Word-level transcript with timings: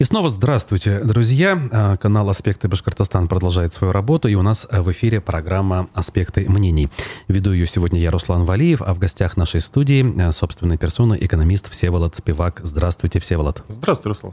И 0.00 0.04
снова 0.04 0.30
здравствуйте, 0.30 1.00
друзья. 1.00 1.60
А, 1.72 1.98
канал 1.98 2.30
«Аспекты 2.30 2.68
Башкортостан» 2.68 3.28
продолжает 3.28 3.74
свою 3.74 3.92
работу, 3.92 4.28
и 4.28 4.34
у 4.34 4.40
нас 4.40 4.66
в 4.70 4.90
эфире 4.92 5.20
программа 5.20 5.90
«Аспекты 5.92 6.48
мнений». 6.48 6.88
Веду 7.28 7.52
ее 7.52 7.66
сегодня 7.66 8.00
я, 8.00 8.10
Руслан 8.10 8.46
Валиев, 8.46 8.80
а 8.80 8.94
в 8.94 8.98
гостях 8.98 9.36
нашей 9.36 9.60
студии 9.60 10.18
а, 10.18 10.32
собственной 10.32 10.78
персоны 10.78 11.18
экономист 11.20 11.70
Всеволод 11.70 12.16
Спивак. 12.16 12.62
Здравствуйте, 12.64 13.20
Всеволод. 13.20 13.62
Здравствуйте, 13.68 14.08
Руслан. 14.08 14.32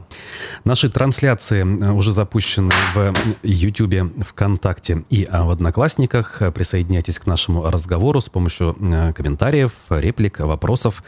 Наши 0.64 0.88
трансляции 0.88 1.66
а, 1.84 1.92
уже 1.92 2.14
запущены 2.14 2.72
в 2.94 3.12
YouTube, 3.42 4.24
ВКонтакте 4.24 5.04
и 5.10 5.28
в 5.30 5.50
Одноклассниках. 5.50 6.40
Присоединяйтесь 6.54 7.18
к 7.18 7.26
нашему 7.26 7.68
разговору 7.68 8.22
с 8.22 8.30
помощью 8.30 8.74
комментариев, 9.14 9.72
реплик, 9.90 10.40
вопросов. 10.40 11.02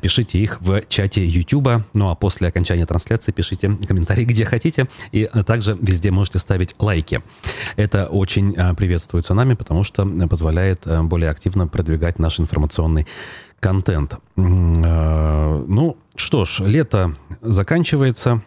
Пишите 0.00 0.38
их 0.38 0.62
в 0.62 0.80
чате 0.88 1.26
YouTube. 1.26 1.84
Ну 1.92 2.08
а 2.08 2.14
после 2.14 2.48
окончания 2.48 2.86
трансляции 2.86 3.32
пишите 3.32 3.76
комментарии 3.86 4.24
где 4.24 4.44
хотите, 4.44 4.88
и 5.12 5.28
также 5.46 5.76
везде 5.80 6.10
можете 6.10 6.38
ставить 6.38 6.74
лайки. 6.78 7.22
Это 7.76 8.06
очень 8.06 8.54
а, 8.56 8.74
приветствуется 8.74 9.34
нами, 9.34 9.54
потому 9.54 9.84
что 9.84 10.06
позволяет 10.28 10.86
а, 10.86 11.02
более 11.02 11.30
активно 11.30 11.66
продвигать 11.66 12.18
наш 12.18 12.40
информационный 12.40 13.06
контент. 13.60 14.16
А, 14.36 15.64
ну 15.66 15.96
что 16.16 16.44
ж, 16.44 16.60
лето 16.60 17.14
заканчивается, 17.40 18.42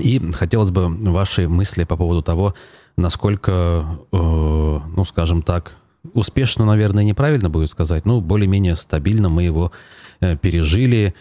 и 0.00 0.20
хотелось 0.32 0.70
бы 0.70 0.88
ваши 0.88 1.48
мысли 1.48 1.84
по 1.84 1.96
поводу 1.96 2.22
того, 2.22 2.54
насколько, 2.96 3.86
э, 4.12 4.16
ну, 4.16 5.04
скажем 5.04 5.42
так, 5.42 5.76
успешно, 6.12 6.64
наверное, 6.64 7.04
неправильно 7.04 7.48
будет 7.48 7.70
сказать, 7.70 8.04
но 8.04 8.20
более-менее 8.20 8.76
стабильно 8.76 9.28
мы 9.28 9.44
его 9.44 9.72
э, 10.20 10.36
пережили. 10.36 11.14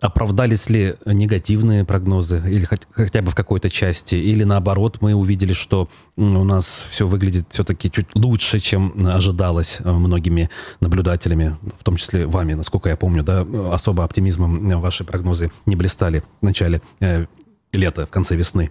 Э, 0.00 0.06
Оправдались 0.06 0.68
ли 0.70 0.96
негативные 1.04 1.84
прогнозы, 1.84 2.42
или 2.46 2.64
хотя 2.64 3.22
бы 3.22 3.30
в 3.30 3.34
какой-то 3.34 3.68
части, 3.68 4.14
или 4.14 4.44
наоборот 4.44 4.98
мы 5.00 5.14
увидели, 5.14 5.52
что 5.52 5.88
у 6.16 6.22
нас 6.22 6.86
все 6.90 7.06
выглядит 7.06 7.46
все-таки 7.50 7.90
чуть 7.90 8.06
лучше, 8.14 8.58
чем 8.58 8.94
ожидалось 9.06 9.78
э, 9.80 9.90
многими 9.90 10.50
наблюдателями, 10.80 11.56
в 11.78 11.84
том 11.84 11.96
числе 11.96 12.26
вами, 12.26 12.54
насколько 12.54 12.88
я 12.88 12.96
помню, 12.96 13.22
да, 13.22 13.46
особо 13.72 14.04
оптимизмом 14.04 14.80
ваши 14.80 15.04
прогнозы 15.04 15.50
не 15.66 15.76
блистали 15.76 16.22
в 16.40 16.44
начале 16.44 16.80
э, 17.00 17.26
лета, 17.72 18.06
в 18.06 18.10
конце 18.10 18.36
весны. 18.36 18.70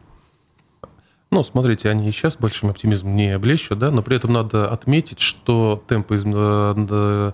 Ну, 1.29 1.43
смотрите, 1.43 1.89
они 1.89 2.07
и 2.07 2.11
сейчас 2.11 2.37
большим 2.37 2.69
оптимизмом 2.69 3.15
не 3.15 3.37
блещут, 3.37 3.79
да, 3.79 3.91
но 3.91 4.01
при 4.01 4.15
этом 4.15 4.31
надо 4.31 4.69
отметить, 4.69 5.19
что 5.19 5.83
темпы, 5.87 6.17
э, 6.23 7.31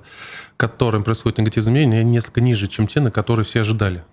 которым 0.58 1.03
происходит 1.03 1.38
негативное 1.38 1.63
изменение, 1.63 2.03
несколько 2.03 2.41
ниже, 2.41 2.67
чем 2.67 2.88
те, 2.88 3.02
на 3.02 3.11
которые 3.11 3.45
все 3.45 3.61
ожидали. 3.61 4.03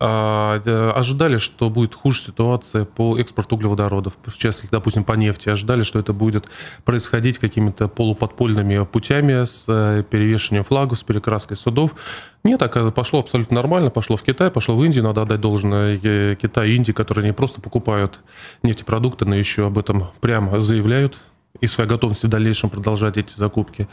А, 0.00 0.60
э, 0.64 0.90
ожидали, 0.90 1.38
что 1.38 1.70
будет 1.70 1.94
хуже 1.94 2.20
ситуация 2.20 2.84
по 2.84 3.16
экспорту 3.16 3.54
углеводородов. 3.54 4.14
В 4.24 4.36
частности, 4.36 4.72
допустим, 4.72 5.04
по 5.04 5.12
нефти. 5.12 5.48
Ожидали, 5.48 5.84
что 5.84 6.00
это 6.00 6.12
будет 6.12 6.46
происходить 6.84 7.38
какими-то 7.38 7.86
полуподпольными 7.86 8.84
путями 8.86 9.44
с 9.44 9.66
э, 9.68 10.02
перевешением 10.02 10.64
флагов, 10.64 10.98
с 10.98 11.04
перекраской 11.04 11.56
судов. 11.56 11.94
Нет, 12.42 12.58
так 12.58 12.92
пошло 12.92 13.20
абсолютно 13.20 13.54
нормально. 13.54 13.90
Пошло 13.90 14.16
в 14.16 14.22
Китай, 14.22 14.50
пошло 14.50 14.76
в 14.76 14.84
Индию. 14.84 15.04
Надо 15.04 15.22
отдать 15.22 15.40
должное 15.40 15.98
э, 16.02 16.36
Китаю 16.42 16.72
и 16.72 16.76
Индии, 16.76 16.92
которые 16.92 17.24
не 17.26 17.32
просто 17.32 17.60
покупают 17.60 18.18
нефтепродукты, 18.64 19.26
но 19.26 19.36
еще 19.36 19.66
об 19.66 19.78
этом 19.78 20.10
прямо 20.20 20.58
заявляют 20.58 21.18
и 21.60 21.66
своей 21.66 21.88
готовности 21.88 22.26
в 22.26 22.28
дальнейшем 22.28 22.68
продолжать 22.68 23.16
эти 23.16 23.32
закупки. 23.34 23.88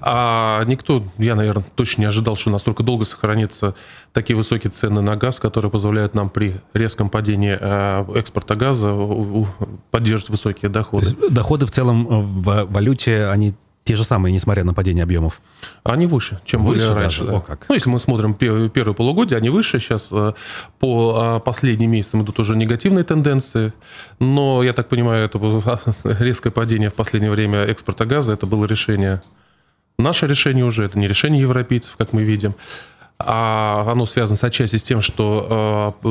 А 0.00 0.64
никто, 0.64 1.04
я, 1.18 1.34
наверное, 1.34 1.64
точно 1.74 2.02
не 2.02 2.06
ожидал, 2.06 2.36
что 2.36 2.50
настолько 2.50 2.82
долго 2.82 3.04
сохранятся 3.04 3.74
такие 4.12 4.36
высокие 4.36 4.70
цены 4.70 5.00
на 5.00 5.16
газ, 5.16 5.38
которые 5.38 5.70
позволяют 5.70 6.14
нам 6.14 6.28
при 6.28 6.56
резком 6.72 7.08
падении 7.08 7.56
э, 7.58 8.18
экспорта 8.18 8.56
газа 8.56 8.94
поддерживать 9.90 10.30
высокие 10.30 10.70
доходы. 10.70 11.06
Доходы 11.30 11.66
в 11.66 11.70
целом 11.70 12.06
в 12.06 12.64
валюте, 12.64 13.26
они 13.26 13.54
те 13.84 13.96
же 13.96 14.04
самые, 14.04 14.32
несмотря 14.32 14.64
на 14.64 14.72
падение 14.72 15.02
объемов? 15.02 15.40
Они 15.82 16.06
выше, 16.06 16.40
чем 16.44 16.64
выше 16.64 16.88
были 16.88 16.98
раньше. 17.00 17.24
Да. 17.24 17.36
О, 17.36 17.40
как. 17.40 17.66
Ну, 17.68 17.74
если 17.74 17.90
мы 17.90 18.00
смотрим 18.00 18.34
первые 18.34 18.94
полугодие, 18.94 19.36
они 19.36 19.50
выше. 19.50 19.78
Сейчас 19.78 20.08
э, 20.10 20.32
по 20.78 21.36
э, 21.36 21.40
последним 21.44 21.90
месяцам 21.90 22.22
идут 22.22 22.38
уже 22.40 22.56
негативные 22.56 23.04
тенденции. 23.04 23.74
Но, 24.18 24.62
я 24.62 24.72
так 24.72 24.88
понимаю, 24.88 25.26
это 25.26 25.38
было 25.38 25.80
резкое 26.04 26.50
падение 26.50 26.88
в 26.88 26.94
последнее 26.94 27.30
время 27.30 27.64
экспорта 27.64 28.06
газа. 28.06 28.32
Это 28.32 28.46
было 28.46 28.64
решение, 28.64 29.22
наше 29.98 30.26
решение 30.26 30.64
уже, 30.64 30.84
это 30.84 30.98
не 30.98 31.06
решение 31.06 31.42
европейцев, 31.42 31.96
как 31.96 32.14
мы 32.14 32.22
видим 32.22 32.54
а 33.18 33.84
оно 33.86 34.06
связано 34.06 34.36
с 34.36 34.42
отчасти 34.42 34.76
с 34.76 34.82
тем, 34.82 35.00
что 35.00 35.94
э, 36.02 36.08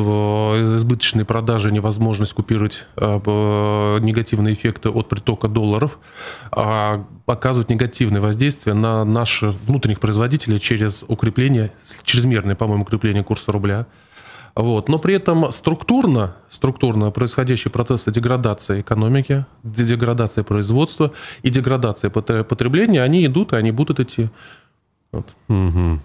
избыточные 0.75 1.25
продажи, 1.25 1.69
невозможность 1.69 2.33
купировать 2.33 2.87
э, 2.95 3.99
негативные 4.01 4.53
эффекты 4.53 4.89
от 4.89 5.09
притока 5.09 5.49
долларов 5.49 5.99
э, 6.55 7.03
оказывают 7.25 7.69
негативное 7.69 8.21
воздействие 8.21 8.73
на 8.73 9.03
наших 9.03 9.55
внутренних 9.67 9.99
производителей 9.99 10.59
через 10.59 11.03
укрепление, 11.07 11.73
чрезмерное, 12.03 12.55
по-моему, 12.55 12.83
укрепление 12.83 13.23
курса 13.23 13.51
рубля. 13.51 13.85
Вот. 14.55 14.87
Но 14.87 14.97
при 14.97 15.15
этом 15.15 15.51
структурно, 15.51 16.35
структурно 16.49 17.11
происходящие 17.11 17.71
процессы 17.71 18.11
деградации 18.11 18.81
экономики, 18.81 19.45
деградации 19.63 20.43
производства 20.43 21.11
и 21.41 21.49
деградации 21.49 22.07
потребления, 22.09 23.01
они 23.01 23.25
идут, 23.25 23.51
и 23.51 23.55
они 23.57 23.71
будут 23.71 23.99
идти. 23.99 24.29
Вот. 25.11 25.35
Угу. 25.49 25.99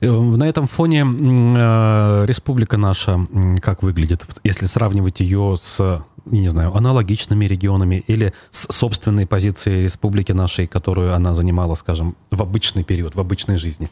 Э, 0.00 0.10
на 0.10 0.44
этом 0.44 0.66
фоне 0.66 1.00
э, 1.00 2.24
республика 2.26 2.76
наша 2.76 3.26
как 3.60 3.82
выглядит, 3.82 4.26
если 4.44 4.66
сравнивать 4.66 5.20
ее 5.20 5.56
с, 5.60 6.04
не 6.26 6.48
знаю, 6.48 6.74
аналогичными 6.74 7.44
регионами 7.46 8.04
или 8.06 8.32
с 8.50 8.72
собственной 8.72 9.26
позицией 9.26 9.82
республики 9.82 10.32
нашей, 10.32 10.66
которую 10.66 11.14
она 11.14 11.34
занимала, 11.34 11.74
скажем, 11.74 12.16
в 12.30 12.42
обычный 12.42 12.84
период, 12.84 13.14
в 13.14 13.20
обычной 13.20 13.56
жизни? 13.56 13.88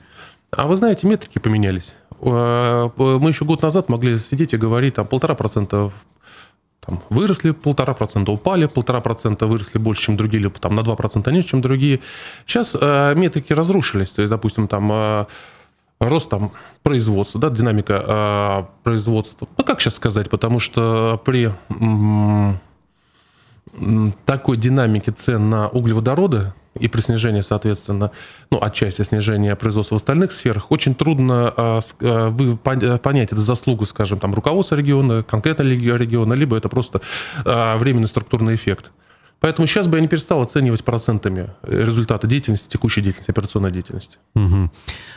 А 0.52 0.66
вы 0.66 0.76
знаете, 0.76 1.06
метрики 1.06 1.38
поменялись. 1.38 1.94
Э, 2.20 2.90
мы 2.96 3.28
еще 3.28 3.44
год 3.44 3.62
назад 3.62 3.88
могли 3.88 4.18
сидеть 4.18 4.54
и 4.54 4.56
говорить, 4.56 4.94
там, 4.94 5.06
полтора 5.06 5.34
процента 5.34 5.90
там, 6.80 7.02
выросли 7.10 7.50
полтора 7.50 7.94
процента, 7.94 8.30
упали 8.30 8.66
полтора 8.66 9.00
процента, 9.00 9.46
выросли 9.46 9.78
больше, 9.78 10.02
чем 10.02 10.16
другие, 10.16 10.40
или 10.40 10.48
там 10.48 10.76
на 10.76 10.82
два 10.82 10.94
процента 10.94 11.32
ниже, 11.32 11.48
чем 11.48 11.60
другие. 11.60 12.00
Сейчас 12.46 12.76
э, 12.80 13.14
метрики 13.16 13.52
разрушились. 13.52 14.10
То 14.10 14.22
есть, 14.22 14.30
допустим, 14.30 14.68
там 14.68 14.92
э, 14.92 15.26
рост 16.00 16.28
там 16.28 16.52
производства, 16.82 17.40
да, 17.40 17.50
динамика 17.50 18.04
э, 18.06 18.82
производства. 18.82 19.48
Ну, 19.56 19.64
как 19.64 19.80
сейчас 19.80 19.94
сказать, 19.94 20.30
потому 20.30 20.58
что 20.58 21.20
при 21.24 21.52
такой 24.24 24.56
динамике 24.56 25.12
цен 25.12 25.50
на 25.50 25.68
углеводороды 25.68 26.52
и 26.78 26.88
при 26.88 27.00
снижении, 27.00 27.40
соответственно, 27.40 28.10
ну, 28.50 28.58
отчасти 28.62 29.02
снижения 29.02 29.56
производства 29.56 29.94
в 29.94 29.98
остальных 29.98 30.32
сферах, 30.32 30.70
очень 30.70 30.94
трудно 30.94 31.80
э, 32.00 32.28
вы, 32.28 32.56
понять 32.56 33.32
это 33.32 33.40
заслугу, 33.40 33.86
скажем, 33.86 34.18
там, 34.18 34.34
руководства 34.34 34.76
региона, 34.76 35.22
конкретно 35.22 35.62
региона, 35.62 36.34
либо 36.34 36.56
это 36.56 36.68
просто 36.68 37.00
э, 37.44 37.76
временный 37.78 38.08
структурный 38.08 38.54
эффект. 38.54 38.92
Поэтому 39.40 39.66
сейчас 39.66 39.86
бы 39.86 39.98
я 39.98 40.00
не 40.00 40.08
перестал 40.08 40.40
оценивать 40.42 40.82
процентами 40.82 41.50
результаты 41.62 42.26
деятельности, 42.26 42.68
текущей 42.68 43.02
деятельности, 43.02 43.30
операционной 43.30 43.70
деятельности. 43.70 44.18
Угу. 44.34 44.70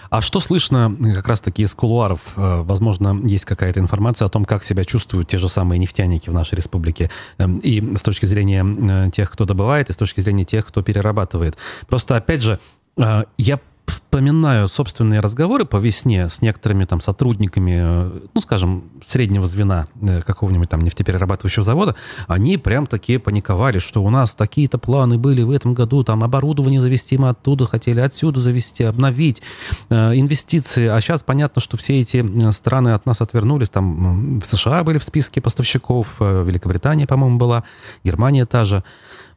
А 0.09 0.21
что 0.21 0.39
слышно 0.39 0.95
как 1.15 1.27
раз-таки 1.27 1.63
из 1.63 1.73
кулуаров? 1.73 2.33
Э, 2.35 2.61
возможно, 2.61 3.19
есть 3.23 3.45
какая-то 3.45 3.79
информация 3.79 4.25
о 4.25 4.29
том, 4.29 4.43
как 4.43 4.63
себя 4.65 4.83
чувствуют 4.83 5.29
те 5.29 5.37
же 5.37 5.47
самые 5.47 5.79
нефтяники 5.79 6.29
в 6.29 6.33
нашей 6.33 6.55
республике. 6.55 7.09
Эм, 7.37 7.59
и 7.59 7.95
с 7.95 8.03
точки 8.03 8.25
зрения 8.25 8.65
э, 8.65 9.11
тех, 9.11 9.31
кто 9.31 9.45
добывает, 9.45 9.89
и 9.89 9.93
с 9.93 9.97
точки 9.97 10.19
зрения 10.19 10.43
тех, 10.43 10.65
кто 10.65 10.81
перерабатывает. 10.81 11.57
Просто, 11.87 12.17
опять 12.17 12.41
же, 12.41 12.59
э, 12.97 13.23
я 13.37 13.59
вспоминаю 13.89 14.67
собственные 14.67 15.19
разговоры 15.19 15.65
по 15.65 15.77
весне 15.77 16.29
с 16.29 16.41
некоторыми 16.41 16.85
там 16.85 17.01
сотрудниками, 17.01 17.79
э, 17.81 18.19
ну, 18.33 18.41
скажем, 18.41 18.83
среднего 19.05 19.45
звена 19.45 19.87
э, 20.01 20.21
какого-нибудь 20.21 20.69
там 20.69 20.81
нефтеперерабатывающего 20.81 21.63
завода, 21.63 21.95
они 22.27 22.57
прям 22.57 22.87
такие 22.87 23.19
паниковали, 23.19 23.79
что 23.79 24.03
у 24.03 24.09
нас 24.09 24.35
такие-то 24.35 24.77
планы 24.77 25.17
были 25.17 25.41
в 25.41 25.51
этом 25.51 25.73
году, 25.73 26.03
там 26.03 26.23
оборудование 26.23 26.81
завести 26.81 27.17
мы 27.17 27.29
оттуда 27.29 27.67
хотели, 27.67 27.99
отсюда 27.99 28.39
завести, 28.39 28.83
обновить, 28.83 29.41
э, 29.89 30.13
инвестиции. 30.15 30.87
А 30.87 31.01
сейчас 31.01 31.23
понятно, 31.23 31.61
что 31.61 31.77
все 31.77 31.99
эти 31.99 32.51
страны 32.51 32.89
от 32.89 33.05
нас 33.05 33.21
отвернулись, 33.21 33.69
там 33.69 34.39
в 34.39 34.45
США 34.45 34.83
были 34.83 34.97
в 34.97 35.03
списке 35.03 35.41
поставщиков, 35.41 36.19
Великобритания, 36.19 37.07
по-моему, 37.07 37.37
была, 37.37 37.63
Германия 38.03 38.45
та 38.45 38.65
же. 38.65 38.83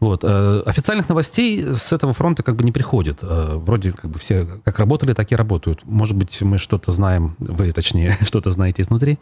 Вот. 0.02 0.25
Э, 0.25 0.62
официальных 0.66 1.08
новостей 1.08 1.62
с 1.62 1.93
этого 1.93 2.12
фронта 2.12 2.43
как 2.43 2.56
бы 2.56 2.64
не 2.64 2.72
приходит. 2.72 3.19
Э, 3.22 3.54
вроде 3.54 3.93
как 3.93 4.10
бы 4.10 4.19
все 4.19 4.49
как 4.64 4.81
работали, 4.81 5.12
так 5.12 5.31
и 5.31 5.37
работают. 5.37 5.82
Может 5.84 6.16
быть, 6.16 6.43
мы 6.43 6.58
что-то 6.58 6.90
знаем, 6.90 7.37
вы 7.38 7.70
точнее, 7.70 8.19
что-то 8.25 8.50
знаете 8.50 8.82
изнутри? 8.82 9.20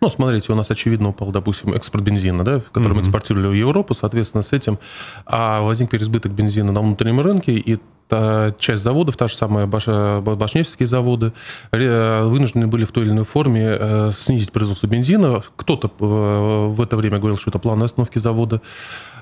Ну, 0.00 0.08
смотрите, 0.08 0.50
у 0.50 0.54
нас, 0.54 0.70
очевидно, 0.70 1.10
упал, 1.10 1.30
допустим, 1.30 1.74
экспорт 1.74 2.04
бензина, 2.04 2.42
да, 2.42 2.60
который 2.72 2.92
mm-hmm. 2.92 2.94
мы 2.94 3.00
экспортировали 3.02 3.48
в 3.48 3.52
Европу, 3.52 3.92
соответственно, 3.92 4.42
с 4.42 4.54
этим 4.54 4.78
а 5.26 5.60
возник 5.60 5.90
переизбыток 5.90 6.32
бензина 6.32 6.72
на 6.72 6.80
внутреннем 6.80 7.20
рынке, 7.20 7.52
и 7.52 7.78
та 8.08 8.54
часть 8.58 8.82
заводов, 8.82 9.18
та 9.18 9.28
же 9.28 9.36
самая 9.36 9.66
Баш, 9.66 9.86
Башнефтские 9.86 10.86
заводы, 10.86 11.32
вынуждены 11.70 12.66
были 12.66 12.86
в 12.86 12.92
той 12.92 13.04
или 13.04 13.12
иной 13.12 13.24
форме 13.24 14.10
снизить 14.14 14.52
производство 14.52 14.86
бензина. 14.86 15.42
Кто-то 15.56 15.90
в 15.98 16.80
это 16.82 16.96
время 16.96 17.18
говорил, 17.18 17.38
что 17.38 17.50
это 17.50 17.58
план 17.58 17.82
остановки 17.82 18.18
завода, 18.18 18.60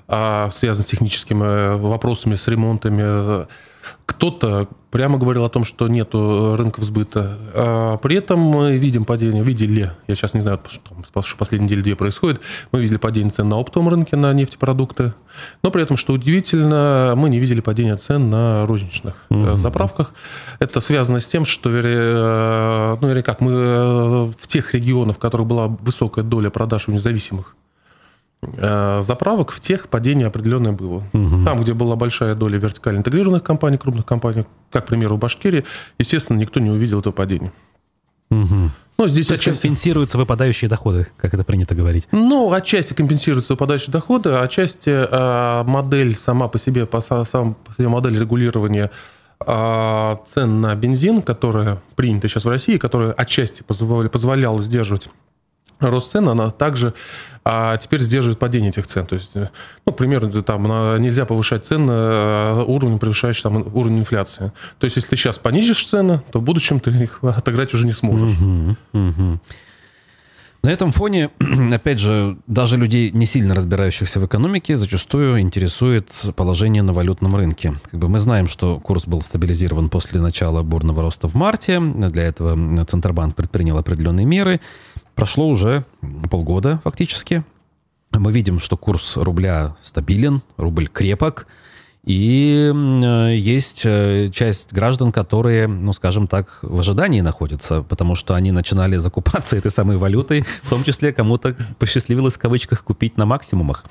а, 0.08 0.50
связан 0.50 0.82
с 0.82 0.86
техническими 0.86 1.76
вопросами, 1.76 2.34
с 2.34 2.48
ремонтами. 2.48 3.46
Кто-то 4.06 4.68
прямо 4.92 5.18
говорил 5.18 5.44
о 5.44 5.48
том, 5.48 5.64
что 5.64 5.88
нет 5.88 6.10
рынков 6.12 6.84
сбыта. 6.84 7.38
А 7.54 7.96
при 7.96 8.16
этом 8.16 8.38
мы 8.38 8.76
видим 8.76 9.04
падение, 9.04 9.42
видели, 9.42 9.90
я 10.06 10.14
сейчас 10.14 10.34
не 10.34 10.40
знаю, 10.40 10.60
что 10.68 11.36
последние 11.36 11.66
недели 11.66 11.80
две 11.80 11.96
происходит, 11.96 12.40
мы 12.70 12.82
видели 12.82 12.98
падение 12.98 13.32
цен 13.32 13.48
на 13.48 13.56
оптовом 13.56 13.88
рынке 13.88 14.16
на 14.16 14.32
нефтепродукты, 14.32 15.14
но 15.62 15.70
при 15.70 15.82
этом, 15.82 15.96
что 15.96 16.12
удивительно, 16.12 17.14
мы 17.16 17.30
не 17.30 17.40
видели 17.40 17.60
падения 17.60 17.96
цен 17.96 18.30
на 18.30 18.66
розничных 18.66 19.14
угу. 19.30 19.56
заправках. 19.56 20.12
Это 20.58 20.80
связано 20.80 21.18
с 21.18 21.26
тем, 21.26 21.46
что, 21.46 21.70
э, 21.70 22.96
ну, 23.00 23.08
вернее, 23.08 23.22
как 23.22 23.40
мы 23.40 23.52
э, 23.52 24.24
в 24.38 24.46
тех 24.46 24.74
регионах, 24.74 25.16
в 25.16 25.18
которых 25.18 25.46
была 25.46 25.68
высокая 25.68 26.22
доля 26.22 26.50
продаж 26.50 26.88
у 26.88 26.92
независимых 26.92 27.56
Э, 27.71 27.71
заправок 28.44 29.52
в 29.52 29.60
тех 29.60 29.88
падение 29.88 30.26
определенное 30.26 30.72
было. 30.72 31.04
Угу. 31.12 31.44
Там, 31.44 31.60
где 31.60 31.74
была 31.74 31.94
большая 31.94 32.34
доля 32.34 32.58
вертикально 32.58 32.98
интегрированных 32.98 33.44
компаний, 33.44 33.78
крупных 33.78 34.04
компаний, 34.04 34.44
как, 34.70 34.84
к 34.84 34.88
примеру, 34.88 35.16
в 35.16 35.18
Башкирии, 35.20 35.64
естественно, 35.98 36.38
никто 36.38 36.58
не 36.58 36.70
увидел 36.70 37.00
этого 37.00 37.12
падения. 37.12 37.52
Угу. 38.30 38.70
Ну, 38.98 39.08
здесь 39.08 39.28
То 39.28 39.34
отчасти... 39.34 39.62
компенсируются 39.62 40.18
выпадающие 40.18 40.68
доходы, 40.68 41.06
как 41.16 41.34
это 41.34 41.44
принято 41.44 41.74
говорить. 41.74 42.08
Ну, 42.12 42.52
отчасти 42.52 42.94
компенсируются 42.94 43.54
выпадающие 43.54 43.90
доходы, 43.90 44.30
отчасти 44.30 44.90
э, 44.90 45.62
модель 45.64 46.14
сама 46.16 46.48
по 46.48 46.58
себе, 46.58 46.86
по, 46.86 47.00
сам 47.00 47.54
по 47.54 47.72
себе 47.74 47.88
модель 47.88 48.18
регулирования 48.18 48.90
э, 49.44 50.16
цен 50.26 50.60
на 50.60 50.74
бензин, 50.74 51.22
которая 51.22 51.80
принята 51.96 52.28
сейчас 52.28 52.44
в 52.44 52.48
России, 52.48 52.76
которая 52.76 53.12
отчасти 53.12 53.62
позволяла, 53.62 54.08
позволяла 54.08 54.62
сдерживать 54.62 55.08
рост 55.90 56.12
цен, 56.12 56.28
она 56.28 56.50
также 56.50 56.94
а 57.44 57.76
теперь 57.76 58.00
сдерживает 58.00 58.38
падение 58.38 58.70
этих 58.70 58.86
цен. 58.86 59.04
То 59.04 59.16
есть, 59.16 59.32
э, 59.34 59.48
ну, 59.84 59.92
примерно, 59.92 60.42
там 60.42 60.62
нельзя 61.00 61.26
повышать 61.26 61.64
цены 61.64 61.90
э, 61.90 62.64
уровнем, 62.66 63.00
превышающий 63.00 63.42
там, 63.42 63.56
уровень 63.74 63.98
инфляции. 63.98 64.52
То 64.78 64.84
есть, 64.84 64.96
если 64.96 65.10
ты 65.10 65.16
сейчас 65.16 65.38
понизишь 65.40 65.84
цены, 65.84 66.22
то 66.30 66.38
в 66.38 66.42
будущем 66.42 66.78
ты 66.78 66.90
их 66.90 67.18
отыграть 67.22 67.74
уже 67.74 67.86
не 67.86 67.92
сможешь. 67.92 68.38
Угу, 68.38 68.76
угу. 68.92 69.40
На 70.64 70.70
этом 70.70 70.92
фоне, 70.92 71.30
опять 71.72 71.98
же, 71.98 72.38
даже 72.46 72.76
людей, 72.76 73.10
не 73.10 73.26
сильно 73.26 73.52
разбирающихся 73.56 74.20
в 74.20 74.26
экономике, 74.26 74.76
зачастую 74.76 75.40
интересует 75.40 76.12
положение 76.36 76.84
на 76.84 76.92
валютном 76.92 77.34
рынке. 77.34 77.74
Как 77.90 77.98
бы 77.98 78.08
мы 78.08 78.20
знаем, 78.20 78.46
что 78.46 78.78
курс 78.78 79.08
был 79.08 79.22
стабилизирован 79.22 79.90
после 79.90 80.20
начала 80.20 80.62
бурного 80.62 81.02
роста 81.02 81.26
в 81.26 81.34
марте. 81.34 81.80
Для 81.80 82.22
этого 82.22 82.84
Центробанк 82.84 83.34
предпринял 83.34 83.76
определенные 83.76 84.24
меры. 84.24 84.60
Прошло 85.14 85.48
уже 85.48 85.84
полгода 86.30 86.80
фактически. 86.84 87.44
Мы 88.12 88.32
видим, 88.32 88.60
что 88.60 88.76
курс 88.76 89.16
рубля 89.16 89.76
стабилен, 89.82 90.42
рубль 90.56 90.88
крепок– 90.88 91.46
и 92.04 92.72
э, 92.74 93.34
есть 93.36 93.82
э, 93.84 94.28
часть 94.32 94.72
граждан, 94.72 95.12
которые, 95.12 95.68
ну, 95.68 95.92
скажем 95.92 96.26
так, 96.26 96.58
в 96.62 96.80
ожидании 96.80 97.20
находятся, 97.20 97.82
потому 97.82 98.16
что 98.16 98.34
они 98.34 98.50
начинали 98.50 98.96
закупаться 98.98 99.56
этой 99.56 99.70
самой 99.70 99.98
валютой, 99.98 100.44
в 100.62 100.70
том 100.70 100.82
числе 100.82 101.12
кому-то 101.12 101.54
посчастливилось 101.78 102.34
в 102.34 102.38
кавычках 102.38 102.82
купить 102.82 103.16
на 103.16 103.24
максимумах. 103.24 103.84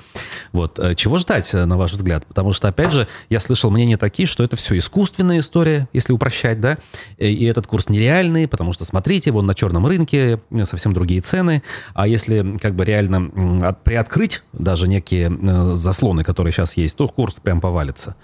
Вот. 0.52 0.78
Э, 0.78 0.94
чего 0.94 1.16
ждать, 1.16 1.54
на 1.54 1.78
ваш 1.78 1.92
взгляд? 1.92 2.26
Потому 2.26 2.52
что, 2.52 2.68
опять 2.68 2.92
же, 2.92 3.08
я 3.30 3.40
слышал 3.40 3.70
мнения 3.70 3.96
такие, 3.96 4.26
что 4.26 4.44
это 4.44 4.56
все 4.56 4.76
искусственная 4.76 5.38
история, 5.38 5.88
если 5.94 6.12
упрощать, 6.12 6.60
да, 6.60 6.76
и 7.16 7.46
этот 7.46 7.66
курс 7.66 7.88
нереальный, 7.88 8.46
потому 8.46 8.74
что, 8.74 8.84
смотрите, 8.84 9.30
вон 9.30 9.46
на 9.46 9.54
черном 9.54 9.86
рынке 9.86 10.40
совсем 10.64 10.92
другие 10.92 11.22
цены, 11.22 11.62
а 11.94 12.06
если 12.06 12.58
как 12.60 12.74
бы 12.74 12.84
реально 12.84 13.74
приоткрыть 13.84 14.42
даже 14.52 14.86
некие 14.86 15.74
заслоны, 15.74 16.24
которые 16.24 16.52
сейчас 16.52 16.76
есть, 16.76 16.96
то 16.98 17.08
курс 17.08 17.40
прям 17.40 17.60
повалится 17.60 18.01
меняется? 18.02 18.16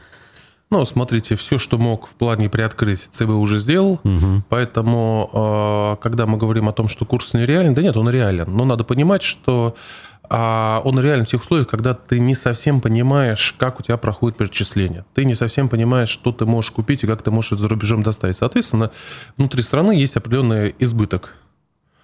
Ну, 0.71 0.85
смотрите, 0.85 1.35
все, 1.35 1.59
что 1.59 1.79
мог 1.79 2.09
в 2.09 2.15
плане 2.15 2.51
приоткрыть, 2.51 3.09
ЦБ 3.11 3.31
уже 3.31 3.59
сделал. 3.59 4.01
Угу. 4.05 4.43
Поэтому, 4.51 5.31
а, 5.33 5.97
когда 5.97 6.27
мы 6.27 6.37
говорим 6.37 6.69
о 6.69 6.73
том, 6.73 6.89
что 6.89 7.07
курс 7.07 7.33
нереален, 7.33 7.73
да 7.73 7.81
нет, 7.81 7.97
он 7.97 8.11
реален. 8.11 8.55
Но 8.55 8.67
надо 8.67 8.85
понимать, 8.85 9.23
что 9.23 9.77
а, 10.29 10.83
он 10.85 11.01
реален 11.01 11.25
в 11.25 11.29
тех 11.29 11.41
условиях, 11.41 11.69
когда 11.69 11.95
ты 11.95 12.19
не 12.19 12.35
совсем 12.35 12.83
понимаешь, 12.83 13.55
как 13.59 13.81
у 13.81 13.83
тебя 13.83 13.97
проходит 13.97 14.37
перечисление. 14.37 15.07
Ты 15.15 15.25
не 15.25 15.35
совсем 15.35 15.71
понимаешь, 15.71 16.11
что 16.11 16.33
ты 16.33 16.45
можешь 16.45 16.71
купить 16.71 17.03
и 17.03 17.07
как 17.07 17.23
ты 17.23 17.31
можешь 17.31 17.53
это 17.53 17.63
за 17.63 17.69
рубежом 17.69 18.03
доставить. 18.03 18.37
Соответственно, 18.37 18.91
внутри 19.39 19.63
страны 19.63 19.93
есть 19.93 20.19
определенный 20.19 20.75
избыток 20.79 21.33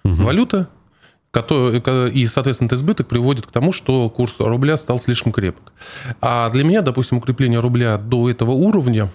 угу. 0.03 0.23
валюты, 0.23 0.65
и, 1.41 2.25
соответственно, 2.27 2.67
этот 2.67 2.79
избыток 2.79 3.07
приводит 3.07 3.47
к 3.47 3.51
тому, 3.51 3.71
что 3.71 4.09
курс 4.09 4.39
рубля 4.39 4.77
стал 4.77 4.99
слишком 4.99 5.31
крепок. 5.31 5.73
А 6.21 6.49
для 6.49 6.63
меня, 6.63 6.81
допустим, 6.81 7.17
укрепление 7.17 7.59
рубля 7.59 7.97
до 7.97 8.29
этого 8.29 8.51
уровня, 8.51 9.09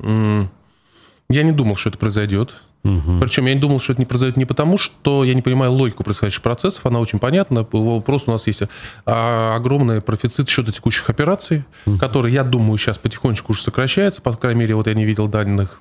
я 0.00 1.42
не 1.42 1.52
думал, 1.52 1.76
что 1.76 1.90
это 1.90 1.98
произойдет. 1.98 2.62
Угу. 2.84 3.18
Причем 3.20 3.46
я 3.46 3.54
не 3.54 3.60
думал, 3.60 3.80
что 3.80 3.92
это 3.92 4.02
не 4.02 4.06
произойдет 4.06 4.36
не 4.36 4.44
потому, 4.44 4.76
что 4.76 5.24
я 5.24 5.32
не 5.32 5.40
понимаю 5.40 5.72
логику 5.72 6.04
происходящих 6.04 6.42
процессов, 6.42 6.84
она 6.84 7.00
очень 7.00 7.18
понятна. 7.18 7.64
Просто 7.64 8.30
у 8.30 8.34
нас 8.34 8.46
есть 8.46 8.62
а, 9.06 9.56
огромный 9.56 10.02
профицит 10.02 10.50
счета 10.50 10.70
текущих 10.70 11.08
операций, 11.08 11.64
угу. 11.86 11.96
который, 11.98 12.30
я 12.32 12.44
думаю, 12.44 12.76
сейчас 12.76 12.98
потихонечку 12.98 13.52
уже 13.52 13.62
сокращается, 13.62 14.20
по 14.20 14.32
крайней 14.32 14.60
мере, 14.60 14.74
вот 14.74 14.86
я 14.86 14.94
не 14.94 15.06
видел 15.06 15.28
данных 15.28 15.80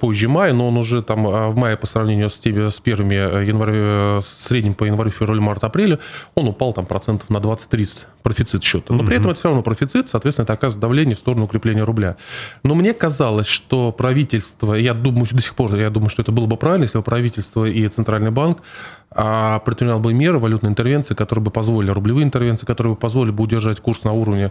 позже 0.00 0.28
мая, 0.28 0.52
но 0.52 0.68
он 0.68 0.76
уже 0.76 1.02
там 1.02 1.26
а, 1.26 1.48
в 1.48 1.56
мае 1.56 1.76
по 1.76 1.86
сравнению 1.86 2.30
с, 2.30 2.38
теми, 2.38 2.68
с 2.68 2.80
первыми 2.80 3.14
э, 3.14 3.44
января, 3.46 4.20
средним 4.22 4.74
по 4.74 4.84
январю, 4.84 5.10
февралю, 5.10 5.42
март, 5.42 5.64
апрелю, 5.64 5.98
он 6.34 6.48
упал 6.48 6.72
там 6.72 6.86
процентов 6.86 7.30
на 7.30 7.38
20-30 7.38 8.06
профицит 8.22 8.64
счета. 8.64 8.92
Но 8.92 9.04
при 9.04 9.16
этом 9.16 9.30
это 9.30 9.38
все 9.38 9.48
равно 9.48 9.62
профицит, 9.62 10.08
соответственно, 10.08 10.44
это 10.44 10.52
оказывает 10.52 10.80
давление 10.80 11.14
в 11.14 11.18
сторону 11.20 11.44
укрепления 11.44 11.84
рубля. 11.84 12.16
Но 12.64 12.74
мне 12.74 12.92
казалось, 12.92 13.46
что 13.46 13.92
правительство, 13.92 14.74
я 14.74 14.94
думаю 14.94 15.26
до 15.30 15.40
сих 15.40 15.54
пор, 15.54 15.74
я 15.76 15.90
думаю, 15.90 16.10
что 16.10 16.22
это 16.22 16.32
было 16.32 16.46
бы 16.46 16.56
правильно, 16.56 16.84
если 16.84 16.98
бы 16.98 17.04
правительство 17.04 17.64
и 17.64 17.86
Центральный 17.86 18.32
банк 18.32 18.62
а, 19.10 19.60
предпринял 19.60 20.00
бы 20.00 20.12
меры 20.12 20.38
валютной 20.38 20.70
интервенции, 20.70 21.14
которые 21.14 21.44
бы 21.44 21.50
позволили, 21.50 21.90
рублевые 21.90 22.24
интервенции, 22.24 22.66
которые 22.66 22.94
бы 22.94 23.00
позволили 23.00 23.32
бы 23.32 23.44
удержать 23.44 23.80
курс 23.80 24.04
на 24.04 24.12
уровне 24.12 24.50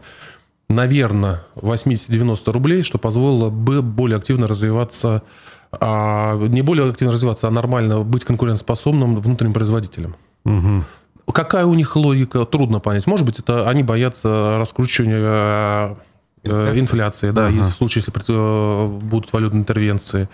наверное, 0.69 1.43
80-90 1.55 2.51
рублей, 2.51 2.83
что 2.83 2.97
позволило 2.97 3.49
бы 3.49 3.81
более 3.81 4.17
активно 4.17 4.47
развиваться, 4.47 5.23
а, 5.71 6.37
не 6.37 6.61
более 6.61 6.89
активно 6.89 7.13
развиваться, 7.13 7.47
а 7.47 7.51
нормально 7.51 8.01
быть 8.01 8.25
конкурентоспособным 8.25 9.15
внутренним 9.17 9.53
производителем. 9.53 10.15
Угу. 10.45 11.33
Какая 11.33 11.65
у 11.65 11.73
них 11.73 11.95
логика, 11.95 12.45
трудно 12.45 12.79
понять. 12.79 13.07
Может 13.07 13.25
быть, 13.25 13.39
это 13.39 13.67
они 13.67 13.83
боятся 13.83 14.57
раскручивания 14.57 15.97
Инфляция, 16.45 16.81
инфляции 16.81 17.31
да, 17.31 17.47
ага. 17.47 17.61
в 17.61 17.75
случае, 17.75 18.03
если 18.05 18.13
э, 18.27 18.87
будут 18.87 19.33
валютные 19.33 19.61
интервенции. 19.61 20.29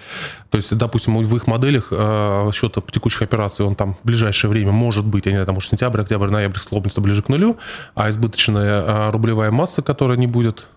То 0.50 0.58
есть, 0.58 0.76
допустим, 0.76 1.16
в 1.16 1.36
их 1.36 1.48
моделях 1.48 1.88
э, 1.92 2.50
счета 2.54 2.82
текущих 2.92 3.22
операций, 3.22 3.66
он 3.66 3.76
там 3.76 3.96
в 3.96 4.06
ближайшее 4.06 4.52
время 4.52 4.72
может 4.72 5.06
быть, 5.06 5.26
я 5.26 5.32
не 5.32 5.36
знаю, 5.38 5.46
там, 5.46 5.56
может, 5.56 5.70
сентябрь, 5.70 6.02
октябрь, 6.02 6.30
ноябрь 6.30 6.60
сломится 6.60 7.00
ближе 7.00 7.22
к 7.22 7.30
нулю, 7.30 7.58
а 7.96 8.10
избыточная 8.10 8.82
э, 8.82 9.12
рублевая 9.12 9.52
масса, 9.52 9.82
которая 9.82 10.18
не 10.18 10.28
будет 10.28 10.68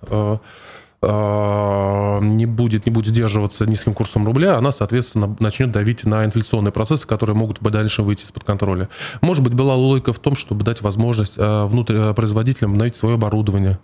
не 1.02 2.46
будет, 2.46 2.86
не 2.86 2.90
будет 2.90 3.08
сдерживаться 3.08 3.66
низким 3.66 3.92
курсом 3.92 4.24
рубля, 4.24 4.56
она, 4.56 4.72
соответственно, 4.72 5.36
начнет 5.38 5.70
давить 5.70 6.06
на 6.06 6.24
инфляционные 6.24 6.72
процессы, 6.72 7.06
которые 7.06 7.36
могут 7.36 7.60
в 7.60 7.70
дальнейшем 7.70 8.06
выйти 8.06 8.24
из-под 8.24 8.44
контроля. 8.44 8.88
Может 9.20 9.44
быть, 9.44 9.52
была 9.52 9.74
логика 9.74 10.14
в 10.14 10.18
том, 10.18 10.34
чтобы 10.34 10.64
дать 10.64 10.80
возможность 10.80 11.34
внутрь 11.36 12.14
производителям 12.14 12.72
обновить 12.72 12.96
свое 12.96 13.16
оборудование, 13.16 13.78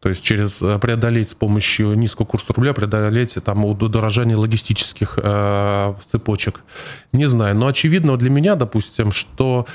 то 0.00 0.08
есть 0.08 0.24
через 0.24 0.62
э, 0.62 0.78
преодолеть 0.78 1.28
с 1.28 1.34
помощью 1.34 1.92
низкого 1.92 2.26
курса 2.26 2.52
рубля, 2.54 2.72
преодолеть 2.72 3.34
там 3.44 3.64
удорожание 3.64 4.36
логистических 4.36 5.18
э, 5.22 5.94
цепочек. 6.10 6.62
Не 7.12 7.26
знаю, 7.26 7.54
но 7.54 7.66
очевидно 7.66 8.16
для 8.16 8.30
меня, 8.30 8.54
допустим, 8.54 9.12
что 9.12 9.66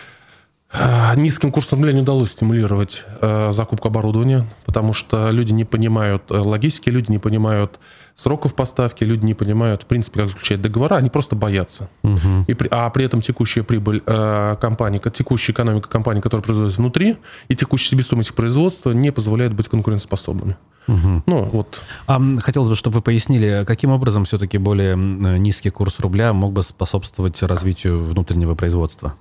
э, 0.72 1.14
низким 1.16 1.52
курсом 1.52 1.80
рубля 1.80 1.94
не 1.94 2.02
удалось 2.02 2.32
стимулировать 2.32 3.04
э, 3.22 3.52
закупку 3.52 3.88
оборудования, 3.88 4.48
потому 4.66 4.94
что 4.94 5.30
люди 5.30 5.54
не 5.54 5.64
понимают 5.64 6.24
э, 6.32 6.38
логистики, 6.38 6.90
люди 6.90 7.12
не 7.12 7.20
понимают 7.20 7.80
сроков 8.16 8.56
поставки, 8.56 9.04
люди 9.04 9.26
не 9.26 9.34
понимают, 9.34 9.84
в 9.84 9.86
принципе, 9.86 10.22
как 10.22 10.30
заключать 10.30 10.62
договора, 10.62 10.96
они 10.96 11.10
просто 11.10 11.36
боятся. 11.36 11.90
Угу. 12.04 12.46
И 12.48 12.54
при, 12.54 12.68
а 12.72 12.90
при 12.90 13.06
этом 13.06 13.22
текущая 13.22 13.64
прибыль 13.64 14.02
э, 14.06 14.56
компании, 14.60 15.02
текущая 15.14 15.52
экономика 15.52 15.90
компании, 15.90 16.22
которая 16.22 16.44
производится 16.44 16.82
внутри, 16.82 17.18
и 17.50 17.56
текущая 17.56 17.90
себестоимость 17.90 18.34
производства 18.34 18.92
не 18.92 19.12
позволяет 19.12 19.54
быть 19.54 19.68
конкурентоспособными. 19.68 20.56
Угу. 20.88 21.24
Ну, 21.26 21.44
вот. 21.46 21.82
А 22.08 22.22
хотелось 22.40 22.70
бы, 22.70 22.76
чтобы 22.76 22.96
вы 22.96 23.02
пояснили, 23.02 23.64
каким 23.66 23.90
образом 23.90 24.26
все-таки 24.26 24.58
более 24.58 24.96
низкий 24.96 25.70
курс 25.70 26.00
рубля 26.00 26.32
мог 26.32 26.54
бы 26.54 26.64
способствовать 26.64 27.42
развитию 27.44 28.04
внутреннего 28.04 28.56
производства? 28.56 29.16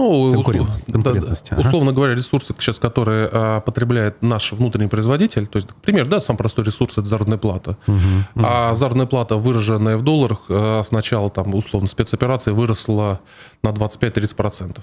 Ну, 0.00 0.32
конкурентность, 0.32 0.82
конкурентность. 0.90 1.46
Да, 1.50 1.56
ага. 1.56 1.68
Условно 1.68 1.92
говоря, 1.92 2.14
ресурсы, 2.14 2.54
сейчас, 2.58 2.78
которые 2.78 3.28
а, 3.30 3.60
потребляет 3.60 4.22
наш 4.22 4.52
внутренний 4.52 4.88
производитель, 4.88 5.46
то 5.46 5.56
есть, 5.56 5.68
например, 5.68 6.06
да, 6.06 6.20
сам 6.20 6.36
простой 6.36 6.64
ресурс– 6.64 6.92
это 6.98 7.06
заработная 7.06 7.38
плата. 7.38 7.76
Угу, 7.86 7.96
угу. 7.96 8.44
А 8.46 8.74
заработная 8.74 9.06
плата, 9.06 9.36
выраженная 9.36 9.96
в 9.96 10.02
долларах, 10.02 10.40
а, 10.48 10.82
сначала, 10.84 11.28
там, 11.30 11.54
условно, 11.54 11.88
спецоперации 11.88 12.52
выросла 12.52 13.20
на 13.62 13.70
25-30%. 13.70 14.78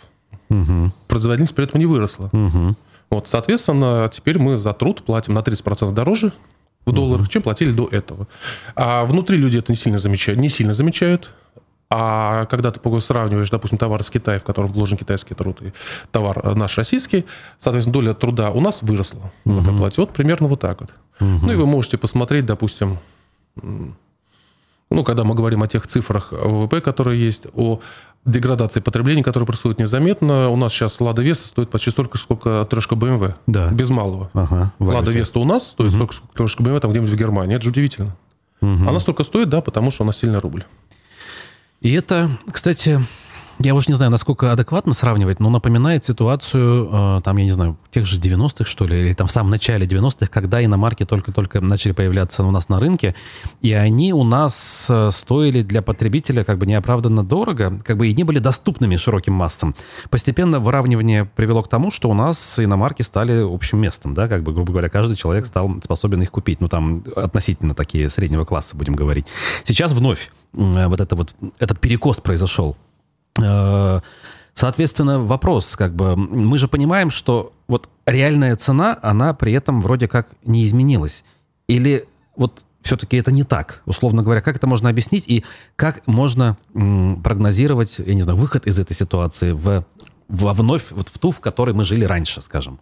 Угу. 0.49 0.91
Производительность 1.07 1.55
при 1.55 1.65
этом 1.65 1.79
не 1.79 1.85
выросла. 1.87 2.29
Угу. 2.31 2.75
Вот, 3.09 3.27
соответственно, 3.27 4.09
теперь 4.11 4.37
мы 4.37 4.57
за 4.57 4.73
труд 4.73 5.03
платим 5.03 5.33
на 5.33 5.39
30% 5.39 5.91
дороже 5.93 6.31
в 6.85 6.91
долларах, 6.91 7.25
угу. 7.25 7.31
чем 7.31 7.41
платили 7.41 7.71
до 7.71 7.87
этого. 7.87 8.27
А 8.75 9.05
внутри 9.05 9.37
люди 9.37 9.57
это 9.57 9.71
не 9.71 9.77
сильно 9.77 9.99
замечают, 9.99 10.39
не 10.39 10.49
сильно 10.49 10.73
замечают. 10.73 11.33
А 11.89 12.45
когда 12.45 12.71
ты 12.71 13.01
сравниваешь, 13.01 13.49
допустим, 13.49 13.77
товар 13.77 14.03
с 14.03 14.09
Китая, 14.09 14.39
в 14.39 14.43
котором 14.43 14.71
вложен 14.71 14.97
китайский 14.97 15.35
труд, 15.35 15.61
и 15.61 15.71
товар 16.11 16.41
э, 16.43 16.53
наш 16.53 16.77
российский, 16.77 17.25
соответственно, 17.59 17.93
доля 17.93 18.13
труда 18.13 18.51
у 18.51 18.59
нас 18.59 18.81
выросла 18.81 19.31
угу. 19.45 19.53
в 19.53 19.61
этой 19.61 19.77
плате. 19.77 20.01
Вот 20.01 20.11
примерно 20.11 20.47
вот 20.47 20.59
так 20.59 20.81
вот. 20.81 20.89
Угу. 21.21 21.45
Ну 21.45 21.51
и 21.53 21.55
вы 21.55 21.65
можете 21.65 21.97
посмотреть, 21.97 22.45
допустим, 22.45 22.97
ну, 24.89 25.03
когда 25.03 25.23
мы 25.23 25.35
говорим 25.35 25.63
о 25.63 25.67
тех 25.67 25.87
цифрах 25.87 26.31
ВВП, 26.31 26.81
которые 26.81 27.25
есть, 27.25 27.47
о 27.55 27.79
деградации 28.25 28.81
потребления, 28.81 29.23
которая 29.23 29.47
происходит 29.47 29.79
незаметно. 29.79 30.49
У 30.49 30.57
нас 30.57 30.73
сейчас 30.73 30.99
Лада 30.99 31.21
Веста 31.21 31.47
стоит 31.47 31.69
почти 31.69 31.91
столько, 31.91 32.17
сколько 32.17 32.67
трешка 32.69 32.95
BMW. 32.95 33.33
Да. 33.47 33.71
Без 33.71 33.89
малого. 33.89 34.29
Ага, 34.33 34.73
Лада 34.79 35.11
Веста 35.11 35.39
у 35.39 35.45
нас 35.45 35.69
стоит 35.69 35.89
угу. 35.89 35.95
столько, 35.95 36.13
сколько 36.13 36.33
трешка 36.33 36.63
BMW 36.63 36.79
там 36.81 36.91
где-нибудь 36.91 37.11
в 37.11 37.15
Германии. 37.15 37.55
Это 37.55 37.63
же 37.63 37.69
удивительно. 37.69 38.15
Угу. 38.61 38.89
Она 38.89 38.99
столько 38.99 39.23
стоит, 39.23 39.49
да, 39.49 39.61
потому 39.61 39.91
что 39.91 40.03
она 40.03 40.13
сильный 40.13 40.39
рубль. 40.39 40.65
И 41.81 41.93
это, 41.93 42.29
кстати, 42.51 43.01
я 43.59 43.73
уж 43.73 43.87
не 43.87 43.95
знаю, 43.95 44.11
насколько 44.11 44.51
адекватно 44.51 44.93
сравнивать, 44.93 45.39
но 45.39 45.49
напоминает 45.49 46.05
ситуацию, 46.05 46.89
э, 46.91 47.21
там, 47.23 47.37
я 47.37 47.43
не 47.43 47.51
знаю, 47.51 47.77
тех 47.91 48.05
же 48.05 48.19
90-х, 48.19 48.65
что 48.65 48.85
ли, 48.85 49.01
или 49.01 49.13
там 49.13 49.25
в 49.25 49.31
самом 49.31 49.49
начале 49.49 49.87
90-х, 49.87 50.27
когда 50.27 50.63
иномарки 50.63 51.05
только-только 51.05 51.59
начали 51.59 51.91
появляться 51.93 52.43
у 52.43 52.51
нас 52.51 52.69
на 52.69 52.79
рынке, 52.79 53.15
и 53.61 53.73
они 53.73 54.13
у 54.13 54.23
нас 54.23 54.87
э, 54.89 55.09
стоили 55.11 55.63
для 55.63 55.81
потребителя 55.81 56.43
как 56.43 56.59
бы 56.59 56.67
неоправданно 56.67 57.23
дорого, 57.23 57.79
как 57.83 57.97
бы 57.97 58.07
и 58.07 58.13
не 58.13 58.23
были 58.23 58.37
доступными 58.37 58.95
широким 58.95 59.33
массам. 59.33 59.75
Постепенно 60.11 60.59
выравнивание 60.59 61.25
привело 61.25 61.63
к 61.63 61.67
тому, 61.67 61.89
что 61.89 62.09
у 62.09 62.13
нас 62.13 62.59
иномарки 62.59 63.01
стали 63.01 63.41
общим 63.41 63.79
местом, 63.79 64.13
да, 64.13 64.27
как 64.27 64.43
бы, 64.43 64.53
грубо 64.53 64.71
говоря, 64.71 64.89
каждый 64.89 65.15
человек 65.15 65.47
стал 65.47 65.71
способен 65.83 66.21
их 66.21 66.29
купить, 66.29 66.61
ну, 66.61 66.67
там, 66.67 67.03
относительно 67.15 67.73
такие 67.73 68.09
среднего 68.11 68.45
класса, 68.45 68.77
будем 68.77 68.93
говорить. 68.93 69.25
Сейчас 69.63 69.93
вновь 69.93 70.29
э, 70.53 70.87
вот, 70.87 71.01
это 71.01 71.15
вот 71.15 71.35
этот 71.57 71.79
перекос 71.79 72.19
произошел 72.19 72.77
соответственно, 74.53 75.19
вопрос, 75.19 75.75
как 75.75 75.95
бы, 75.95 76.15
мы 76.15 76.57
же 76.57 76.67
понимаем, 76.67 77.09
что 77.09 77.53
вот 77.67 77.89
реальная 78.05 78.55
цена, 78.55 78.97
она 79.01 79.33
при 79.33 79.53
этом 79.53 79.81
вроде 79.81 80.07
как 80.07 80.29
не 80.43 80.65
изменилась. 80.65 81.23
Или 81.67 82.05
вот 82.35 82.63
все-таки 82.81 83.17
это 83.17 83.31
не 83.31 83.43
так, 83.43 83.81
условно 83.85 84.23
говоря, 84.23 84.41
как 84.41 84.55
это 84.55 84.65
можно 84.65 84.89
объяснить 84.89 85.27
и 85.27 85.43
как 85.75 86.05
можно 86.07 86.57
прогнозировать, 86.73 87.99
я 87.99 88.13
не 88.13 88.21
знаю, 88.21 88.37
выход 88.37 88.65
из 88.65 88.79
этой 88.79 88.93
ситуации 88.93 89.51
в, 89.51 89.85
в 90.29 90.53
вновь 90.53 90.91
вот 90.91 91.09
в 91.09 91.19
ту, 91.19 91.31
в 91.31 91.39
которой 91.39 91.73
мы 91.73 91.83
жили 91.83 92.05
раньше, 92.05 92.41
скажем. 92.41 92.79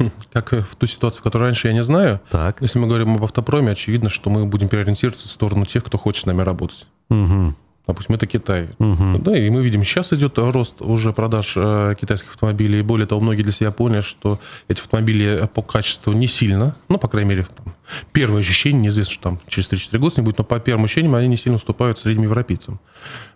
Хм, 0.00 0.10
как 0.32 0.52
в 0.52 0.74
ту 0.76 0.86
ситуацию, 0.86 1.20
в 1.20 1.22
которой 1.22 1.44
раньше 1.44 1.68
я 1.68 1.74
не 1.74 1.84
знаю. 1.84 2.20
Так. 2.30 2.60
Если 2.60 2.78
мы 2.78 2.88
говорим 2.88 3.14
об 3.14 3.22
автопроме, 3.22 3.72
очевидно, 3.72 4.08
что 4.08 4.30
мы 4.30 4.46
будем 4.46 4.68
переориентироваться 4.68 5.28
в 5.28 5.30
сторону 5.30 5.64
тех, 5.66 5.84
кто 5.84 5.98
хочет 5.98 6.24
с 6.24 6.26
нами 6.26 6.42
работать. 6.42 6.86
Угу. 7.10 7.54
Допустим, 7.86 8.14
это 8.14 8.26
Китай. 8.26 8.68
Угу. 8.78 9.18
Да, 9.18 9.36
и 9.36 9.50
мы 9.50 9.62
видим, 9.62 9.82
сейчас 9.82 10.12
идет 10.12 10.38
рост 10.38 10.80
уже 10.80 11.12
продаж 11.12 11.54
э, 11.56 11.94
китайских 12.00 12.30
автомобилей. 12.30 12.82
Более 12.82 13.06
того, 13.06 13.20
многие 13.20 13.42
для 13.42 13.52
себя 13.52 13.72
поняли, 13.72 14.02
что 14.02 14.38
эти 14.68 14.80
автомобили 14.80 15.48
по 15.52 15.62
качеству 15.62 16.12
не 16.12 16.26
сильно, 16.26 16.76
ну, 16.88 16.98
по 16.98 17.08
крайней 17.08 17.30
мере, 17.30 17.46
там, 17.46 17.74
первое 18.12 18.40
ощущение, 18.40 18.82
неизвестно, 18.82 19.12
что 19.12 19.22
там 19.22 19.40
через 19.48 19.70
3-4 19.72 19.98
года 19.98 20.14
не 20.18 20.22
будет, 20.22 20.38
но 20.38 20.44
по 20.44 20.60
первым 20.60 20.84
ощущениям 20.84 21.14
они 21.14 21.28
не 21.28 21.36
сильно 21.36 21.56
уступают 21.56 21.98
средним 21.98 22.24
европейцам. 22.24 22.78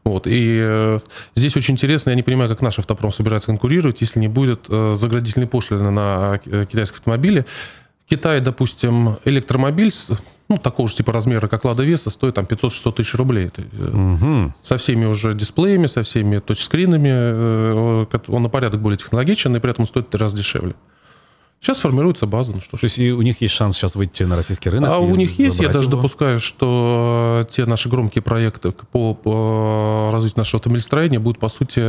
Вот. 0.04 0.26
И 0.26 0.60
э, 0.62 1.00
здесь 1.34 1.56
очень 1.56 1.74
интересно, 1.74 2.10
я 2.10 2.16
не 2.16 2.22
понимаю, 2.22 2.48
как 2.48 2.60
наш 2.60 2.78
автопром 2.78 3.12
собирается 3.12 3.46
конкурировать, 3.46 4.02
если 4.02 4.20
не 4.20 4.28
будет 4.28 4.66
э, 4.68 4.94
заградительной 4.96 5.48
пошлины 5.48 5.90
на 5.90 6.38
э, 6.44 6.66
китайские 6.70 6.98
автомобили. 6.98 7.44
Китае, 8.08 8.40
допустим, 8.40 9.16
электромобиль 9.24 9.92
ну, 10.48 10.58
такого 10.58 10.88
же 10.88 10.96
типа 10.96 11.12
размера, 11.12 11.48
как 11.48 11.64
Лада 11.64 11.84
Веста, 11.84 12.10
стоит 12.10 12.34
там 12.34 12.44
500-600 12.44 12.92
тысяч 12.92 13.14
рублей. 13.14 13.50
Угу. 13.72 14.52
Со 14.62 14.76
всеми 14.76 15.06
уже 15.06 15.32
дисплеями, 15.34 15.86
со 15.86 16.02
всеми 16.02 16.38
тачскринами. 16.38 17.10
Э, 17.10 18.06
он 18.28 18.42
на 18.42 18.48
порядок 18.50 18.82
более 18.82 18.98
технологичен 18.98 19.56
и 19.56 19.60
при 19.60 19.70
этом 19.70 19.86
стоит 19.86 20.06
в 20.06 20.10
три 20.10 20.20
раза 20.20 20.36
дешевле. 20.36 20.74
Сейчас 21.60 21.80
формируется 21.80 22.26
база. 22.26 22.52
Ну 22.52 22.60
что 22.60 22.76
То 22.76 22.84
есть 22.84 22.98
и 22.98 23.10
у 23.10 23.22
них 23.22 23.40
есть 23.40 23.54
шанс 23.54 23.76
сейчас 23.76 23.96
выйти 23.96 24.24
на 24.24 24.36
российский 24.36 24.68
рынок? 24.68 24.90
А 24.90 24.98
у 24.98 25.16
них 25.16 25.38
есть. 25.38 25.60
Я 25.60 25.70
даже 25.70 25.88
его? 25.88 25.96
допускаю, 25.96 26.38
что 26.38 27.46
те 27.50 27.64
наши 27.64 27.88
громкие 27.88 28.20
проекты 28.20 28.70
по, 28.70 29.14
по 29.14 30.10
развитию 30.12 30.40
нашего 30.40 30.58
автомобилестроения 30.58 31.18
будут, 31.18 31.40
по 31.40 31.48
сути, 31.48 31.80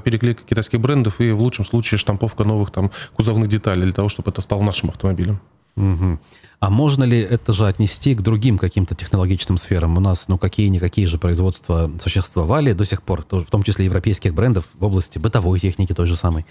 переклейка 0.00 0.44
китайских 0.44 0.80
брендов 0.80 1.20
и 1.20 1.30
в 1.32 1.42
лучшем 1.42 1.66
случае 1.66 1.98
штамповка 1.98 2.44
новых 2.44 2.70
там 2.70 2.90
кузовных 3.16 3.50
деталей 3.50 3.82
для 3.82 3.92
того, 3.92 4.08
чтобы 4.08 4.30
это 4.30 4.40
стало 4.40 4.62
нашим 4.62 4.88
автомобилем. 4.88 5.40
Угу. 5.78 6.18
А 6.60 6.70
можно 6.70 7.04
ли 7.04 7.20
это 7.20 7.52
же 7.52 7.66
отнести 7.68 8.14
к 8.16 8.22
другим 8.22 8.58
каким-то 8.58 8.94
технологичным 8.96 9.58
сферам? 9.58 9.96
У 9.96 10.00
нас, 10.00 10.26
ну, 10.26 10.38
какие-никакие 10.38 11.06
же 11.06 11.16
производства 11.18 11.90
существовали 12.02 12.72
до 12.72 12.84
сих 12.84 13.02
пор, 13.02 13.24
в 13.30 13.50
том 13.50 13.62
числе 13.62 13.84
европейских 13.84 14.34
брендов 14.34 14.64
в 14.74 14.84
области 14.84 15.18
бытовой 15.18 15.60
техники 15.60 15.92
той 15.92 16.06
же 16.06 16.16
самой. 16.16 16.44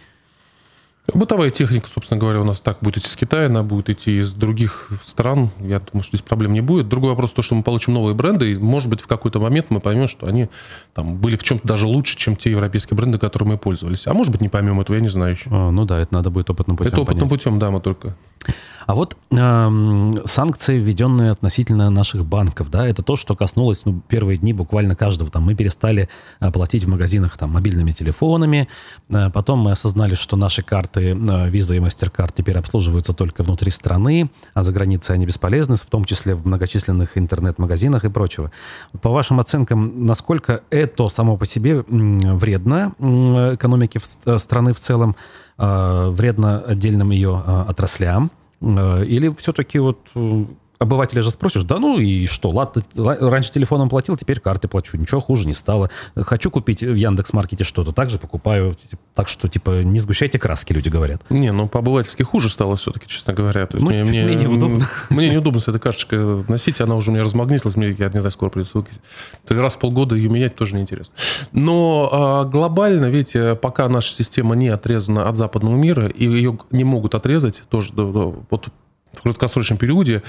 Бытовая 1.13 1.51
техника, 1.51 1.88
собственно 1.88 2.19
говоря, 2.19 2.41
у 2.41 2.43
нас 2.43 2.60
так 2.60 2.79
будет 2.81 2.98
идти 2.98 3.07
из 3.07 3.15
Китая, 3.15 3.46
она 3.46 3.63
будет 3.63 3.89
идти 3.89 4.19
из 4.19 4.34
других 4.34 4.89
стран. 5.05 5.51
Я 5.60 5.79
думаю, 5.79 6.03
что 6.03 6.17
здесь 6.17 6.22
проблем 6.22 6.51
не 6.51 6.60
будет. 6.60 6.89
Другой 6.89 7.12
вопрос 7.12 7.31
то, 7.31 7.41
что 7.41 7.55
мы 7.55 7.63
получим 7.63 7.93
новые 7.93 8.13
бренды, 8.13 8.51
и, 8.51 8.57
может 8.57 8.89
быть, 8.89 9.00
в 9.00 9.07
какой-то 9.07 9.39
момент 9.39 9.67
мы 9.69 9.79
поймем, 9.79 10.10
что 10.10 10.27
они 10.27 10.50
там 10.93 11.15
были 11.15 11.38
в 11.38 11.43
чем-то 11.43 11.65
даже 11.65 11.88
лучше, 11.88 12.17
чем 12.17 12.36
те 12.36 12.51
европейские 12.51 12.98
бренды, 12.98 13.19
которыми 13.19 13.51
мы 13.51 13.57
пользовались. 13.57 14.05
А 14.05 14.13
может 14.13 14.34
быть, 14.34 14.41
не 14.41 14.50
поймем 14.50 14.81
этого, 14.81 14.98
я 14.98 15.01
не 15.01 15.07
знаю 15.07 15.31
еще. 15.31 15.50
А, 15.50 15.72
ну 15.72 15.86
да, 15.86 15.98
это 16.00 16.13
надо 16.13 16.29
будет 16.29 16.50
опытным 16.50 16.75
путем 16.75 16.91
Это 16.91 17.01
опытным 17.01 17.29
понять. 17.29 17.43
путем, 17.43 17.60
да, 17.60 17.72
мы 17.72 17.79
только. 17.79 18.17
А 18.88 18.96
вот 18.96 19.17
э, 19.32 20.12
санкции, 20.25 20.79
введенные 20.79 21.32
относительно 21.32 21.89
наших 21.89 22.25
банков, 22.25 22.72
да, 22.72 22.88
это 22.88 23.03
то, 23.03 23.17
что 23.17 23.36
коснулось 23.36 23.86
ну, 23.86 24.01
первые 24.08 24.38
дни 24.38 24.53
буквально 24.53 24.96
каждого. 24.96 25.29
Там 25.29 25.44
мы 25.44 25.56
перестали 25.56 26.08
э, 26.39 26.51
платить 26.51 26.86
в 26.86 26.88
магазинах 26.88 27.38
там, 27.38 27.50
мобильными 27.50 27.91
телефонами, 27.91 28.70
э, 29.10 29.29
потом 29.29 29.60
мы 29.60 29.74
осознали, 29.74 30.15
что 30.15 30.38
наши 30.38 30.63
карты, 30.63 31.10
э, 31.10 31.15
Visa 31.15 31.75
и 31.75 31.79
MasterCard 31.79 32.32
теперь 32.34 32.58
обслуживаются 32.58 33.12
только 33.12 33.44
внутри 33.44 33.72
страны, 33.72 34.32
а 34.53 34.63
за 34.63 34.72
границей 34.72 35.15
они 35.15 35.25
бесполезны, 35.25 35.75
в 35.75 35.82
том 35.82 36.06
числе 36.06 36.34
в 36.36 36.48
многочисленных 36.48 37.17
интернет-магазинах 37.17 38.06
и 38.06 38.10
прочего. 38.10 38.53
По 39.01 39.10
вашим 39.10 39.41
оценкам, 39.41 40.06
насколько 40.06 40.62
это 40.70 41.10
само 41.10 41.36
по 41.36 41.46
себе 41.46 41.84
вредно 41.89 42.94
экономике 43.00 44.00
страны 44.38 44.72
в 44.72 44.79
целом, 44.79 45.17
вредно 45.58 46.60
отдельным 46.60 47.10
ее 47.10 47.36
отраслям, 47.67 48.32
или 48.62 49.34
все-таки 49.36 49.80
вот 49.80 50.00
э, 50.16 50.46
обывателя 50.79 51.22
же 51.22 51.31
спросишь, 51.31 51.63
да 51.63 51.77
ну 51.77 52.00
и 52.00 52.25
что, 52.27 52.50
ладно, 52.50 52.84
раньше 52.96 53.51
телефоном 53.51 53.89
платил, 53.89 54.15
теперь 54.17 54.39
карты 54.39 54.67
плачу, 54.67 54.98
ничего 54.98 55.22
хуже 55.22 55.48
не 55.48 55.53
стало. 55.53 55.89
Хочу 56.15 56.51
купить 56.51 56.81
в 56.81 56.93
Яндекс.Маркете 56.93 57.63
что-то, 57.63 57.91
также 57.91 58.19
покупаю. 58.19 58.75
Так 59.15 59.27
что, 59.27 59.48
типа, 59.48 59.84
не 59.84 60.00
сгущайте 60.00 60.39
краски, 60.39 60.74
люди 60.74 60.89
говорят. 60.89 61.22
Не, 61.29 61.51
ну 61.51 61.67
по-обывательски 61.67 62.24
хуже 62.24 62.50
стало 62.50 62.75
все-таки, 62.75 63.07
честно 63.07 63.34
говоря. 63.34 63.65
То 63.65 63.77
есть 63.77 63.86
ну, 63.86 63.91
мне, 63.91 64.03
мне, 64.03 64.24
менее 64.24 64.50
удобно. 64.50 64.88
Мне 65.10 65.29
неудобно 65.29 65.60
с 65.60 65.67
этой 65.67 65.79
карточкой 65.79 66.43
носить, 66.48 66.81
она 66.81 66.96
уже 66.96 67.10
у 67.12 67.13
меня 67.13 67.24
размагнитилась, 67.24 67.75
мне, 67.75 67.96
я 67.98 68.07
не 68.10 68.19
знаю, 68.19 68.31
скоро 68.31 68.50
придется 68.50 68.77
выкинуть. 68.77 69.01
То 69.46 69.53
есть 69.53 69.63
раз 69.63 69.75
в 69.75 69.79
полгода 69.79 70.15
ее 70.15 70.29
менять 70.29 70.55
тоже 70.55 70.75
неинтересно. 70.75 71.13
Но 71.51 72.10
а, 72.12 72.43
глобально, 72.46 73.05
видите, 73.05 73.55
пока 73.55 73.88
наша 73.89 74.13
система 74.13 74.55
не 74.55 74.69
отрезана 74.69 75.27
от 75.27 75.36
западного 75.36 75.75
мира, 75.75 76.07
и 76.07 76.25
ее 76.25 76.57
не 76.72 76.84
могут 76.84 77.15
отрезать 77.15 77.63
тоже 77.69 77.93
вот 77.93 78.69
в 79.13 79.22
краткосрочном 79.24 79.77
периоде, 79.77 80.24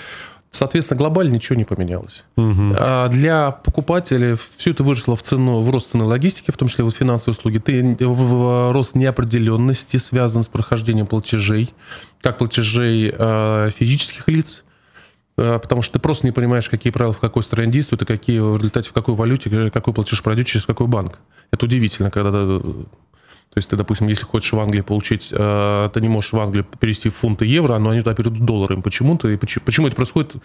Соответственно, 0.50 0.98
глобально 0.98 1.34
ничего 1.34 1.56
не 1.56 1.64
поменялось. 1.64 2.24
Угу. 2.36 2.74
А 2.78 3.08
для 3.08 3.50
покупателей 3.50 4.36
все 4.56 4.70
это 4.70 4.82
выросло 4.82 5.14
в 5.14 5.22
цену, 5.22 5.60
в 5.60 5.70
рост 5.70 5.90
цены 5.90 6.04
логистики, 6.04 6.50
в 6.50 6.56
том 6.56 6.68
числе 6.68 6.84
вот 6.84 6.96
финансовые 6.96 7.36
услуги. 7.36 7.58
Ты, 7.58 7.96
в 8.00 8.72
рост 8.72 8.94
неопределенности 8.94 9.98
связан 9.98 10.44
с 10.44 10.48
прохождением 10.48 11.06
платежей, 11.06 11.74
как 12.22 12.38
платежей 12.38 13.12
э, 13.16 13.70
физических 13.76 14.26
лиц, 14.28 14.64
э, 15.36 15.58
потому 15.58 15.82
что 15.82 15.94
ты 15.94 15.98
просто 15.98 16.26
не 16.26 16.32
понимаешь, 16.32 16.70
какие 16.70 16.92
правила 16.92 17.12
в 17.12 17.20
какой 17.20 17.42
стране 17.42 17.70
действуют 17.70 18.02
и 18.02 18.06
какие 18.06 18.38
в 18.38 18.56
результате 18.56 18.88
в 18.88 18.92
какой 18.94 19.14
валюте, 19.14 19.70
какой 19.70 19.92
платеж 19.92 20.22
пройдет 20.22 20.46
через 20.46 20.64
какой 20.64 20.86
банк. 20.86 21.18
Это 21.50 21.66
удивительно, 21.66 22.10
когда 22.10 22.60
То 23.54 23.58
есть 23.58 23.70
ты, 23.70 23.76
допустим, 23.76 24.08
если 24.08 24.24
хочешь 24.24 24.52
в 24.52 24.60
Англии 24.60 24.82
получить, 24.82 25.30
э, 25.32 25.90
ты 25.92 26.00
не 26.00 26.08
можешь 26.08 26.32
в 26.32 26.38
Англии 26.38 26.64
перевести 26.78 27.08
фунты 27.08 27.46
евро, 27.46 27.78
но 27.78 27.90
они 27.90 28.00
туда 28.00 28.14
перейдут 28.14 28.44
долларами. 28.44 28.82
Почему-то, 28.82 29.28
и 29.28 29.36
почему, 29.36 29.64
почему 29.64 29.86
это 29.86 29.96
происходит, 29.96 30.36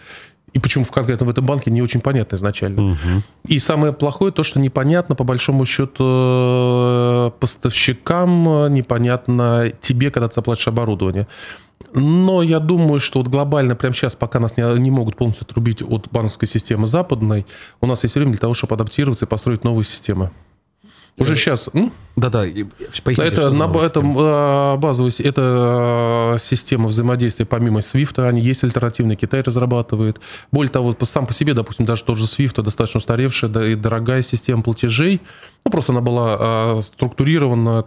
и 0.54 0.58
почему 0.58 0.84
в 0.84 0.90
конкретно 0.90 1.26
в 1.26 1.30
этом 1.30 1.44
банке 1.44 1.70
не 1.70 1.82
очень 1.82 2.00
понятно 2.00 2.36
изначально. 2.36 2.92
Угу. 2.92 2.98
И 3.48 3.58
самое 3.58 3.92
плохое 3.92 4.32
то, 4.32 4.42
что 4.42 4.58
непонятно, 4.58 5.14
по 5.14 5.24
большому 5.24 5.66
счету, 5.66 6.04
э, 6.06 7.30
поставщикам, 7.38 8.72
непонятно 8.72 9.70
тебе, 9.80 10.10
когда 10.10 10.28
ты 10.28 10.34
заплатишь 10.34 10.66
оборудование. 10.68 11.28
Но 11.92 12.42
я 12.42 12.58
думаю, 12.58 13.00
что 13.00 13.20
вот 13.20 13.28
глобально 13.28 13.76
прямо 13.76 13.94
сейчас, 13.94 14.16
пока 14.16 14.40
нас 14.40 14.56
не, 14.56 14.78
не 14.78 14.90
могут 14.90 15.16
полностью 15.16 15.44
отрубить 15.44 15.82
от 15.82 16.08
банковской 16.10 16.48
системы 16.48 16.86
западной, 16.86 17.46
у 17.80 17.86
нас 17.86 18.02
есть 18.02 18.14
время 18.14 18.32
для 18.32 18.40
того, 18.40 18.54
чтобы 18.54 18.74
адаптироваться 18.74 19.26
и 19.26 19.28
построить 19.28 19.62
новые 19.62 19.84
системы. 19.84 20.30
Уже 21.16 21.36
сейчас. 21.36 21.70
Да-да, 22.16 22.44
поясните, 23.02 23.28
это, 23.28 23.50
на, 23.50 23.64
это 23.78 24.02
а, 24.04 24.76
базовая 24.76 25.12
это 25.18 25.42
а, 25.44 26.36
система 26.38 26.88
взаимодействия 26.88 27.44
помимо 27.44 27.80
SWIFT, 27.80 28.26
они 28.28 28.40
есть 28.40 28.62
альтернативные, 28.64 29.16
Китай 29.16 29.42
разрабатывает. 29.42 30.20
Более 30.52 30.70
того, 30.70 30.96
сам 31.02 31.26
по 31.26 31.32
себе, 31.32 31.54
допустим, 31.54 31.86
даже 31.86 32.04
тот 32.04 32.16
же 32.16 32.24
SWIFT 32.26 32.62
достаточно 32.62 32.98
устаревшая 32.98 33.50
да, 33.50 33.66
и 33.66 33.74
дорогая 33.74 34.22
система 34.22 34.62
платежей. 34.62 35.20
Ну, 35.66 35.70
просто 35.70 35.92
она 35.92 36.02
была 36.02 36.36
а, 36.38 36.80
структурирована 36.82 37.86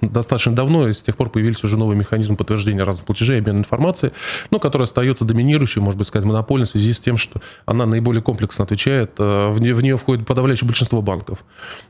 достаточно 0.00 0.54
давно, 0.54 0.86
и 0.86 0.92
с 0.92 1.02
тех 1.02 1.16
пор 1.16 1.30
появились 1.30 1.64
уже 1.64 1.76
новые 1.76 1.98
механизмы 1.98 2.36
подтверждения 2.36 2.84
разных 2.84 3.06
платежей, 3.06 3.40
обмена 3.40 3.58
информацией, 3.58 4.12
но 4.52 4.60
которая 4.60 4.84
остается 4.84 5.24
доминирующей, 5.24 5.82
может 5.82 5.98
быть, 5.98 6.06
сказать, 6.06 6.24
монопольной 6.26 6.66
в 6.66 6.70
связи 6.70 6.92
с 6.92 7.00
тем, 7.00 7.16
что 7.16 7.40
она 7.66 7.86
наиболее 7.86 8.22
комплексно 8.22 8.64
отвечает, 8.64 9.18
в 9.18 9.56
нее, 9.58 9.74
в 9.74 9.82
нее 9.82 9.98
входит 9.98 10.28
подавляющее 10.28 10.68
большинство 10.68 11.02
банков. 11.02 11.44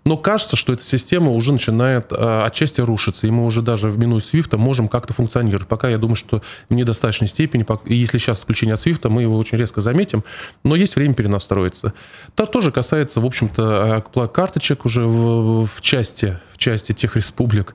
Но 0.06 0.16
кажется, 0.16 0.56
что 0.56 0.72
эта 0.72 0.82
система 0.82 1.30
уже 1.32 1.52
начинает 1.52 2.10
э, 2.10 2.42
отчасти 2.46 2.80
рушиться, 2.80 3.26
и 3.26 3.30
мы 3.30 3.44
уже 3.44 3.60
даже 3.60 3.90
в 3.90 3.98
меню 3.98 4.20
Свифта 4.20 4.56
можем 4.56 4.88
как-то 4.88 5.12
функционировать. 5.12 5.68
Пока 5.68 5.90
я 5.90 5.98
думаю, 5.98 6.16
что 6.16 6.40
в 6.70 6.74
недостаточной 6.74 7.28
степени, 7.28 7.66
если 7.84 8.16
сейчас 8.16 8.38
отключение 8.38 8.74
от 8.74 8.80
Свифта, 8.80 9.10
мы 9.10 9.22
его 9.22 9.36
очень 9.36 9.58
резко 9.58 9.82
заметим, 9.82 10.24
но 10.64 10.74
есть 10.74 10.96
время 10.96 11.12
перенастроиться. 11.12 11.92
Это 12.34 12.46
тоже 12.46 12.72
касается, 12.72 13.20
в 13.20 13.26
общем-то, 13.26 14.02
э, 14.14 14.26
карточек 14.28 14.86
уже 14.86 15.17
в, 15.18 15.66
в 15.66 15.80
части, 15.80 16.38
в 16.52 16.58
части 16.58 16.92
тех 16.92 17.16
республик, 17.16 17.74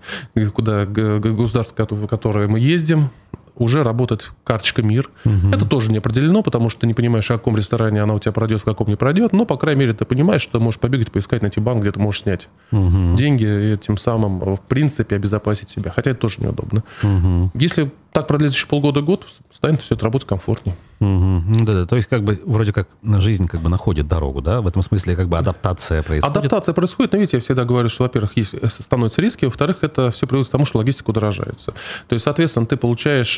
куда 0.53 0.85
государств, 0.85 1.75
в 1.77 2.07
которые 2.07 2.47
мы 2.47 2.59
ездим, 2.59 3.09
уже 3.55 3.83
работает 3.83 4.31
карточка 4.43 4.81
МИР. 4.81 5.09
Угу. 5.25 5.49
Это 5.53 5.65
тоже 5.65 5.91
не 5.91 5.97
определено, 5.97 6.41
потому 6.41 6.69
что 6.69 6.81
ты 6.81 6.87
не 6.87 6.93
понимаешь, 6.93 7.25
в 7.25 7.27
каком 7.27 7.55
ресторане 7.55 8.01
она 8.01 8.13
у 8.13 8.19
тебя 8.19 8.31
пройдет, 8.31 8.61
в 8.61 8.63
каком 8.63 8.87
не 8.87 8.95
пройдет. 8.95 9.33
Но, 9.33 9.45
по 9.45 9.57
крайней 9.57 9.81
мере, 9.81 9.93
ты 9.93 10.05
понимаешь, 10.05 10.41
что 10.41 10.59
можешь 10.59 10.79
побегать, 10.79 11.11
поискать, 11.11 11.41
найти 11.41 11.59
банк, 11.59 11.81
где 11.81 11.91
ты 11.91 11.99
можешь 11.99 12.21
снять 12.21 12.49
угу. 12.71 13.15
деньги 13.15 13.73
и 13.73 13.77
тем 13.77 13.97
самым, 13.97 14.39
в 14.55 14.61
принципе, 14.61 15.15
обезопасить 15.15 15.69
себя. 15.69 15.91
Хотя 15.95 16.11
это 16.11 16.21
тоже 16.21 16.41
неудобно. 16.41 16.83
Угу. 17.03 17.51
Если 17.55 17.91
так 18.11 18.27
продлится 18.27 18.57
еще 18.57 18.67
полгода-год, 18.67 19.27
станет 19.51 19.81
все 19.81 19.95
это 19.95 20.05
работать 20.05 20.27
комфортнее. 20.27 20.75
Угу. 21.03 21.65
Да, 21.65 21.73
да, 21.73 21.85
то 21.85 21.97
есть 21.97 22.07
как 22.07 22.23
бы 22.23 22.41
вроде 22.45 22.71
как 22.71 22.87
жизнь 23.19 23.47
как 23.47 23.61
бы 23.61 23.69
находит 23.69 24.07
дорогу, 24.07 24.41
да? 24.41 24.61
В 24.61 24.67
этом 24.67 24.81
смысле 24.81 25.17
как 25.17 25.27
бы 25.27 25.37
адаптация 25.37 26.01
происходит. 26.01 26.37
Адаптация 26.37 26.73
происходит, 26.73 27.11
но 27.11 27.17
видите, 27.17 27.37
я 27.37 27.41
всегда 27.41 27.65
говорю, 27.65 27.89
что, 27.89 28.03
во-первых, 28.03 28.37
есть, 28.37 28.53
э, 28.53 28.67
становятся 28.69 29.21
риски, 29.21 29.43
во-вторых, 29.45 29.79
это 29.81 30.11
все 30.11 30.27
приводит 30.27 30.47
к 30.47 30.51
тому, 30.51 30.65
что 30.65 30.77
логистика 30.77 31.09
удорожается. 31.09 31.73
То 32.07 32.13
есть, 32.13 32.23
соответственно, 32.23 32.65
ты 32.65 32.77
получаешь 32.77 33.37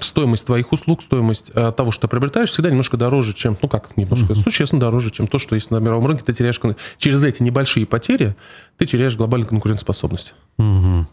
стоимость 0.00 0.44
твоих 0.44 0.70
услуг, 0.72 1.00
стоимость 1.02 1.50
э, 1.54 1.72
того, 1.72 1.90
что 1.90 2.02
ты 2.02 2.08
приобретаешь, 2.08 2.50
всегда 2.50 2.68
немножко 2.68 2.98
дороже, 2.98 3.32
чем, 3.32 3.56
ну 3.62 3.68
как 3.68 3.96
немножко, 3.96 4.34
uh-huh. 4.34 4.42
существенно 4.42 4.80
дороже, 4.80 5.10
чем 5.10 5.26
то, 5.26 5.38
что 5.38 5.54
есть 5.54 5.70
на 5.70 5.78
мировом 5.78 6.06
рынке. 6.06 6.22
Ты 6.22 6.34
теряешь, 6.34 6.60
через 6.98 7.24
эти 7.24 7.42
небольшие 7.42 7.86
потери, 7.86 8.36
ты 8.76 8.84
теряешь 8.84 9.16
глобальную 9.16 9.48
конкурентоспособность. 9.48 10.34
Uh-huh. 10.58 11.06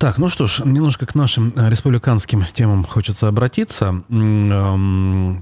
Так, 0.00 0.16
ну 0.16 0.30
что 0.30 0.46
ж, 0.46 0.62
немножко 0.64 1.04
к 1.04 1.14
нашим 1.14 1.52
э, 1.54 1.68
республиканским 1.68 2.42
темам 2.46 2.84
хочется 2.84 3.28
обратиться. 3.28 4.02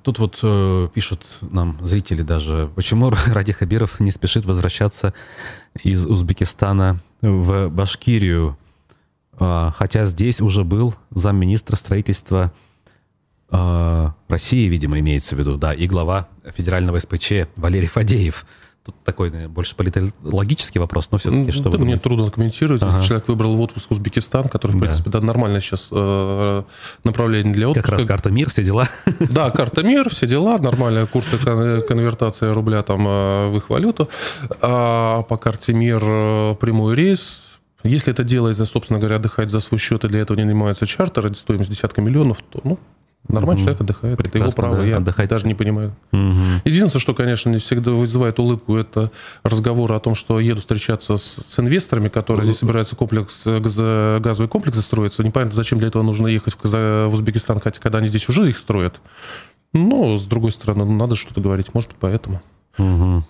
Тут 0.02 0.18
вот 0.18 0.40
э, 0.42 0.88
пишут 0.92 1.38
нам 1.42 1.78
зрители 1.80 2.22
даже, 2.22 2.68
почему 2.74 3.12
Ради 3.28 3.52
Хабиров 3.52 4.00
не 4.00 4.10
спешит 4.10 4.46
возвращаться 4.46 5.14
из 5.84 6.04
Узбекистана 6.06 6.98
в 7.22 7.68
Башкирию, 7.68 8.58
а, 9.38 9.72
хотя 9.76 10.06
здесь 10.06 10.40
уже 10.40 10.64
был 10.64 10.96
замминистра 11.12 11.76
строительства 11.76 12.52
а, 13.50 14.14
России, 14.26 14.66
видимо, 14.66 14.98
имеется 14.98 15.36
в 15.36 15.38
виду, 15.38 15.56
да, 15.56 15.72
и 15.72 15.86
глава 15.86 16.26
федерального 16.56 16.98
СПЧ 16.98 17.46
Валерий 17.54 17.86
Фадеев. 17.86 18.44
Тут 18.88 18.94
такой 19.04 19.28
больше 19.48 19.76
политологический 19.76 20.78
вопрос, 20.78 21.10
но 21.10 21.18
все-таки 21.18 21.52
что 21.52 21.68
да, 21.68 21.76
Мне 21.76 21.98
трудно 21.98 22.30
комментировать. 22.30 22.82
Ага. 22.82 23.02
Человек 23.02 23.28
выбрал 23.28 23.54
в 23.54 23.60
отпуск 23.60 23.90
Узбекистан, 23.90 24.48
который, 24.48 24.72
в 24.72 24.80
принципе, 24.80 25.10
да, 25.10 25.20
нормально 25.20 25.60
сейчас 25.60 25.90
э, 25.92 26.62
направление 27.04 27.52
для 27.52 27.68
отпуска. 27.68 27.90
Как 27.90 27.98
раз 27.98 28.06
карта 28.06 28.30
МИР, 28.30 28.48
все 28.48 28.64
дела. 28.64 28.88
Да, 29.30 29.50
карта 29.50 29.82
МИР, 29.82 30.08
все 30.08 30.26
дела, 30.26 30.56
нормальная 30.56 31.04
курсы 31.04 31.36
конвертации 31.36 32.46
рубля 32.46 32.82
там 32.82 33.06
э, 33.06 33.48
в 33.50 33.58
их 33.58 33.68
валюту. 33.68 34.08
А 34.62 35.20
по 35.24 35.36
карте 35.36 35.74
МИР 35.74 36.00
э, 36.02 36.54
прямой 36.58 36.94
рейс, 36.94 37.58
если 37.84 38.14
это 38.14 38.24
делается, 38.24 38.64
собственно 38.64 38.98
говоря, 38.98 39.16
отдыхать 39.16 39.50
за 39.50 39.60
свой 39.60 39.78
счет, 39.78 40.02
и 40.04 40.08
для 40.08 40.20
этого 40.20 40.38
не 40.38 40.44
нанимаются 40.44 40.86
чартеры, 40.86 41.34
стоимость 41.34 41.68
десятка 41.68 42.00
миллионов, 42.00 42.38
то, 42.50 42.62
ну, 42.64 42.78
Нормальный 43.26 43.56
угу. 43.56 43.64
человек 43.64 43.80
отдыхает. 43.80 44.16
Прекрасно, 44.16 44.38
это 44.38 44.48
его 44.48 44.52
право. 44.52 44.76
Да, 44.76 44.84
я 44.84 44.96
отдыхать. 44.98 45.28
даже 45.28 45.46
не 45.46 45.54
понимаю. 45.54 45.94
Угу. 46.12 46.62
Единственное, 46.64 47.00
что, 47.00 47.14
конечно, 47.14 47.50
не 47.50 47.58
всегда 47.58 47.90
вызывает 47.90 48.38
улыбку, 48.38 48.76
это 48.76 49.10
разговоры 49.42 49.94
о 49.94 50.00
том, 50.00 50.14
что 50.14 50.40
еду 50.40 50.60
встречаться 50.60 51.16
с, 51.16 51.22
с 51.22 51.58
инвесторами, 51.58 52.08
которые 52.08 52.44
здесь 52.44 52.58
собираются 52.58 52.96
комплекс, 52.96 53.44
газовый 53.44 54.48
комплекс 54.48 54.78
строиться. 54.80 55.22
Непонятно, 55.22 55.54
зачем 55.54 55.78
для 55.78 55.88
этого 55.88 56.02
нужно 56.02 56.28
ехать 56.28 56.54
в, 56.54 56.64
в 56.64 57.12
Узбекистан, 57.12 57.60
хотя 57.60 57.80
когда 57.80 57.98
они 57.98 58.08
здесь 58.08 58.28
уже 58.28 58.48
их 58.48 58.56
строят. 58.56 59.00
Но, 59.74 60.16
с 60.16 60.24
другой 60.24 60.52
стороны, 60.52 60.86
надо 60.86 61.14
что-то 61.14 61.40
говорить. 61.40 61.74
Может 61.74 61.90
быть, 61.90 61.98
поэтому. 62.00 62.40
Угу. 62.78 63.24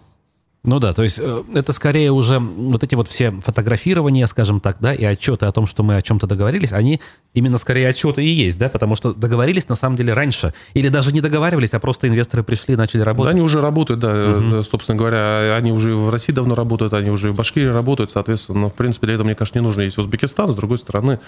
Ну 0.64 0.80
да, 0.80 0.92
то 0.92 1.04
есть 1.04 1.20
э, 1.22 1.44
это 1.54 1.72
скорее 1.72 2.10
уже 2.10 2.40
вот 2.40 2.82
эти 2.82 2.96
вот 2.96 3.06
все 3.06 3.30
фотографирования, 3.30 4.26
скажем 4.26 4.60
так, 4.60 4.78
да, 4.80 4.92
и 4.92 5.04
отчеты 5.04 5.46
о 5.46 5.52
том, 5.52 5.68
что 5.68 5.84
мы 5.84 5.96
о 5.96 6.02
чем-то 6.02 6.26
договорились, 6.26 6.72
они 6.72 7.00
именно 7.32 7.58
скорее 7.58 7.88
отчеты 7.88 8.24
и 8.24 8.28
есть, 8.28 8.58
да, 8.58 8.68
потому 8.68 8.96
что 8.96 9.14
договорились 9.14 9.68
на 9.68 9.76
самом 9.76 9.96
деле 9.96 10.14
раньше. 10.14 10.52
Или 10.74 10.88
даже 10.88 11.12
не 11.12 11.20
договаривались, 11.20 11.74
а 11.74 11.78
просто 11.78 12.08
инвесторы 12.08 12.42
пришли, 12.42 12.74
начали 12.74 13.02
работать. 13.02 13.32
Да, 13.32 13.36
они 13.36 13.40
уже 13.40 13.60
работают, 13.60 14.00
да, 14.00 14.30
угу. 14.36 14.64
собственно 14.64 14.98
говоря, 14.98 15.54
они 15.56 15.70
уже 15.70 15.94
в 15.94 16.10
России 16.10 16.32
давно 16.32 16.56
работают, 16.56 16.92
они 16.92 17.10
уже 17.10 17.30
в 17.30 17.36
Башкирии 17.36 17.68
работают, 17.68 18.10
соответственно, 18.10 18.68
в 18.68 18.74
принципе, 18.74 19.06
для 19.06 19.14
этого, 19.14 19.26
мне 19.26 19.36
кажется, 19.36 19.60
не 19.60 19.64
нужно 19.64 19.82
есть 19.82 19.96
Узбекистан. 19.96 20.52
С 20.52 20.56
другой 20.56 20.78
стороны, 20.78 21.20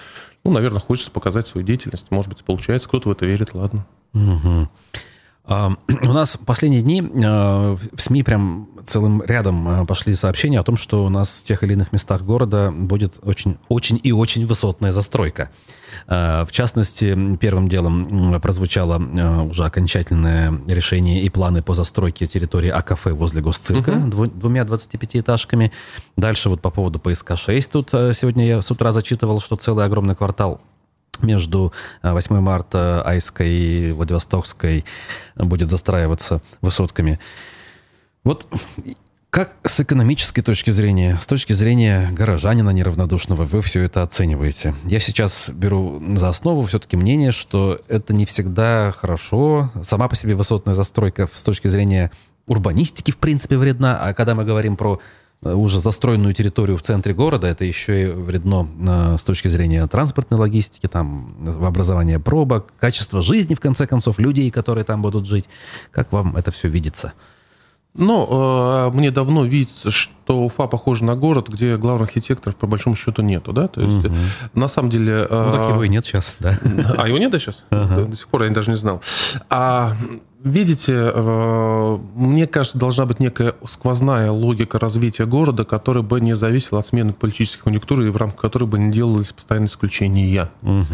ну, 0.45 0.51
наверное, 0.51 0.81
хочется 0.81 1.13
показать 1.13 1.47
свою 1.47 1.65
деятельность. 1.65 2.07
Может 2.11 2.31
быть, 2.31 2.43
получается, 2.43 2.89
кто-то 2.89 3.09
в 3.09 3.13
это 3.13 3.27
верит, 3.27 3.55
ладно. 3.55 3.87
Угу. 4.13 4.69
У 5.51 6.13
нас 6.13 6.37
последние 6.37 6.81
дни 6.81 7.03
а, 7.25 7.77
в 7.93 8.01
СМИ 8.01 8.23
прям 8.23 8.69
целым 8.85 9.23
рядом 9.23 9.69
а, 9.69 9.85
пошли 9.85 10.15
сообщения 10.15 10.61
о 10.61 10.63
том, 10.63 10.77
что 10.77 11.05
у 11.05 11.09
нас 11.09 11.41
в 11.41 11.45
тех 11.45 11.65
или 11.65 11.73
иных 11.73 11.93
местах 11.93 12.23
города 12.23 12.71
будет 12.71 13.19
очень, 13.23 13.59
очень 13.69 14.01
и 14.03 14.13
очень 14.13 14.47
высотная 14.47 14.93
застройка. 14.93 15.51
А, 16.07 16.45
в 16.45 16.53
частности, 16.53 17.37
первым 17.39 17.69
делом 17.69 18.41
прозвучало 18.41 18.99
уже 19.45 19.65
окончательное 19.65 20.61
решение 20.69 21.23
и 21.23 21.29
планы 21.29 21.63
по 21.63 21.75
застройке 21.75 22.27
территории 22.27 22.71
АКФ 22.71 23.07
возле 23.07 23.43
госцирка 23.43 23.91
угу. 23.91 24.27
двумя 24.27 24.63
25-этажками. 24.63 25.73
Дальше 26.17 26.49
вот 26.49 26.61
по 26.61 26.71
поводу 26.71 27.01
ПСК-6 27.01 27.71
тут 27.73 27.91
сегодня 27.91 28.47
я 28.47 28.63
с 28.63 28.71
утра 28.71 28.93
зачитывал, 28.93 29.41
что 29.41 29.57
целый 29.57 29.85
огромный 29.85 30.15
квартал 30.15 30.61
между 31.23 31.73
8 32.03 32.37
э, 32.37 32.41
марта 32.41 33.03
Айской 33.03 33.51
и 33.51 33.93
Владивостокской 33.93 34.85
будет 35.37 35.71
застраиваться 35.71 36.41
высотками. 36.61 37.19
Вот 38.25 38.47
как 39.31 39.57
с 39.65 39.79
экономической 39.79 40.43
точки 40.43 40.73
зрения, 40.73 41.17
с 41.21 41.27
точки 41.27 41.53
зрения 41.53 42.11
горожанина 42.11 42.71
неравнодушного, 42.71 43.45
вы 43.45 43.61
все 43.63 43.81
это 43.83 44.03
оцениваете? 44.03 44.75
Я 44.85 44.99
сейчас 44.99 45.51
беру 45.51 46.03
за 46.17 46.31
основу 46.31 46.65
все-таки 46.65 46.97
мнение, 46.97 47.31
что 47.31 47.81
это 47.87 48.13
не 48.13 48.27
всегда 48.27 48.93
хорошо. 48.97 49.71
Сама 49.85 50.09
по 50.09 50.17
себе 50.17 50.35
высотная 50.35 50.75
застройка 50.75 51.29
с 51.33 51.45
точки 51.45 51.69
зрения 51.69 52.11
урбанистики, 52.49 53.13
в 53.13 53.19
принципе, 53.19 53.57
вредна. 53.57 54.01
А 54.03 54.15
когда 54.15 54.35
мы 54.35 54.45
говорим 54.45 54.77
про 54.77 54.99
уже 55.43 55.81
застроенную 55.81 56.35
территорию 56.35 56.77
в 56.77 56.83
центре 56.83 57.15
города, 57.15 57.47
это 57.47 57.65
еще 57.65 58.03
и 58.03 58.07
вредно 58.07 58.69
э, 58.87 59.17
с 59.19 59.25
точки 59.25 59.49
зрения 59.49 59.87
транспортной 59.87 60.39
логистики, 60.39 60.87
там, 60.87 61.35
образования 61.63 62.19
пробок, 62.19 62.73
качества 62.79 63.23
жизни, 63.23 63.55
в 63.55 63.61
конце 63.61 63.87
концов, 63.87 64.19
людей, 64.19 64.51
которые 64.51 64.85
там 64.85 65.01
будут 65.01 65.27
жить. 65.27 65.47
Как 65.91 66.13
вам 66.13 66.37
это 66.37 66.51
все 66.51 66.69
видится? 66.69 67.15
Ну, 67.95 68.27
э, 68.31 68.91
мне 68.93 69.11
давно 69.11 69.45
видится, 69.45 69.91
что 69.91 70.45
Уфа 70.45 70.67
похожа 70.67 71.05
на 71.05 71.17
город, 71.17 71.49
где 71.49 71.77
главных 71.77 72.09
архитекторов 72.09 72.57
по 72.57 72.67
большому 72.67 72.95
счету 72.95 73.23
нету, 73.23 73.53
да? 73.53 73.67
То 73.67 73.81
есть, 73.81 74.05
угу. 74.05 74.15
на 74.55 74.69
самом 74.69 74.91
деле... 74.91 75.27
Э, 75.29 75.45
ну, 75.47 75.53
так 75.53 75.71
его 75.71 75.83
и 75.83 75.89
нет 75.89 76.05
сейчас, 76.05 76.37
да. 76.39 76.57
А 76.97 77.09
его 77.09 77.19
нет 77.19 77.33
да, 77.33 77.39
сейчас? 77.41 77.65
Ага. 77.71 78.07
До 78.07 78.17
сих 78.17 78.29
пор 78.29 78.45
я 78.45 78.51
даже 78.51 78.71
не 78.71 78.77
знал. 78.77 79.03
А 79.49 79.97
Видите, 80.43 80.95
э, 80.97 81.99
мне 82.15 82.47
кажется, 82.47 82.79
должна 82.79 83.05
быть 83.05 83.21
некая 83.21 83.55
сквозная 83.67 84.31
логика 84.31 84.79
развития 84.79 85.27
города, 85.27 85.67
которая 85.67 86.03
бы 86.03 86.19
не 86.23 86.35
зависела 86.35 86.81
от 86.81 86.87
смены 86.87 87.13
политических 87.13 87.65
конъюнктуры 87.65 88.07
и 88.07 88.11
в 88.11 88.17
рамках 88.17 88.41
которой 88.41 88.65
бы 88.65 88.79
не 88.79 88.91
делалось 88.91 89.33
постоянное 89.33 89.69
исключение. 89.69 90.49
Угу. 90.63 90.87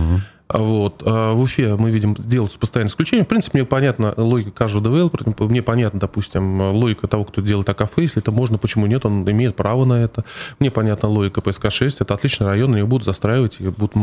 Вот. 0.48 1.02
А 1.04 1.32
в 1.32 1.40
Уфе 1.40 1.74
мы 1.76 1.90
видим, 1.90 2.14
делаются 2.14 2.58
постоянные 2.58 2.90
исключения. 2.90 3.24
В 3.24 3.28
принципе, 3.28 3.58
мне 3.58 3.66
понятна 3.66 4.14
логика 4.16 4.52
каждого 4.52 4.84
девелопера. 4.84 5.34
Мне 5.40 5.62
понятна, 5.62 5.98
допустим, 6.00 6.60
логика 6.60 7.08
того, 7.08 7.24
кто 7.24 7.40
делает 7.40 7.68
АКФ. 7.68 7.98
Если 7.98 8.22
это 8.22 8.30
можно, 8.30 8.58
почему 8.58 8.86
нет, 8.86 9.04
он 9.04 9.28
имеет 9.28 9.56
право 9.56 9.84
на 9.84 9.94
это. 9.94 10.24
Мне 10.60 10.70
понятна 10.70 11.08
логика 11.08 11.40
ПСК-6. 11.40 11.96
Это 12.00 12.14
отличный 12.14 12.46
район, 12.46 12.74
они 12.74 12.82
будут 12.84 13.04
застраивать. 13.04 13.56
И 13.60 13.68
будут... 13.68 13.94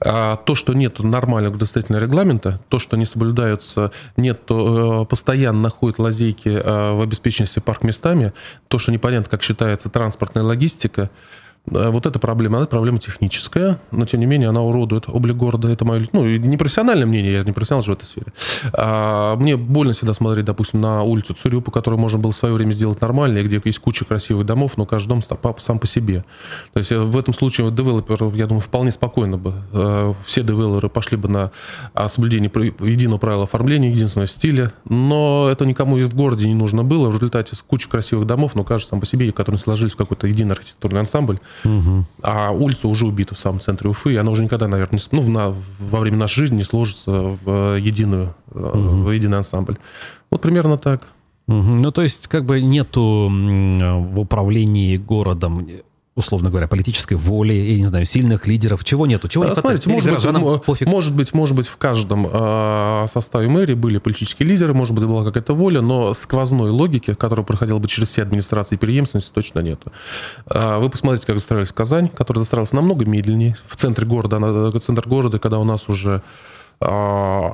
А 0.00 0.36
то, 0.36 0.54
что 0.54 0.74
нет 0.74 1.00
нормального 1.00 1.52
градостроительного 1.52 2.02
регламента, 2.04 2.60
то, 2.68 2.78
что 2.78 2.96
не 2.96 3.04
соблюдаются, 3.04 3.90
нет, 4.16 4.44
то, 4.46 5.02
э, 5.02 5.06
постоянно 5.06 5.60
находят 5.60 5.98
лазейки 5.98 6.48
э, 6.48 6.92
в 6.92 7.02
обеспеченности 7.02 7.58
парк 7.58 7.82
местами, 7.82 8.32
то, 8.68 8.78
что 8.78 8.92
непонятно, 8.92 9.28
как 9.28 9.42
считается 9.42 9.88
транспортная 9.88 10.44
логистика, 10.44 11.10
вот 11.66 12.06
эта 12.06 12.18
проблема, 12.18 12.58
она 12.58 12.66
проблема 12.66 12.98
техническая, 12.98 13.78
но 13.90 14.04
тем 14.04 14.20
не 14.20 14.26
менее 14.26 14.48
она 14.48 14.60
уродует 14.60 15.04
облик 15.08 15.36
города. 15.36 15.68
Это 15.68 15.84
мое, 15.84 16.08
ну, 16.12 16.24
не 16.24 16.56
профессиональное 16.56 17.06
мнение, 17.06 17.32
я 17.32 17.42
не 17.42 17.52
профессионал 17.52 17.82
же 17.82 17.92
в 17.92 17.96
этой 17.96 18.04
сфере. 18.04 18.26
А, 18.72 19.36
мне 19.36 19.56
больно 19.56 19.92
всегда 19.92 20.14
смотреть, 20.14 20.46
допустим, 20.46 20.80
на 20.80 21.02
улицу 21.02 21.34
Цурюпа, 21.34 21.70
которую 21.70 22.00
можно 22.00 22.18
было 22.18 22.32
в 22.32 22.36
свое 22.36 22.54
время 22.54 22.72
сделать 22.72 23.00
нормально, 23.00 23.42
где 23.42 23.60
есть 23.64 23.78
куча 23.78 24.04
красивых 24.04 24.46
домов, 24.46 24.76
но 24.76 24.86
каждый 24.86 25.08
дом 25.08 25.22
сам 25.22 25.78
по 25.78 25.86
себе. 25.86 26.24
То 26.72 26.78
есть 26.78 26.92
э, 26.92 26.98
в 26.98 27.16
этом 27.16 27.34
случае 27.34 27.70
девелопер, 27.70 28.34
я 28.34 28.46
думаю, 28.46 28.60
вполне 28.60 28.90
спокойно 28.90 29.36
бы, 29.36 29.54
э, 29.72 30.14
все 30.24 30.42
девелоперы 30.42 30.88
пошли 30.88 31.16
бы 31.16 31.28
на 31.28 31.52
а, 31.94 32.08
соблюдение 32.08 32.50
единого 32.50 33.18
правила 33.18 33.44
оформления, 33.44 33.90
единственного 33.90 34.26
стиля, 34.26 34.72
но 34.88 35.48
это 35.50 35.64
никому 35.66 35.96
в 35.96 36.14
городе 36.14 36.48
не 36.48 36.54
нужно 36.54 36.82
было. 36.82 37.10
В 37.10 37.14
результате 37.14 37.56
куча 37.66 37.88
красивых 37.88 38.26
домов, 38.26 38.54
но 38.54 38.64
каждый 38.64 38.88
сам 38.88 39.00
по 39.00 39.06
себе, 39.06 39.30
которые 39.30 39.60
сложились 39.60 39.92
в 39.92 39.96
какой-то 39.96 40.26
единый 40.26 40.52
архитектурный 40.52 41.00
ансамбль, 41.00 41.38
Угу. 41.64 42.04
А 42.22 42.50
улица 42.50 42.88
уже 42.88 43.06
убита 43.06 43.34
в 43.34 43.38
самом 43.38 43.60
центре 43.60 43.90
Уфы, 43.90 44.14
и 44.14 44.16
она 44.16 44.30
уже 44.30 44.42
никогда, 44.42 44.68
наверное, 44.68 45.00
не, 45.00 45.20
ну, 45.20 45.30
на, 45.30 45.54
во 45.78 46.00
время 46.00 46.16
нашей 46.16 46.40
жизни 46.40 46.56
не 46.56 46.64
сложится 46.64 47.10
в 47.10 47.76
единую, 47.76 48.34
угу. 48.50 49.04
в 49.04 49.10
единый 49.10 49.38
ансамбль. 49.38 49.78
Вот 50.30 50.40
примерно 50.40 50.78
так. 50.78 51.02
Ну, 51.46 51.90
то 51.90 52.02
есть, 52.02 52.28
как 52.28 52.44
бы 52.44 52.60
нету 52.60 53.28
в 53.28 54.20
управлении 54.20 54.96
городом 54.96 55.66
условно 56.20 56.50
говоря, 56.50 56.68
политической 56.68 57.14
воли, 57.14 57.52
я 57.52 57.76
не 57.76 57.86
знаю, 57.86 58.06
сильных 58.06 58.46
лидеров, 58.46 58.84
чего 58.84 59.06
нету, 59.06 59.28
чего 59.28 59.44
не 59.44 59.54
Смотрите, 59.54 59.90
может 59.90 60.14
быть, 60.14 60.62
пофиг. 60.64 60.86
может 60.86 61.14
быть, 61.14 61.34
может 61.34 61.56
быть, 61.56 61.66
в 61.66 61.76
каждом 61.76 62.26
э, 62.30 63.06
составе 63.12 63.48
мэрии 63.48 63.74
были 63.74 63.98
политические 63.98 64.48
лидеры, 64.48 64.72
может 64.72 64.94
быть, 64.94 65.04
была 65.04 65.24
какая-то 65.24 65.54
воля, 65.54 65.80
но 65.80 66.14
сквозной 66.14 66.70
логики, 66.70 67.14
которая 67.14 67.44
проходила 67.44 67.78
бы 67.78 67.88
через 67.88 68.08
все 68.08 68.22
администрации 68.22 68.76
преемственности, 68.76 69.32
точно 69.32 69.60
нет. 69.60 69.80
Э, 70.46 70.78
вы 70.78 70.88
посмотрите, 70.88 71.26
как 71.26 71.38
застраивались 71.38 71.72
Казань, 71.72 72.08
которая 72.08 72.42
застраивалась 72.42 72.72
намного 72.72 73.04
медленнее. 73.04 73.56
В 73.66 73.76
центре 73.76 74.06
города, 74.06 74.38
на, 74.38 74.78
центр 74.80 75.08
города, 75.08 75.38
когда 75.38 75.58
у 75.58 75.64
нас 75.64 75.88
уже 75.88 76.22
э, 76.80 77.50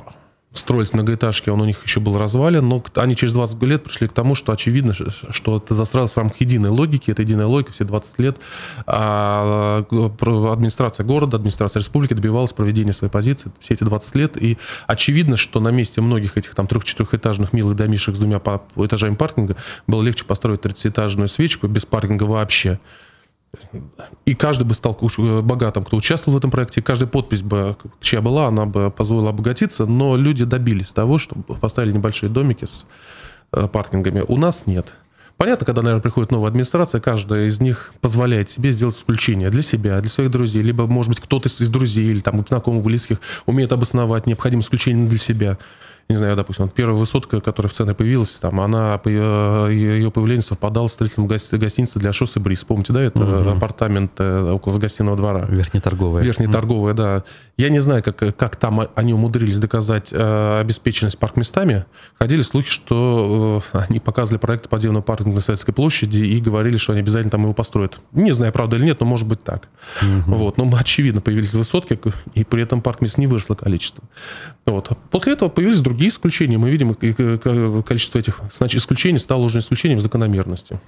строились 0.67 0.91
многоэтажки, 0.91 1.49
он 1.49 1.61
у 1.61 1.65
них 1.65 1.81
еще 1.85 2.01
был 2.01 2.17
развален, 2.17 2.67
но 2.67 2.83
они 2.95 3.15
через 3.15 3.31
20 3.31 3.63
лет 3.63 3.85
пришли 3.85 4.09
к 4.09 4.11
тому, 4.11 4.35
что 4.35 4.51
очевидно, 4.51 4.93
что 4.93 5.55
это 5.55 5.73
застраивалось 5.73 6.11
в 6.11 6.17
рамках 6.17 6.41
единой 6.41 6.71
логики, 6.71 7.09
это 7.09 7.21
единая 7.21 7.45
логика 7.45 7.71
все 7.71 7.85
20 7.85 8.19
лет. 8.19 8.37
А 8.85 9.85
администрация 9.89 11.05
города, 11.05 11.37
администрация 11.37 11.79
республики 11.79 12.13
добивалась 12.13 12.51
проведения 12.51 12.91
своей 12.91 13.11
позиции 13.11 13.49
все 13.59 13.75
эти 13.75 13.85
20 13.85 14.15
лет, 14.15 14.35
и 14.35 14.57
очевидно, 14.87 15.37
что 15.37 15.61
на 15.61 15.69
месте 15.69 16.01
многих 16.01 16.37
этих 16.37 16.53
там 16.53 16.67
трех-четырехэтажных 16.67 17.53
милых 17.53 17.77
домишек 17.77 18.17
с 18.17 18.19
двумя 18.19 18.41
этажами 18.75 19.15
паркинга 19.15 19.55
было 19.87 20.01
легче 20.01 20.25
построить 20.25 20.59
30-этажную 20.59 21.29
свечку 21.29 21.67
без 21.67 21.85
паркинга 21.85 22.23
вообще. 22.23 22.77
И 24.25 24.35
каждый 24.35 24.63
бы 24.65 24.73
стал 24.73 24.97
богатым, 25.41 25.83
кто 25.83 25.97
участвовал 25.97 26.35
в 26.35 26.37
этом 26.37 26.51
проекте. 26.51 26.81
Каждая 26.81 27.09
подпись 27.09 27.41
бы, 27.41 27.75
чья 28.01 28.21
была, 28.21 28.47
она 28.47 28.65
бы 28.65 28.91
позволила 28.91 29.29
обогатиться. 29.29 29.85
Но 29.85 30.15
люди 30.15 30.43
добились 30.43 30.91
того, 30.91 31.17
чтобы 31.17 31.43
поставили 31.43 31.93
небольшие 31.93 32.29
домики 32.29 32.65
с 32.65 32.85
э, 33.53 33.67
паркингами. 33.67 34.23
У 34.27 34.37
нас 34.37 34.67
нет. 34.67 34.93
Понятно, 35.37 35.67
когда, 35.67 35.83
наверное, 35.83 36.01
приходит 36.01 36.31
новая 36.31 36.49
администрация, 36.49 36.99
каждая 36.99 37.45
из 37.45 37.61
них 37.61 37.93
позволяет 38.01 38.49
себе 38.49 38.71
сделать 38.71 38.95
исключение 38.95 39.51
для 39.51 39.61
себя, 39.61 40.01
для 40.01 40.09
своих 40.09 40.31
друзей, 40.31 40.63
либо, 40.63 40.87
может 40.87 41.09
быть, 41.09 41.19
кто-то 41.19 41.47
из 41.47 41.69
друзей 41.69 42.07
или 42.07 42.21
там 42.21 42.43
знакомых, 42.47 42.83
близких 42.83 43.19
умеет 43.45 43.71
обосновать 43.71 44.25
необходимое 44.25 44.63
исключение 44.63 45.07
для 45.07 45.19
себя 45.19 45.59
не 46.09 46.15
знаю, 46.15 46.37
допустим, 46.37 46.65
вот 46.65 46.73
первая 46.73 46.97
высотка, 46.97 47.41
которая 47.41 47.69
в 47.69 47.73
центре 47.73 47.93
появилась, 47.93 48.31
там, 48.31 48.61
она, 48.61 48.99
ее 49.05 50.09
появление 50.09 50.41
совпадало 50.41 50.87
с 50.87 50.93
строительством 50.93 51.27
гостиницы 51.27 51.99
для 51.99 52.13
шоссе 52.13 52.39
Бриз. 52.39 52.63
Помните, 52.63 52.93
да, 52.93 53.01
это 53.01 53.21
угу. 53.21 53.49
апартамент 53.49 54.11
э, 54.19 54.51
около 54.51 54.77
гостиного 54.79 55.17
двора. 55.17 55.45
Верхнеторговая. 55.49 56.23
Верхнеторговая, 56.23 56.93
угу. 56.93 56.97
да. 56.97 57.23
Я 57.57 57.69
не 57.69 57.79
знаю, 57.79 58.03
как, 58.03 58.17
как 58.37 58.55
там 58.55 58.87
они 58.95 59.13
умудрились 59.13 59.59
доказать 59.59 60.09
э, 60.13 60.59
обеспеченность 60.61 61.17
парк-местами. 61.17 61.85
Ходили 62.17 62.41
слухи, 62.41 62.69
что 62.69 63.61
э, 63.73 63.79
они 63.89 63.99
показывали 63.99 64.39
проект 64.39 64.69
подземного 64.69 65.03
паркинга 65.03 65.35
на 65.35 65.41
Советской 65.41 65.73
площади 65.73 66.19
и 66.19 66.39
говорили, 66.39 66.77
что 66.77 66.93
они 66.93 67.01
обязательно 67.01 67.31
там 67.31 67.41
его 67.41 67.53
построят. 67.53 67.99
Не 68.13 68.31
знаю, 68.31 68.53
правда 68.53 68.77
или 68.77 68.85
нет, 68.85 69.01
но 69.01 69.05
может 69.05 69.27
быть 69.27 69.43
так. 69.43 69.67
Угу. 70.01 70.35
Вот. 70.37 70.57
Но 70.57 70.71
очевидно, 70.79 71.19
появились 71.19 71.53
высотки, 71.53 71.99
и 72.33 72.45
при 72.45 72.61
этом 72.61 72.81
парк-мест 72.81 73.17
не 73.17 73.27
выросло 73.27 73.55
количество. 73.55 74.03
Вот. 74.65 74.91
После 75.11 75.33
этого 75.33 75.49
появились 75.49 75.81
другие 75.81 75.96
другие 75.97 76.11
исключения, 76.11 76.59
мы 76.59 76.69
видим, 76.69 76.93
количество 76.93 78.19
этих 78.19 78.41
значит, 78.51 78.79
исключений 78.79 79.17
стало 79.17 79.41
уже 79.41 79.59
исключением 79.59 79.99
закономерности. 79.99 80.79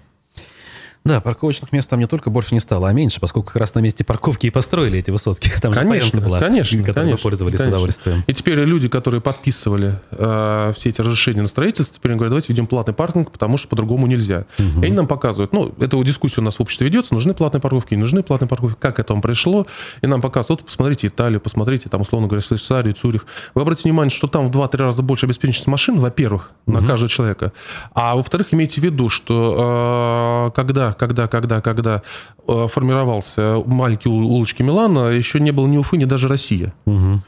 Да, 1.06 1.22
парковочных 1.22 1.72
мест 1.72 1.90
там 1.90 2.00
не 2.00 2.08
только 2.08 2.30
больше 2.30 2.54
не 2.54 2.60
стало, 2.60 2.90
а 2.90 2.94
меньше, 2.94 3.20
поскольку 3.20 3.48
как 3.48 3.56
раз 3.56 3.74
на 3.74 3.80
месте 3.80 4.04
парковки 4.04 4.48
и 4.48 4.50
построили 4.50 5.00
эти 5.00 5.12
высотки. 5.12 5.50
Там 5.62 5.72
конечно, 5.72 6.20
же 6.20 6.26
была, 6.26 6.40
конечно, 6.40 6.78
которой 6.84 6.94
конечно, 6.94 7.24
пользовались 7.24 7.58
конечно. 7.58 7.78
с 7.78 7.80
удовольствием. 7.80 8.24
И 8.28 8.34
теперь 8.34 8.60
люди, 8.60 8.90
которые 8.90 9.22
подписывали 9.22 10.00
э, 10.12 10.74
все 10.76 10.90
эти 10.90 11.02
разрешения 11.02 11.42
на 11.42 11.48
строительство, 11.48 11.96
теперь 11.96 12.14
говорят, 12.14 12.32
давайте 12.32 12.52
введем 12.52 12.68
платный 12.68 12.94
паркинг, 12.94 13.32
потому 13.32 13.58
что 13.58 13.70
по-другому 13.70 14.08
нельзя. 14.08 14.46
Угу. 14.60 14.82
И 14.82 14.86
они 14.86 14.96
нам 14.96 15.08
показывают, 15.08 15.54
ну, 15.54 15.74
эта 15.80 16.02
дискуссия 16.04 16.42
у 16.42 16.44
нас 16.44 16.58
в 16.58 16.62
обществе 16.62 16.88
ведется, 16.88 17.14
нужны 17.14 17.34
платные 17.34 17.62
парковки, 17.62 17.94
не 17.94 18.02
нужны 18.02 18.22
платные 18.22 18.50
парковки, 18.50 18.78
как 18.80 18.98
к 18.98 19.00
этому 19.00 19.22
пришло. 19.22 19.66
И 20.02 20.08
нам 20.08 20.22
показывают, 20.22 20.62
вот 20.62 20.66
посмотрите 20.66 21.08
Италию, 21.08 21.40
посмотрите, 21.40 21.88
там, 21.90 22.02
условно 22.02 22.28
говоря, 22.28 22.46
Швейцарию, 22.46 22.94
Цюрих. 22.94 23.26
Вы 23.56 23.62
обратите 23.62 23.90
внимание, 23.90 24.12
что 24.12 24.28
там 24.28 24.52
в 24.52 24.56
2-3 24.56 24.78
раза 24.78 25.02
больше 25.02 25.26
обеспеченность 25.26 25.68
машин, 25.68 26.00
во-первых, 26.00 26.52
угу. 26.66 26.80
на 26.80 26.86
каждого 26.86 27.10
человека. 27.10 27.54
А 27.94 28.16
во-вторых, 28.16 28.48
имейте 28.52 28.82
в 28.82 28.84
виду, 28.84 29.10
что 29.10 30.50
э, 30.50 30.56
когда, 30.56 30.89
когда, 30.94 31.28
когда, 31.28 31.62
когда 31.62 32.02
э, 32.48 32.68
формировался 32.68 33.62
маленькие 33.66 34.14
улочки 34.14 34.64
Милана, 34.64 35.10
еще 35.10 35.40
не 35.40 35.52
было 35.52 35.68
ни 35.68 35.78
Уфы, 35.78 35.98
ни 35.98 36.06
даже 36.06 36.28
Россия. 36.28 36.74
Угу. 36.86 37.22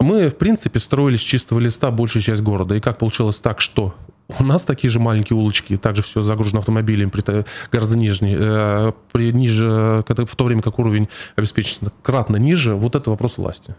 Мы, 0.00 0.28
в 0.28 0.36
принципе, 0.36 0.80
строили 0.80 1.16
с 1.16 1.20
чистого 1.20 1.60
листа 1.60 1.90
большую 1.90 2.22
часть 2.22 2.42
города. 2.42 2.74
И 2.74 2.80
как 2.80 2.98
получилось 2.98 3.40
так, 3.40 3.60
что 3.60 3.94
у 4.38 4.44
нас 4.44 4.64
такие 4.64 4.90
же 4.90 4.98
маленькие 4.98 5.36
улочки, 5.36 5.76
также 5.76 6.02
все 6.02 6.22
загружено 6.22 6.60
автомобилями, 6.60 7.10
при, 7.10 7.44
гораздо 7.70 7.98
ниже, 7.98 8.18
э, 8.22 8.92
при, 9.12 9.32
ниже, 9.32 10.04
в 10.06 10.36
то 10.36 10.44
время 10.44 10.62
как 10.62 10.78
уровень 10.78 11.08
обеспечения 11.36 11.90
кратно 12.02 12.36
ниже, 12.36 12.74
вот 12.74 12.94
это 12.96 13.10
вопрос 13.10 13.38
власти. 13.38 13.74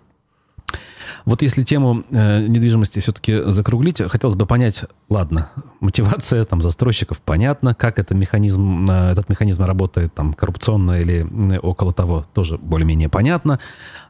Вот 1.25 1.41
если 1.41 1.63
тему 1.63 2.03
э, 2.09 2.47
недвижимости 2.47 2.99
все-таки 2.99 3.41
закруглить, 3.45 4.01
хотелось 4.09 4.35
бы 4.35 4.45
понять, 4.45 4.85
ладно, 5.09 5.49
мотивация 5.79 6.43
там 6.45 6.61
застройщиков 6.61 7.21
понятно, 7.21 7.73
как 7.73 7.99
это 7.99 8.15
механизм, 8.15 8.89
э, 8.89 9.11
этот 9.11 9.29
механизм 9.29 9.63
работает 9.63 10.13
там 10.13 10.33
коррупционно 10.33 10.99
или 11.01 11.25
э, 11.53 11.59
около 11.59 11.93
того, 11.93 12.25
тоже 12.33 12.57
более-менее 12.57 13.09
понятно. 13.09 13.59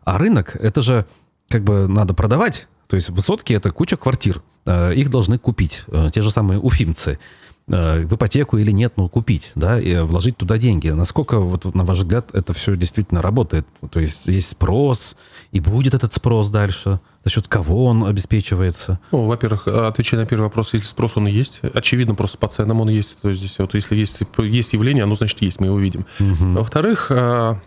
А 0.04 0.18
рынок, 0.18 0.56
это 0.56 0.82
же 0.82 1.06
как 1.50 1.64
бы 1.64 1.88
надо 1.88 2.14
продавать, 2.14 2.68
то 2.88 2.96
есть 2.96 3.10
высотки 3.10 3.54
это 3.54 3.72
куча 3.72 3.98
квартир, 3.98 4.42
э, 4.66 4.94
их 4.94 5.10
должны 5.10 5.38
купить 5.38 5.84
э, 5.88 6.10
те 6.14 6.22
же 6.22 6.32
самые 6.32 6.60
уфимцы. 6.60 7.20
Э, 7.68 8.06
в 8.06 8.16
ипотеку 8.16 8.58
или 8.58 8.72
нет, 8.72 8.94
но 8.98 9.08
купить, 9.08 9.54
да, 9.56 9.80
и 9.80 9.96
вложить 10.00 10.36
туда 10.36 10.58
деньги. 10.58 10.90
Насколько, 10.90 11.40
вот, 11.40 11.74
на 11.74 11.86
ваш 11.86 12.00
взгляд, 12.00 12.30
это 12.34 12.52
все 12.52 12.76
действительно 12.76 13.22
работает? 13.22 13.66
То 13.90 14.02
есть 14.02 14.28
есть 14.28 14.50
спрос, 14.50 15.16
и 15.54 15.62
будет 15.62 15.94
этот 15.94 16.14
спрос 16.14 16.50
дальше? 16.50 17.00
За 17.24 17.32
счет 17.32 17.48
кого 17.48 17.86
он 17.86 18.04
обеспечивается? 18.04 19.00
Ну, 19.14 19.24
во-первых, 19.24 19.68
отвечая 19.68 20.20
на 20.20 20.28
первый 20.28 20.44
вопрос, 20.44 20.74
если 20.74 20.88
спрос 20.88 21.16
он 21.16 21.28
есть, 21.28 21.62
очевидно, 21.74 22.16
просто 22.16 22.38
по 22.38 22.50
ценам 22.50 22.82
он 22.82 22.90
есть. 22.90 23.18
То 23.22 23.30
есть 23.30 23.40
здесь 23.40 23.58
вот 23.58 23.74
если 23.74 23.96
есть, 23.96 24.20
есть 24.40 24.74
явление, 24.74 25.06
оно 25.06 25.16
значит 25.16 25.42
есть, 25.42 25.62
мы 25.62 25.68
его 25.68 25.80
видим. 25.80 26.06
Угу. 26.20 26.60
Во-вторых, 26.60 27.12
а 27.12 27.60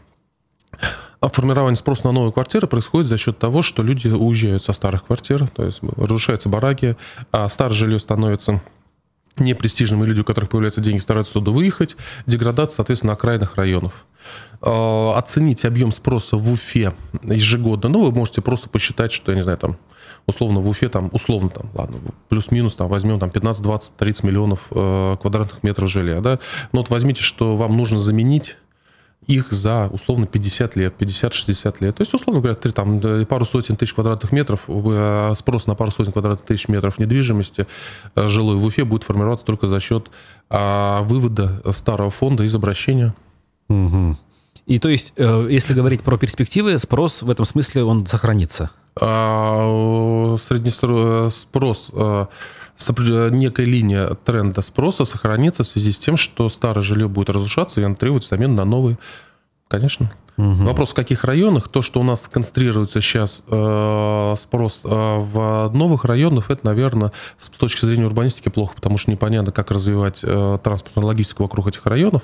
формирование 1.23 1.77
спроса 1.77 2.07
на 2.07 2.13
новые 2.13 2.33
квартиры 2.33 2.67
происходит 2.67 3.09
за 3.09 3.17
счет 3.17 3.39
того, 3.39 3.63
что 3.63 3.83
люди 3.83 4.09
уезжают 4.09 4.63
со 4.63 4.75
старых 4.75 5.07
квартир, 5.07 5.49
то 5.49 5.65
есть 5.65 5.81
разрушаются 5.97 6.51
бараки, 6.51 6.99
а 7.33 7.49
старое 7.49 7.75
жилье 7.75 7.99
становится 7.99 8.61
непрестижными 9.39 10.05
люди, 10.05 10.21
у 10.21 10.25
которых 10.25 10.51
появляются 10.51 10.81
деньги, 10.81 11.01
стараются 11.01 11.35
туда 11.35 11.51
выехать. 11.51 11.97
Деградация, 12.27 12.77
соответственно, 12.77 13.13
окраинных 13.15 13.57
районов. 13.57 14.07
Э, 14.63 15.13
оценить 15.15 15.65
объем 15.65 15.93
спроса 15.93 16.37
в 16.37 16.51
Уфе 16.51 16.93
ежегодно, 17.23 17.89
ну, 17.89 18.05
вы 18.05 18.13
можете 18.13 18.41
просто 18.41 18.69
посчитать, 18.69 19.13
что, 19.13 19.33
я 19.33 19.37
не 19.37 19.43
знаю, 19.43 19.59
там, 19.59 19.77
условно, 20.27 20.61
в 20.61 20.69
Уфе, 20.69 20.89
там, 20.89 21.11
условно, 21.13 21.51
там, 21.51 21.71
ладно, 21.75 21.99
плюс-минус, 22.29 22.75
там, 22.75 22.89
возьмем, 22.89 23.19
там, 23.19 23.31
15, 23.31 23.63
20, 23.63 23.97
30 23.97 24.25
миллионов 24.25 24.61
э, 24.71 25.17
квадратных 25.21 25.63
метров 25.63 25.91
жилья, 25.91 26.21
да, 26.21 26.39
но 26.73 26.81
вот 26.81 26.91
возьмите, 26.91 27.23
что 27.23 27.55
вам 27.55 27.77
нужно 27.77 27.99
заменить 27.99 28.57
их 29.27 29.53
за, 29.53 29.89
условно, 29.93 30.27
50 30.27 30.77
лет, 30.77 30.95
50-60 30.99 31.77
лет. 31.81 31.97
То 31.97 32.03
есть, 32.03 32.15
условно 32.15 32.41
говоря, 32.41 32.55
ты, 32.55 32.71
там, 32.71 33.01
пару 33.27 33.45
сотен 33.45 33.77
тысяч 33.77 33.95
квадратных 33.95 34.33
метров, 34.33 34.61
э, 34.69 35.33
спрос 35.37 35.67
на 35.67 35.75
пару 35.75 35.91
сотен 35.91 36.13
квадратных 36.13 36.47
тысяч 36.47 36.69
метров 36.69 36.99
недвижимости 36.99 37.67
э, 38.15 38.29
жилой 38.29 38.57
в 38.57 38.65
Уфе 38.65 38.85
будет 38.85 39.03
формироваться 39.03 39.45
только 39.45 39.67
за 39.67 39.81
счет 39.81 40.11
а, 40.49 41.03
вывода 41.03 41.61
старого 41.73 42.11
фонда 42.11 42.45
из 42.45 42.55
обращения. 42.55 43.15
Угу. 43.69 44.17
И 44.67 44.79
то 44.79 44.89
есть, 44.89 45.13
э, 45.17 45.49
если 45.51 45.75
говорить 45.75 46.03
про 46.03 46.17
перспективы, 46.19 46.79
спрос 46.79 47.23
в 47.23 47.31
этом 47.31 47.45
смысле 47.45 47.83
он 47.85 48.07
сохранится? 48.07 48.71
А, 49.01 50.37
средний 50.39 50.71
спрос 50.71 51.93
некая 53.31 53.67
линия 53.67 54.15
тренда 54.25 54.63
спроса 54.63 55.05
сохранится 55.05 55.65
в 55.65 55.67
связи 55.67 55.93
с 55.93 55.99
тем, 55.99 56.17
что 56.17 56.49
старое 56.49 56.83
жилье 56.83 57.09
будет 57.09 57.31
разрушаться, 57.31 57.81
и 57.81 57.85
оно 57.85 57.95
требует 57.95 58.25
замены 58.25 58.55
на 58.55 58.65
новые. 58.65 58.99
Конечно. 59.69 60.11
Угу. 60.37 60.65
Вопрос, 60.65 60.91
в 60.91 60.95
каких 60.95 61.25
районах. 61.25 61.69
То, 61.69 61.83
что 61.83 62.01
у 62.01 62.03
нас 62.03 62.29
концентрируется 62.29 63.01
сейчас 63.01 63.43
э, 63.49 64.35
спрос 64.39 64.83
э, 64.85 64.89
в 64.89 65.71
новых 65.73 66.05
районах, 66.05 66.51
это, 66.51 66.67
наверное, 66.67 67.13
с 67.39 67.49
точки 67.49 67.85
зрения 67.87 68.05
урбанистики 68.05 68.51
плохо, 68.51 68.75
потому 68.75 68.99
что 68.99 69.11
непонятно, 69.11 69.51
как 69.51 69.71
развивать 69.71 70.21
э, 70.23 70.59
транспортную 70.63 71.07
логистику 71.07 71.45
вокруг 71.45 71.69
этих 71.69 71.85
районов. 71.87 72.23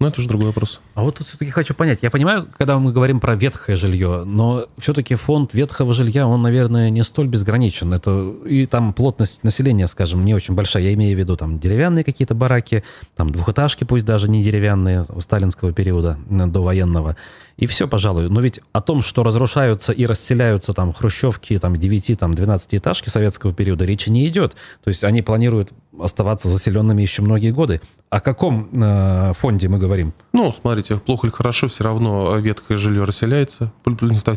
Но 0.00 0.08
это 0.08 0.18
уже 0.18 0.28
другой 0.28 0.46
вопрос. 0.46 0.80
А 0.94 1.02
вот 1.02 1.18
тут 1.18 1.26
все-таки 1.26 1.50
хочу 1.50 1.74
понять. 1.74 1.98
Я 2.00 2.10
понимаю, 2.10 2.48
когда 2.56 2.78
мы 2.78 2.90
говорим 2.90 3.20
про 3.20 3.34
ветхое 3.34 3.76
жилье, 3.76 4.24
но 4.24 4.64
все-таки 4.78 5.14
фонд 5.14 5.52
ветхого 5.52 5.92
жилья, 5.92 6.26
он, 6.26 6.40
наверное, 6.40 6.88
не 6.88 7.04
столь 7.04 7.28
безграничен. 7.28 7.92
Это 7.92 8.32
и 8.46 8.64
там 8.64 8.94
плотность 8.94 9.44
населения, 9.44 9.86
скажем, 9.86 10.24
не 10.24 10.34
очень 10.34 10.54
большая. 10.54 10.84
Я 10.84 10.94
имею 10.94 11.14
в 11.14 11.18
виду 11.18 11.36
там 11.36 11.58
деревянные 11.58 12.02
какие-то 12.02 12.34
бараки, 12.34 12.82
там 13.14 13.28
двухэтажки, 13.28 13.84
пусть 13.84 14.06
даже 14.06 14.30
не 14.30 14.42
деревянные, 14.42 15.04
сталинского 15.18 15.74
периода, 15.74 16.18
до 16.30 16.62
военного. 16.62 17.16
И 17.58 17.66
все, 17.66 17.86
пожалуй. 17.86 18.30
Но 18.30 18.40
ведь 18.40 18.60
о 18.72 18.80
том, 18.80 19.02
что 19.02 19.22
разрушаются 19.22 19.92
и 19.92 20.06
расселяются 20.06 20.72
там 20.72 20.94
хрущевки, 20.94 21.58
там 21.58 21.76
9, 21.76 22.18
там 22.18 22.32
12 22.32 22.76
этажки 22.76 23.10
советского 23.10 23.52
периода, 23.52 23.84
речи 23.84 24.08
не 24.08 24.26
идет. 24.28 24.54
То 24.82 24.88
есть 24.88 25.04
они 25.04 25.20
планируют 25.20 25.72
оставаться 26.02 26.48
заселенными 26.48 27.02
еще 27.02 27.22
многие 27.22 27.50
годы. 27.50 27.80
О 28.08 28.20
каком 28.20 28.68
э, 28.72 29.32
фонде 29.38 29.68
мы 29.68 29.78
говорим? 29.78 30.12
Ну, 30.32 30.50
смотрите, 30.52 30.96
плохо 30.96 31.26
или 31.26 31.34
хорошо, 31.34 31.68
все 31.68 31.84
равно 31.84 32.36
ветхое 32.36 32.76
жилье 32.76 33.04
расселяется 33.04 33.72
в 33.80 33.84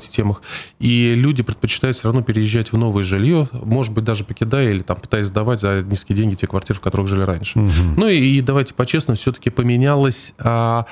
темах. 0.10 0.42
И 0.80 1.16
люди 1.16 1.44
предпочитают 1.44 1.98
все 1.98 2.06
равно 2.06 2.22
переезжать 2.22 2.72
в 2.72 2.78
новое 2.78 3.04
жилье, 3.04 3.50
может 3.52 3.94
быть, 3.94 4.04
даже 4.04 4.24
покидая 4.24 4.70
или 4.70 4.82
там 4.82 4.98
пытаясь 4.98 5.28
сдавать 5.28 5.60
за 5.60 5.82
низкие 5.82 6.16
деньги 6.16 6.36
те 6.36 6.48
квартиры, 6.48 6.80
в 6.80 6.82
которых 6.82 7.08
жили 7.08 7.22
раньше. 7.22 7.60
Угу. 7.60 7.72
Ну 7.98 8.08
и, 8.08 8.38
и 8.38 8.42
давайте 8.42 8.74
по-честному, 8.74 9.16
все-таки 9.16 9.50
поменялось... 9.50 10.34
А, 10.40 10.86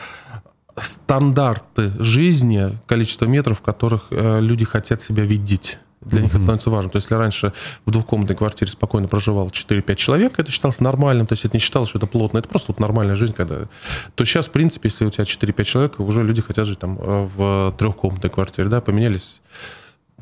стандарты 0.78 1.92
жизни, 2.00 2.70
количество 2.88 3.26
метров, 3.26 3.60
в 3.60 3.62
которых 3.62 4.08
э, 4.10 4.40
люди 4.40 4.66
хотят 4.66 5.02
себя 5.02 5.24
видеть. 5.24 5.80
Для 6.02 6.22
них 6.22 6.32
это 6.32 6.40
становится 6.40 6.70
важным. 6.70 6.90
То 6.90 6.98
есть, 6.98 7.06
если 7.06 7.16
раньше 7.16 7.54
в 7.86 7.92
двухкомнатной 7.92 8.36
квартире 8.36 8.72
спокойно 8.72 9.08
проживал 9.08 9.50
4-5 9.50 9.96
человек, 9.96 10.40
это 10.40 10.52
считалось 10.52 10.80
нормальным, 10.80 11.28
то 11.28 11.34
есть 11.34 11.46
это 11.46 11.56
не 11.56 11.62
считалось, 11.62 11.90
что 11.90 12.00
это 12.00 12.08
плотно, 12.08 12.40
это 12.40 12.50
просто 12.50 12.72
вот 12.72 12.80
нормальная 12.80 13.16
жизнь, 13.16 13.34
когда... 13.34 13.68
То 14.16 14.26
сейчас, 14.26 14.48
в 14.48 14.52
принципе, 14.52 14.90
если 14.90 15.06
у 15.06 15.12
тебя 15.12 15.24
4-5 15.24 15.64
человек, 15.64 16.00
уже 16.00 16.24
люди 16.24 16.42
хотят 16.42 16.66
жить 16.66 16.80
там 16.80 16.98
э, 17.00 17.28
в 17.36 17.76
трехкомнатной 17.78 18.30
квартире, 18.30 18.68
да, 18.68 18.82
поменялись 18.82 19.42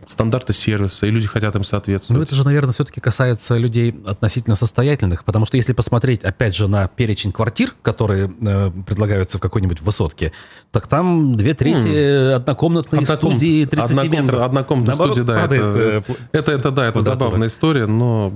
стандарты 0.07 0.53
сервиса, 0.53 1.05
и 1.05 1.11
люди 1.11 1.27
хотят 1.27 1.55
им 1.55 1.63
соответствовать. 1.63 2.17
Ну, 2.17 2.23
это 2.23 2.35
же, 2.35 2.43
наверное, 2.45 2.73
все-таки 2.73 2.99
касается 2.99 3.57
людей 3.57 3.95
относительно 4.05 4.55
состоятельных, 4.55 5.23
потому 5.23 5.45
что 5.45 5.57
если 5.57 5.73
посмотреть, 5.73 6.23
опять 6.23 6.55
же, 6.55 6.67
на 6.67 6.87
перечень 6.87 7.31
квартир, 7.31 7.75
которые 7.81 8.33
э, 8.41 8.71
предлагаются 8.85 9.37
в 9.37 9.41
какой-нибудь 9.41 9.81
высотке, 9.81 10.31
так 10.71 10.87
там 10.87 11.35
две 11.35 11.53
трети 11.53 11.87
mm. 11.87 12.33
однокомнатные 12.33 13.01
Одноком... 13.03 13.31
студии 13.31 13.65
30 13.65 13.89
Одноком... 13.91 14.11
метров. 14.11 14.41
Однокомнатные 14.41 14.95
студии, 14.95 15.21
да. 15.21 15.41
Падает, 15.41 15.63
это, 15.63 15.79
э, 15.79 16.13
это, 16.31 16.51
это, 16.51 16.71
да, 16.71 16.85
это 16.87 17.01
забавная 17.01 17.47
история, 17.47 17.85
но 17.85 18.33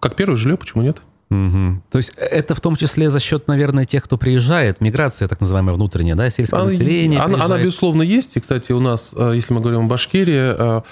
как 0.00 0.16
первое 0.16 0.36
жилье, 0.36 0.56
почему 0.56 0.82
нет? 0.82 1.00
Угу. 1.32 1.82
То 1.90 1.98
есть 1.98 2.12
это 2.16 2.54
в 2.54 2.60
том 2.60 2.76
числе 2.76 3.08
за 3.08 3.18
счет, 3.18 3.48
наверное, 3.48 3.86
тех, 3.86 4.04
кто 4.04 4.18
приезжает, 4.18 4.82
миграция 4.82 5.28
так 5.28 5.40
называемая 5.40 5.74
внутренняя, 5.74 6.14
да, 6.14 6.28
сельское 6.28 6.56
она, 6.56 6.66
население. 6.66 7.20
Она, 7.20 7.44
она, 7.44 7.58
безусловно, 7.58 8.02
есть. 8.02 8.36
И, 8.36 8.40
кстати, 8.40 8.72
у 8.72 8.80
нас, 8.80 9.14
э, 9.16 9.32
если 9.34 9.54
мы 9.54 9.60
говорим 9.62 9.86
о 9.86 9.88
Башкирии, 9.88 10.54
э, 10.58 10.82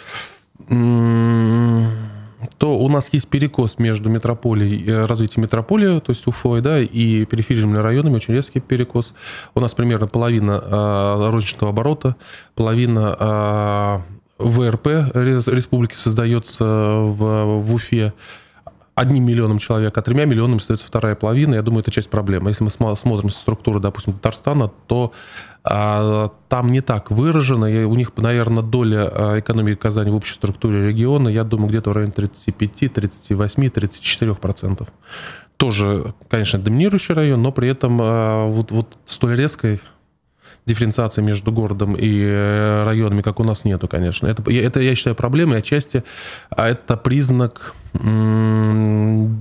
то 2.56 2.78
у 2.78 2.88
нас 2.88 3.12
есть 3.12 3.28
перекос 3.28 3.78
между 3.78 4.08
метрополией, 4.08 4.82
э, 4.88 5.04
развитием 5.04 5.42
метрополии, 5.42 6.00
то 6.00 6.10
есть 6.10 6.26
Уфой, 6.26 6.62
да, 6.62 6.80
и 6.80 7.26
периферийными 7.26 7.76
районами, 7.76 8.16
очень 8.16 8.32
резкий 8.32 8.60
перекос. 8.60 9.12
У 9.54 9.60
нас 9.60 9.74
примерно 9.74 10.06
половина 10.06 10.58
розничного 11.30 11.70
оборота, 11.70 12.16
половина 12.54 14.02
ВРП 14.38 14.86
республики 15.14 15.96
создается 15.96 16.64
в, 16.64 17.60
в 17.60 17.74
Уфе 17.74 18.14
одним 19.00 19.24
миллионом 19.24 19.58
человек, 19.58 19.96
а 19.96 20.02
тремя 20.02 20.26
миллионами 20.26 20.58
остается 20.58 20.86
вторая 20.86 21.14
половина. 21.14 21.54
Я 21.54 21.62
думаю, 21.62 21.80
это 21.80 21.90
часть 21.90 22.10
проблемы. 22.10 22.50
Если 22.50 22.62
мы 22.62 22.70
смотрим 22.70 23.30
структуру, 23.30 23.80
допустим, 23.80 24.12
Татарстана, 24.12 24.68
то 24.86 25.12
а, 25.64 26.30
там 26.50 26.70
не 26.70 26.82
так 26.82 27.10
выражено. 27.10 27.64
И 27.64 27.84
у 27.84 27.94
них, 27.94 28.12
наверное, 28.16 28.62
доля 28.62 29.08
а, 29.10 29.38
экономики 29.38 29.78
Казани 29.78 30.10
в 30.10 30.16
общей 30.16 30.34
структуре 30.34 30.86
региона, 30.86 31.28
я 31.28 31.44
думаю, 31.44 31.70
где-то 31.70 31.90
в 31.90 31.92
районе 31.94 32.12
35, 32.12 32.92
38, 32.92 33.70
34 33.70 34.34
процентов. 34.34 34.88
Тоже, 35.56 36.12
конечно, 36.28 36.58
доминирующий 36.58 37.14
район, 37.14 37.40
но 37.40 37.52
при 37.52 37.68
этом 37.68 37.98
а, 38.02 38.46
вот, 38.46 38.70
вот 38.70 38.98
столь 39.06 39.36
резкой 39.36 39.80
дифференциации 40.66 41.22
между 41.22 41.52
городом 41.52 41.94
и 41.94 42.10
э, 42.22 42.82
районами, 42.84 43.22
как 43.22 43.40
у 43.40 43.44
нас 43.44 43.64
нету, 43.64 43.88
конечно. 43.88 44.26
Это, 44.26 44.42
это 44.50 44.80
я 44.80 44.94
считаю, 44.94 45.16
проблемой 45.16 45.58
отчасти, 45.58 46.04
а 46.50 46.68
это 46.68 46.96
признак 46.96 47.74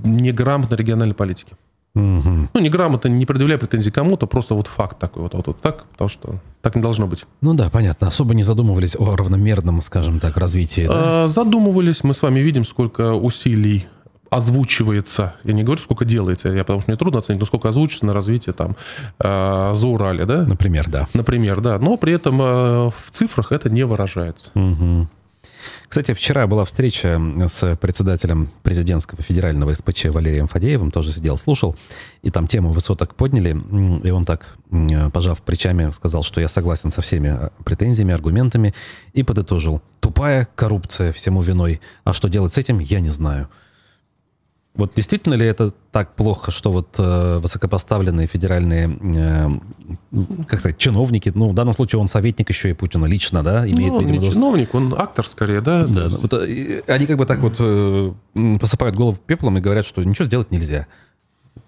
неграмотной 0.03 0.77
региональной 0.77 1.15
политики. 1.15 1.53
Угу. 1.95 2.49
Ну, 2.53 2.60
неграмотно, 2.60 3.08
не 3.10 3.25
предъявляя 3.25 3.58
претензий 3.58 3.91
кому-то, 3.91 4.27
просто 4.27 4.53
вот 4.53 4.67
факт 4.67 4.99
такой, 4.99 5.23
вот, 5.23 5.34
вот, 5.34 5.47
вот 5.47 5.60
так, 5.60 5.86
потому 5.91 6.08
что 6.08 6.36
так 6.62 6.75
не 6.75 6.82
должно 6.82 7.08
быть. 7.08 7.25
Ну 7.41 7.53
да, 7.53 7.69
понятно. 7.69 8.08
Особо 8.08 8.34
не 8.34 8.43
задумывались 8.43 8.95
о 8.97 9.15
равномерном, 9.15 9.82
скажем 9.82 10.19
так, 10.19 10.38
развитии. 10.38 10.88
Да? 10.88 11.23
А, 11.23 11.27
задумывались. 11.27 12.03
Мы 12.03 12.13
с 12.13 12.21
вами 12.21 12.39
видим, 12.39 12.63
сколько 12.63 13.13
усилий 13.13 13.88
озвучивается, 14.30 15.36
я 15.44 15.54
не 15.54 15.63
говорю, 15.63 15.82
сколько 15.82 16.06
делается, 16.06 16.50
я, 16.50 16.63
потому 16.63 16.82
что 16.82 16.92
мне 16.92 16.98
трудно 16.98 17.20
оценить, 17.20 17.39
но 17.39 17.46
сколько 17.46 17.70
озвучивается 17.70 18.06
на 18.06 18.13
развитие 18.13 18.54
там 18.54 18.76
э, 19.20 19.72
за 19.76 19.88
Урале, 19.88 20.26
да? 20.26 20.46
Например, 20.46 20.88
да. 20.89 21.08
Например, 21.13 21.62
да. 21.62 21.80
Но 21.80 21.98
при 21.98 22.13
этом 22.13 22.42
э, 22.42 22.46
в 22.46 23.12
цифрах 23.12 23.52
это 23.52 23.70
не 23.70 23.84
выражается. 23.86 24.52
Угу. 24.56 25.08
Кстати, 25.88 26.13
вчера 26.13 26.46
была 26.46 26.65
встреча 26.65 27.20
с 27.48 27.76
председателем 27.78 28.52
президентского 28.62 29.24
федерального 29.24 29.74
СПЧ 29.74 30.06
Валерием 30.06 30.48
Фадеевым, 30.48 30.92
тоже 30.92 31.12
сидел, 31.12 31.36
слушал, 31.36 31.76
и 32.22 32.30
там 32.30 32.46
тему 32.46 32.72
высоток 32.72 33.15
подняли, 33.15 33.60
и 34.04 34.12
он 34.12 34.26
так, 34.26 34.56
пожав 35.12 35.42
плечами, 35.42 35.89
сказал, 35.92 36.24
что 36.24 36.42
я 36.42 36.48
согласен 36.48 36.92
со 36.92 37.02
всеми 37.02 37.36
э, 37.36 37.50
претензиями, 37.63 38.13
аргументами, 38.13 38.76
и 39.13 39.24
подытожил. 39.24 39.82
Тупая 40.00 40.48
коррупция 40.56 41.12
всему 41.12 41.42
виной, 41.42 41.82
а 42.04 42.13
что 42.13 42.30
делать 42.30 42.54
с 42.54 42.58
этим, 42.60 42.78
я 42.80 43.00
не 43.00 43.10
знаю. 43.10 43.50
Вот 44.80 44.94
действительно 44.96 45.34
ли 45.34 45.46
это 45.46 45.74
так 45.92 46.15
плохо, 46.15 46.52
что 46.52 46.72
вот 46.72 46.96
э, 46.98 47.39
высокопоставленные 47.39 48.28
федеральные, 48.28 48.89
э, 49.18 49.50
как 50.48 50.60
сказать, 50.62 50.78
чиновники, 50.78 51.34
ну, 51.36 51.50
в 51.50 51.54
данном 51.54 51.74
случае 51.74 52.00
он 52.00 52.08
советник 52.08 52.48
еще 52.48 52.70
и 52.70 52.74
Путина 52.74 53.06
лично, 53.06 53.44
да, 53.44 53.70
имеет, 53.70 53.92
ну, 53.92 54.00
видимо, 54.00 54.18
не 54.20 54.32
чиновник, 54.32 54.74
он 54.74 54.94
актор 54.98 55.28
скорее, 55.28 55.60
да? 55.60 55.86
Да, 55.86 56.08
ну, 56.08 56.18
вот, 56.18 56.34
э, 56.34 56.82
они 56.88 57.08
как 57.08 57.18
бы 57.18 57.26
так 57.26 57.39
вот 57.39 57.58
э, 57.60 58.13
посыпают 58.58 58.96
голову 58.96 59.18
пеплом 59.18 59.58
и 59.58 59.62
говорят, 59.62 59.86
что 59.86 60.02
ничего 60.02 60.26
сделать 60.26 60.50
нельзя. 60.50 60.88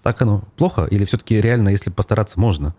Так 0.04 0.22
оно 0.22 0.44
плохо 0.56 0.86
или 0.86 1.04
все-таки 1.04 1.42
реально, 1.42 1.68
если 1.68 1.90
постараться, 1.90 2.40
можно? 2.40 2.76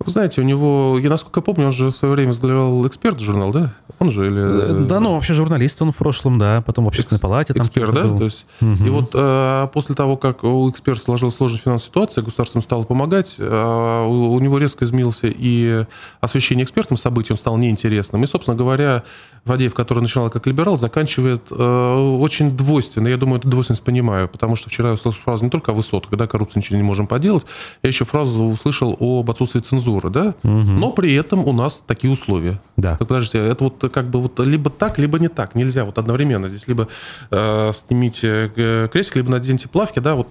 Вы 0.00 0.10
знаете, 0.10 0.40
у 0.40 0.44
него, 0.44 0.98
я 1.00 1.08
насколько 1.08 1.40
помню, 1.40 1.66
он 1.66 1.72
же 1.72 1.86
в 1.86 1.92
свое 1.92 2.14
время 2.14 2.28
возглавлял 2.28 2.86
«Эксперт» 2.86 3.20
журнал, 3.20 3.52
да? 3.52 3.72
Он 4.00 4.10
же 4.10 4.26
или... 4.26 4.82
Э, 4.82 4.86
да, 4.86 5.00
ну 5.00 5.14
вообще 5.14 5.34
журналист 5.34 5.80
он 5.80 5.92
в 5.92 5.96
прошлом, 5.96 6.38
да, 6.38 6.62
потом 6.66 6.84
в 6.84 6.88
общественной 6.88 7.20
палате. 7.20 7.54
Там 7.54 7.62
эксперт, 7.62 7.94
да? 7.94 8.02
Был. 8.02 8.18
То 8.18 8.24
есть, 8.24 8.44
угу. 8.60 8.84
И 8.84 8.90
вот 8.90 9.10
э, 9.14 9.68
после 9.72 9.94
того, 9.94 10.16
как 10.16 10.42
у 10.42 10.68
«Эксперта» 10.68 11.00
сложилась 11.00 11.36
сложная 11.36 11.60
финансовая 11.60 11.88
ситуация, 11.88 12.24
государство 12.24 12.60
стало 12.60 12.84
помогать, 12.84 13.36
э, 13.38 14.04
у, 14.06 14.32
у 14.32 14.40
него 14.40 14.58
резко 14.58 14.84
изменился 14.84 15.28
и 15.28 15.84
освещение 16.20 16.64
экспертом 16.64 16.96
событий, 16.96 17.32
он 17.32 17.38
стал 17.38 17.56
неинтересным. 17.56 18.24
И, 18.24 18.26
собственно 18.26 18.56
говоря, 18.56 19.04
Вадеев, 19.44 19.74
который 19.74 20.00
начинал 20.00 20.28
как 20.28 20.46
либерал, 20.46 20.76
заканчивает 20.76 21.42
э, 21.50 22.16
очень 22.18 22.50
двойственно. 22.50 23.08
Я 23.08 23.16
думаю, 23.16 23.38
эту 23.38 23.48
двойственность 23.48 23.84
понимаю, 23.84 24.28
потому 24.28 24.56
что 24.56 24.68
вчера 24.70 24.88
я 24.88 24.94
услышал 24.94 25.22
фразу 25.22 25.44
не 25.44 25.50
только 25.50 25.70
о 25.70 25.74
высотках, 25.74 26.18
да, 26.18 26.26
коррупции 26.26 26.58
ничего 26.58 26.76
не 26.76 26.82
можем 26.82 27.06
поделать, 27.06 27.44
я 27.82 27.88
еще 27.88 28.04
фразу 28.04 28.44
услышал 28.44 28.96
об 28.98 29.30
отсутствии 29.30 29.60
цензуры, 29.60 29.83
да, 30.10 30.34
угу. 30.42 30.50
но 30.50 30.90
при 30.90 31.14
этом 31.14 31.46
у 31.46 31.52
нас 31.52 31.82
такие 31.86 32.12
условия. 32.12 32.60
Да. 32.76 32.96
Так, 32.96 33.08
подождите, 33.08 33.38
это 33.38 33.64
вот 33.64 33.90
как 33.92 34.06
бы 34.06 34.20
вот 34.20 34.38
либо 34.40 34.70
так, 34.70 34.98
либо 34.98 35.18
не 35.18 35.28
так, 35.28 35.54
нельзя 35.54 35.84
вот 35.84 35.98
одновременно. 35.98 36.48
Здесь 36.48 36.66
либо 36.68 36.88
э, 37.30 37.72
снимите 37.74 38.52
э, 38.56 38.88
крестик, 38.92 39.16
либо 39.16 39.30
наденьте 39.30 39.68
плавки, 39.68 39.98
да, 39.98 40.14
вот 40.14 40.28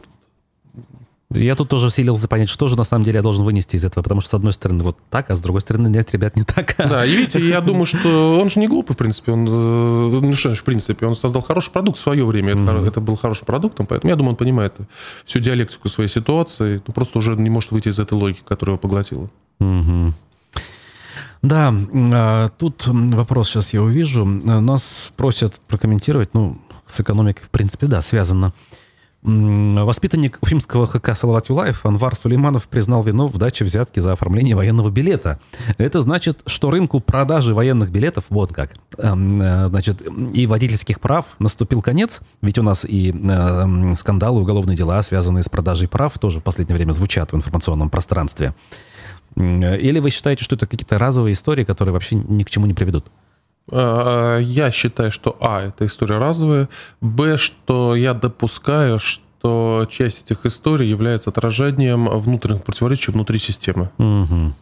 я 1.33 1.55
тут 1.55 1.69
тоже 1.69 1.87
усилился 1.87 2.27
понять, 2.27 2.49
что 2.49 2.67
же 2.67 2.75
на 2.75 2.83
самом 2.83 3.03
деле 3.03 3.17
я 3.17 3.21
должен 3.21 3.43
вынести 3.43 3.75
из 3.75 3.85
этого, 3.85 4.03
потому 4.03 4.21
что 4.21 4.31
с 4.31 4.33
одной 4.33 4.53
стороны 4.53 4.83
вот 4.83 4.97
так, 5.09 5.29
а 5.29 5.35
с 5.35 5.41
другой 5.41 5.61
стороны 5.61 5.87
нет, 5.87 6.11
ребят, 6.11 6.35
не 6.35 6.43
так. 6.43 6.75
Да, 6.77 7.05
и 7.05 7.15
видите, 7.15 7.47
я 7.47 7.61
думаю, 7.61 7.85
что 7.85 8.39
он 8.39 8.49
же 8.49 8.59
не 8.59 8.67
глупый, 8.67 8.93
в 8.93 8.97
принципе, 8.97 9.31
он, 9.31 9.47
э, 9.47 10.19
ну 10.21 10.35
что 10.35 10.53
в 10.53 10.63
принципе, 10.63 11.05
он 11.05 11.15
создал 11.15 11.41
хороший 11.41 11.71
продукт 11.71 11.97
в 11.97 12.01
свое 12.01 12.25
время, 12.25 12.53
mm-hmm. 12.53 12.79
это, 12.79 12.87
это 12.87 13.01
был 13.01 13.15
хорошим 13.15 13.45
продуктом, 13.45 13.85
поэтому 13.85 14.09
я 14.09 14.15
думаю, 14.15 14.31
он 14.31 14.35
понимает 14.37 14.75
всю 15.25 15.39
диалектику 15.39 15.89
своей 15.89 16.09
ситуации, 16.09 16.81
ну, 16.85 16.93
просто 16.93 17.19
уже 17.19 17.35
не 17.35 17.49
может 17.49 17.71
выйти 17.71 17.89
из 17.89 17.99
этой 17.99 18.13
логики, 18.13 18.41
которая 18.45 18.73
его 18.73 18.79
поглотила. 18.79 19.29
Mm-hmm. 19.59 20.13
Да, 21.43 21.73
а, 22.13 22.49
тут 22.57 22.87
вопрос 22.87 23.49
сейчас 23.49 23.73
я 23.73 23.83
увижу. 23.83 24.23
Нас 24.25 25.11
просят 25.17 25.59
прокомментировать, 25.67 26.33
ну, 26.33 26.57
с 26.87 26.99
экономикой, 27.01 27.43
в 27.43 27.49
принципе, 27.49 27.87
да, 27.87 28.01
связано. 28.01 28.53
Воспитанник 29.23 30.37
уфимского 30.41 30.85
ХК 30.85 31.15
«Салават 31.15 31.47
Юлаев» 31.47 31.85
Анвар 31.85 32.13
Сулейманов 32.13 32.67
признал 32.67 33.03
вину 33.03 33.27
в 33.27 33.37
даче 33.37 33.63
взятки 33.63 34.01
за 34.01 34.11
оформление 34.11 34.53
военного 34.53 34.89
билета. 34.89 35.39
Это 35.77 36.01
значит, 36.01 36.41
что 36.45 36.69
рынку 36.69 36.99
продажи 36.99 37.53
военных 37.53 37.89
билетов, 37.89 38.25
вот 38.29 38.51
как, 38.51 38.75
эм, 38.97 39.41
э, 39.41 39.67
значит, 39.67 40.01
и 40.33 40.45
водительских 40.45 40.99
прав 40.99 41.25
наступил 41.39 41.81
конец, 41.81 42.21
ведь 42.41 42.57
у 42.57 42.63
нас 42.63 42.83
и 42.83 43.13
э, 43.13 43.95
скандалы, 43.95 44.41
уголовные 44.41 44.75
дела, 44.75 45.01
связанные 45.01 45.43
с 45.43 45.49
продажей 45.49 45.87
прав, 45.87 46.19
тоже 46.19 46.39
в 46.39 46.43
последнее 46.43 46.75
время 46.75 46.91
звучат 46.91 47.31
в 47.31 47.35
информационном 47.35 47.89
пространстве. 47.89 48.53
Или 49.37 49.99
вы 49.99 50.09
считаете, 50.09 50.43
что 50.43 50.55
это 50.55 50.67
какие-то 50.67 50.99
разовые 50.99 51.33
истории, 51.33 51.63
которые 51.63 51.93
вообще 51.93 52.15
ни 52.15 52.43
к 52.43 52.49
чему 52.49 52.65
не 52.65 52.73
приведут? 52.73 53.05
А, 53.71 54.39
я 54.39 54.71
считаю, 54.71 55.11
что 55.11 55.37
А, 55.39 55.61
это 55.61 55.85
история 55.85 56.17
разовая, 56.17 56.69
Б, 57.01 57.37
что 57.37 57.95
я 57.95 58.13
допускаю, 58.13 58.99
что 58.99 59.87
часть 59.89 60.25
этих 60.25 60.45
историй 60.45 60.89
является 60.89 61.29
отражением 61.29 62.07
внутренних 62.07 62.63
противоречий 62.63 63.11
внутри 63.11 63.39
системы. 63.39 63.89
Угу. 63.97 64.53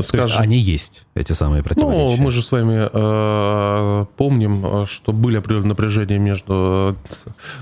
Скажем, 0.00 0.26
есть 0.28 0.38
они 0.38 0.58
есть, 0.58 1.06
эти 1.14 1.32
самые 1.32 1.64
противоречия. 1.64 2.16
Ну, 2.16 2.22
мы 2.22 2.30
же 2.30 2.40
с 2.40 2.52
вами 2.52 2.88
э, 2.92 4.06
помним, 4.16 4.86
что 4.86 5.12
были 5.12 5.38
определенные 5.38 5.70
напряжения 5.70 6.18
между 6.18 6.94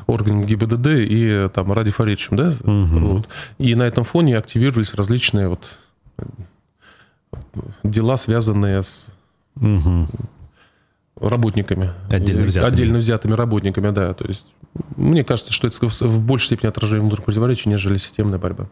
органами 0.07 0.45
ГИБДД 0.45 0.87
и 0.99 1.49
там, 1.55 1.73
Ради 1.73 1.91
Фаридовичем, 1.91 2.37
да? 2.37 2.49
Угу. 2.49 2.99
Вот. 2.99 3.29
И 3.57 3.75
на 3.75 3.85
этом 3.85 4.05
фоне 4.05 4.37
активировались 4.37 4.93
различные 4.93 5.49
вот 5.49 5.79
дела, 7.83 8.19
связанные 8.19 8.83
с 8.83 9.09
угу 9.59 10.07
работниками. 11.21 11.91
Отдельно 12.11 12.45
взятыми. 12.45 12.73
Отдельно 12.73 12.99
взятыми 12.99 13.33
работниками, 13.35 13.91
да. 13.91 14.15
То 14.15 14.27
есть 14.27 14.55
мне 14.97 15.25
кажется, 15.25 15.53
что 15.53 15.67
это 15.67 15.87
в 15.87 16.21
большей 16.21 16.47
степени 16.47 16.69
отражение 16.69 17.01
внутренних 17.01 17.25
противоречий, 17.25 17.69
нежели 17.69 17.99
системная 17.99 18.39
борьба. 18.39 18.69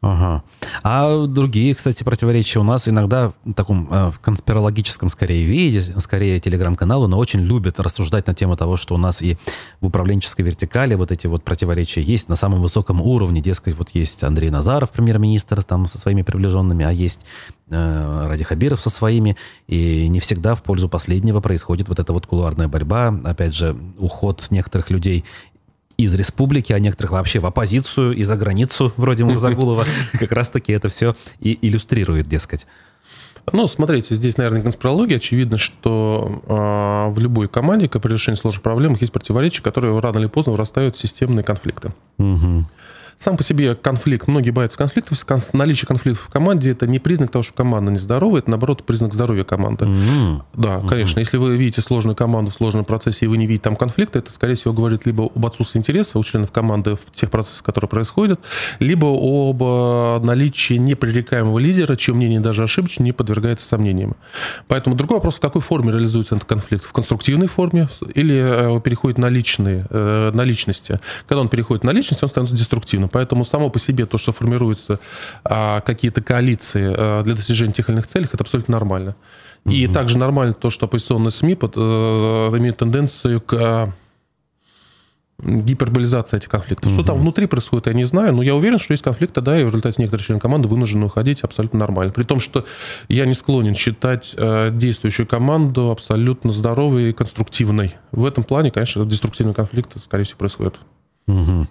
Ага. 0.00 0.44
А 0.90 1.26
другие, 1.26 1.74
кстати, 1.74 2.02
противоречия 2.02 2.60
у 2.60 2.62
нас 2.62 2.88
иногда 2.88 3.34
в 3.44 3.52
таком 3.52 3.88
э, 3.90 4.10
в 4.10 4.20
конспирологическом 4.20 5.10
скорее 5.10 5.44
виде, 5.44 5.82
скорее 5.82 6.40
телеграм-каналы, 6.40 7.08
но 7.08 7.18
очень 7.18 7.40
любят 7.40 7.78
рассуждать 7.78 8.26
на 8.26 8.32
тему 8.32 8.56
того, 8.56 8.78
что 8.78 8.94
у 8.94 8.96
нас 8.96 9.20
и 9.20 9.36
в 9.82 9.86
управленческой 9.88 10.46
вертикали 10.46 10.94
вот 10.94 11.12
эти 11.12 11.26
вот 11.26 11.44
противоречия 11.44 12.00
есть 12.00 12.30
на 12.30 12.36
самом 12.36 12.62
высоком 12.62 13.02
уровне. 13.02 13.42
Дескать, 13.42 13.76
вот 13.76 13.90
есть 13.90 14.24
Андрей 14.24 14.48
Назаров, 14.48 14.90
премьер-министр, 14.90 15.62
там 15.62 15.86
со 15.88 15.98
своими 15.98 16.22
приближенными, 16.22 16.86
а 16.86 16.90
есть 16.90 17.20
э, 17.68 18.26
Ради 18.26 18.44
Хабиров 18.44 18.80
со 18.80 18.88
своими. 18.88 19.36
И 19.66 20.08
не 20.08 20.20
всегда 20.20 20.54
в 20.54 20.62
пользу 20.62 20.88
последнего 20.88 21.42
происходит 21.42 21.88
вот 21.90 21.98
эта 21.98 22.14
вот 22.14 22.26
кулуарная 22.26 22.68
борьба. 22.68 23.14
Опять 23.24 23.54
же, 23.54 23.76
уход 23.98 24.46
некоторых 24.48 24.88
людей 24.88 25.26
из 25.98 26.14
республики, 26.14 26.72
а 26.72 26.78
некоторых 26.78 27.12
вообще 27.12 27.40
в 27.40 27.46
оппозицию 27.46 28.14
и 28.14 28.22
за 28.22 28.36
границу, 28.36 28.92
вроде 28.96 29.24
Мурзагулова. 29.24 29.84
Как 30.12 30.32
раз-таки 30.32 30.72
это 30.72 30.88
все 30.88 31.14
и 31.40 31.58
иллюстрирует, 31.60 32.28
дескать. 32.28 32.66
Ну, 33.52 33.66
смотрите, 33.66 34.14
здесь, 34.14 34.36
наверное, 34.36 34.62
конспирология. 34.62 35.16
Очевидно, 35.16 35.58
что 35.58 36.42
э, 36.46 37.12
в 37.12 37.18
любой 37.18 37.48
команде, 37.48 37.88
как 37.88 38.02
при 38.02 38.12
решении 38.12 38.38
сложных 38.38 38.62
проблем, 38.62 38.96
есть 39.00 39.12
противоречия, 39.12 39.62
которые 39.62 39.98
рано 39.98 40.18
или 40.18 40.26
поздно 40.26 40.52
вырастают 40.52 40.96
в 40.96 41.00
системные 41.00 41.44
конфликты. 41.44 41.92
Угу. 42.18 42.66
Сам 43.18 43.36
по 43.36 43.42
себе 43.42 43.74
конфликт, 43.74 44.28
многие 44.28 44.50
боятся 44.50 44.78
конфликтов, 44.78 45.18
наличие 45.52 45.88
конфликтов 45.88 46.26
в 46.26 46.30
команде 46.30 46.70
это 46.70 46.86
не 46.86 47.00
признак 47.00 47.32
того, 47.32 47.42
что 47.42 47.52
команда 47.52 47.90
нездоровая, 47.90 48.42
это 48.42 48.50
наоборот 48.50 48.86
признак 48.86 49.12
здоровья 49.12 49.42
команды. 49.42 49.86
Mm-hmm. 49.86 50.42
Да, 50.54 50.68
mm-hmm. 50.68 50.88
конечно. 50.88 51.18
Если 51.18 51.36
вы 51.36 51.56
видите 51.56 51.82
сложную 51.82 52.14
команду 52.14 52.52
в 52.52 52.54
сложном 52.54 52.84
процессе, 52.84 53.24
и 53.24 53.28
вы 53.28 53.36
не 53.36 53.48
видите 53.48 53.64
там 53.64 53.74
конфликта, 53.74 54.20
это, 54.20 54.30
скорее 54.32 54.54
всего, 54.54 54.72
говорит 54.72 55.04
либо 55.04 55.24
об 55.34 55.44
отсутствии 55.44 55.80
интереса 55.80 56.16
у 56.20 56.22
членов 56.22 56.52
команды 56.52 56.94
в 56.94 57.10
тех 57.10 57.28
процессах, 57.28 57.64
которые 57.64 57.88
происходят, 57.88 58.38
либо 58.78 59.06
об 59.06 59.64
э, 59.64 60.24
наличии 60.24 60.74
непререкаемого 60.74 61.58
лидера, 61.58 61.96
чье 61.96 62.14
мнение 62.14 62.38
даже 62.38 62.62
ошибочно 62.62 63.02
не 63.02 63.10
подвергается 63.10 63.66
сомнениям. 63.66 64.14
Поэтому 64.68 64.94
другой 64.94 65.16
вопрос, 65.16 65.38
в 65.38 65.40
какой 65.40 65.60
форме 65.60 65.90
реализуется 65.90 66.36
этот 66.36 66.48
конфликт? 66.48 66.84
В 66.84 66.92
конструктивной 66.92 67.48
форме 67.48 67.88
или 68.14 68.76
э, 68.76 68.80
переходит 68.80 69.18
на 69.18 69.28
личные, 69.28 69.86
э, 69.90 70.30
на 70.32 70.42
личности? 70.42 71.00
Когда 71.26 71.40
он 71.40 71.48
переходит 71.48 71.82
на 71.82 71.90
личность, 71.90 72.22
он 72.22 72.28
становится 72.28 72.56
деструктивным. 72.56 73.07
Поэтому 73.08 73.44
само 73.44 73.70
по 73.70 73.78
себе 73.78 74.06
то, 74.06 74.18
что 74.18 74.32
формируются 74.32 75.00
а, 75.44 75.80
какие-то 75.80 76.22
коалиции 76.22 76.94
а, 76.96 77.22
для 77.22 77.34
достижения 77.34 77.72
тех 77.72 77.88
или 77.88 77.96
иных 77.96 78.06
целей, 78.06 78.26
это 78.32 78.42
абсолютно 78.42 78.72
нормально. 78.72 79.16
Mm-hmm. 79.64 79.74
И 79.74 79.86
также 79.88 80.18
нормально 80.18 80.54
то, 80.54 80.70
что 80.70 80.86
оппозиционные 80.86 81.30
СМИ 81.30 81.54
под, 81.54 81.74
а, 81.76 82.56
имеют 82.56 82.78
тенденцию 82.78 83.40
к 83.40 83.54
а, 83.54 83.92
гиперболизации 85.40 86.36
этих 86.36 86.48
конфликтов. 86.48 86.90
Mm-hmm. 86.90 86.94
Что 86.94 87.04
там 87.04 87.18
внутри 87.18 87.46
происходит, 87.46 87.86
я 87.86 87.92
не 87.92 88.04
знаю, 88.04 88.34
но 88.34 88.42
я 88.42 88.54
уверен, 88.54 88.78
что 88.78 88.92
есть 88.92 89.04
конфликты, 89.04 89.40
да, 89.40 89.58
и 89.58 89.62
в 89.62 89.68
результате 89.68 90.02
некоторые 90.02 90.24
члены 90.24 90.40
команды 90.40 90.68
вынуждены 90.68 91.06
уходить 91.06 91.42
абсолютно 91.42 91.78
нормально. 91.78 92.12
При 92.12 92.24
том, 92.24 92.40
что 92.40 92.64
я 93.08 93.24
не 93.24 93.34
склонен 93.34 93.74
считать 93.74 94.34
э, 94.36 94.70
действующую 94.72 95.26
команду 95.26 95.90
абсолютно 95.90 96.50
здоровой 96.50 97.10
и 97.10 97.12
конструктивной. 97.12 97.94
В 98.10 98.24
этом 98.24 98.42
плане, 98.42 98.70
конечно, 98.72 99.04
деструктивный 99.04 99.54
конфликт, 99.54 99.92
скорее 100.02 100.24
всего, 100.24 100.38
происходит. 100.38 100.74
Mm-hmm. 101.28 101.66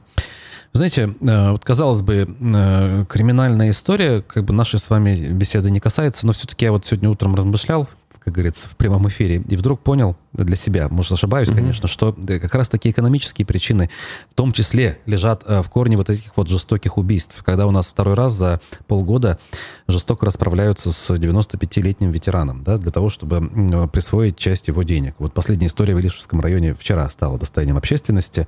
Знаете, 0.73 1.15
э, 1.21 1.51
вот 1.51 1.63
казалось 1.63 2.01
бы, 2.01 2.27
э, 2.27 3.05
криминальная 3.09 3.69
история, 3.69 4.21
как 4.21 4.43
бы 4.43 4.53
нашей 4.53 4.79
с 4.79 4.89
вами 4.89 5.15
беседы 5.15 5.71
не 5.71 5.79
касается, 5.79 6.27
но 6.27 6.33
все-таки 6.33 6.65
я 6.65 6.71
вот 6.71 6.85
сегодня 6.85 7.09
утром 7.09 7.35
размышлял 7.35 7.87
как 8.27 8.33
говорится, 8.33 8.67
в 8.67 8.75
прямом 8.75 9.07
эфире, 9.07 9.41
и 9.47 9.55
вдруг 9.55 9.79
понял 9.79 10.17
для 10.33 10.57
себя, 10.57 10.89
может, 10.89 11.13
ошибаюсь, 11.13 11.47
mm-hmm. 11.47 11.55
конечно, 11.55 11.87
что 11.87 12.11
как 12.11 12.53
раз 12.55 12.67
такие 12.67 12.91
экономические 12.91 13.45
причины 13.45 13.89
в 14.29 14.33
том 14.33 14.51
числе 14.51 14.99
лежат 15.05 15.43
э, 15.45 15.61
в 15.61 15.69
корне 15.69 15.95
вот 15.95 16.09
этих 16.09 16.35
вот 16.35 16.49
жестоких 16.49 16.97
убийств, 16.97 17.41
когда 17.45 17.65
у 17.65 17.71
нас 17.71 17.87
второй 17.87 18.15
раз 18.15 18.33
за 18.33 18.59
полгода 18.85 19.39
жестоко 19.87 20.25
расправляются 20.25 20.91
с 20.91 21.09
95-летним 21.09 22.11
ветераном, 22.11 22.63
да, 22.63 22.77
для 22.77 22.91
того, 22.91 23.07
чтобы 23.07 23.87
присвоить 23.87 24.35
часть 24.35 24.67
его 24.67 24.83
денег. 24.83 25.15
Вот 25.19 25.33
последняя 25.33 25.67
история 25.67 25.95
в 25.95 25.99
Илишевском 26.01 26.41
районе 26.41 26.73
вчера 26.73 27.09
стала 27.09 27.39
достоянием 27.39 27.77
общественности. 27.77 28.45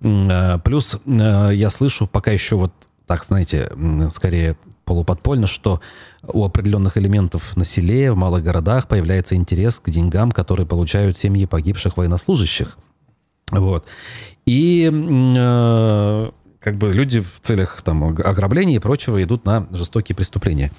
Э, 0.00 0.60
плюс 0.60 0.96
э, 1.04 1.50
я 1.54 1.70
слышу 1.70 2.06
пока 2.06 2.30
еще 2.30 2.54
вот 2.54 2.72
так, 3.08 3.24
знаете, 3.24 3.72
скорее 4.12 4.56
полуподпольно, 4.88 5.46
что 5.46 5.80
у 6.22 6.44
определенных 6.44 6.96
элементов 6.96 7.54
на 7.56 7.66
селе, 7.66 8.10
в 8.10 8.16
малых 8.16 8.42
городах 8.42 8.88
появляется 8.88 9.34
интерес 9.36 9.80
к 9.80 9.90
деньгам, 9.90 10.32
которые 10.32 10.66
получают 10.66 11.18
семьи 11.18 11.44
погибших 11.44 11.98
военнослужащих. 11.98 12.78
Вот. 13.50 13.84
И 14.46 14.90
э, 14.90 16.30
как 16.58 16.76
бы 16.78 16.94
люди 16.94 17.20
в 17.20 17.40
целях 17.42 17.82
там, 17.82 18.02
ограбления 18.02 18.76
и 18.76 18.78
прочего 18.78 19.22
идут 19.22 19.44
на 19.44 19.66
жестокие 19.72 20.16
преступления. 20.16 20.72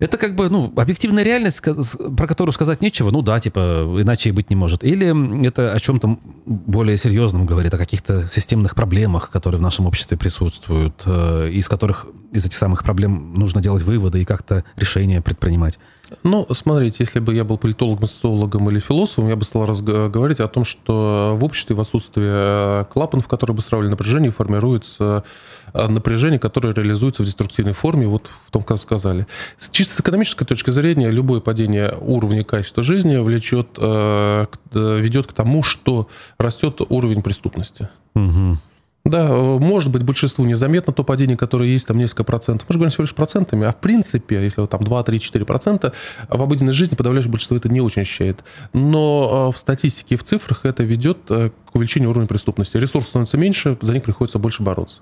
Это 0.00 0.16
как 0.16 0.34
бы, 0.34 0.48
ну, 0.48 0.72
объективная 0.76 1.22
реальность, 1.22 1.60
про 1.60 2.26
которую 2.26 2.54
сказать 2.54 2.80
нечего. 2.80 3.10
Ну 3.10 3.20
да, 3.20 3.38
типа, 3.38 3.98
иначе 4.00 4.30
и 4.30 4.32
быть 4.32 4.48
не 4.48 4.56
может. 4.56 4.82
Или 4.82 5.46
это 5.46 5.72
о 5.72 5.78
чем-то 5.78 6.18
более 6.46 6.96
серьезном 6.96 7.44
говорит, 7.44 7.74
о 7.74 7.78
каких-то 7.78 8.26
системных 8.26 8.74
проблемах, 8.74 9.30
которые 9.30 9.58
в 9.58 9.62
нашем 9.62 9.86
обществе 9.86 10.16
присутствуют, 10.16 11.02
э, 11.04 11.50
из 11.52 11.68
которых, 11.68 12.06
из 12.32 12.46
этих 12.46 12.56
самых 12.56 12.82
проблем 12.82 13.34
нужно 13.34 13.60
делать 13.60 13.82
выводы 13.82 14.22
и 14.22 14.24
как-то 14.24 14.64
решения 14.74 15.20
предпринимать. 15.20 15.78
Ну, 16.22 16.46
смотрите, 16.50 16.96
если 17.00 17.20
бы 17.20 17.34
я 17.34 17.44
был 17.44 17.58
политологом, 17.58 18.08
социологом 18.08 18.68
или 18.68 18.78
философом, 18.78 19.28
я 19.28 19.36
бы 19.36 19.44
стал 19.44 19.66
говорить 19.66 20.40
о 20.40 20.48
том, 20.48 20.64
что 20.64 21.34
в 21.36 21.44
обществе 21.44 21.76
в 21.76 21.80
отсутствии 21.80 22.26
э, 22.26 22.84
клапанов, 22.92 23.28
которые 23.28 23.56
бы 23.56 23.62
сравнивали 23.62 23.90
напряжение, 23.90 24.30
формируется 24.30 25.24
э, 25.72 25.86
напряжение, 25.86 26.38
которое 26.38 26.74
реализуется 26.74 27.22
в 27.22 27.26
деструктивной 27.26 27.72
форме, 27.72 28.06
вот 28.06 28.30
в 28.46 28.50
том, 28.50 28.62
как 28.62 28.78
сказали. 28.78 29.26
Чисто 29.70 29.94
с 29.94 30.00
экономической 30.00 30.44
точки 30.44 30.70
зрения, 30.70 31.10
любое 31.10 31.40
падение 31.40 31.94
уровня 32.00 32.44
качества 32.44 32.82
жизни 32.82 33.16
влечет, 33.16 33.68
э, 33.78 34.46
ведет 34.72 35.26
к 35.26 35.32
тому, 35.32 35.62
что 35.62 36.08
растет 36.38 36.80
уровень 36.88 37.22
преступности. 37.22 37.88
Угу. 38.14 38.58
Да, 39.04 39.28
может 39.28 39.90
быть, 39.90 40.02
большинству 40.02 40.44
незаметно 40.44 40.92
то 40.92 41.04
падение, 41.04 41.36
которое 41.36 41.68
есть, 41.68 41.86
там 41.86 41.96
несколько 41.96 42.22
процентов. 42.22 42.68
Мы 42.68 42.74
же 42.74 42.78
говорим 42.78 42.90
всего 42.90 43.04
лишь 43.04 43.14
процентами, 43.14 43.66
а 43.66 43.72
в 43.72 43.76
принципе, 43.76 44.42
если 44.42 44.60
вот 44.60 44.70
там 44.70 44.82
2, 44.82 45.02
3, 45.02 45.20
4 45.20 45.44
процента, 45.46 45.92
в 46.28 46.40
обыденной 46.40 46.72
жизни 46.72 46.96
подавляющее 46.96 47.30
большинство 47.30 47.56
это 47.56 47.70
не 47.70 47.80
очень 47.80 48.02
ощущает. 48.02 48.44
Но 48.74 49.48
э, 49.48 49.56
в 49.56 49.58
статистике 49.58 50.16
и 50.16 50.18
в 50.18 50.22
цифрах 50.22 50.60
это 50.64 50.82
ведет 50.82 51.18
э, 51.30 51.50
к 51.50 51.74
увеличению 51.74 52.10
уровня 52.10 52.28
преступности. 52.28 52.76
Ресурсов 52.76 53.08
становится 53.08 53.38
меньше, 53.38 53.78
за 53.80 53.94
них 53.94 54.02
приходится 54.02 54.38
больше 54.38 54.62
бороться. 54.62 55.00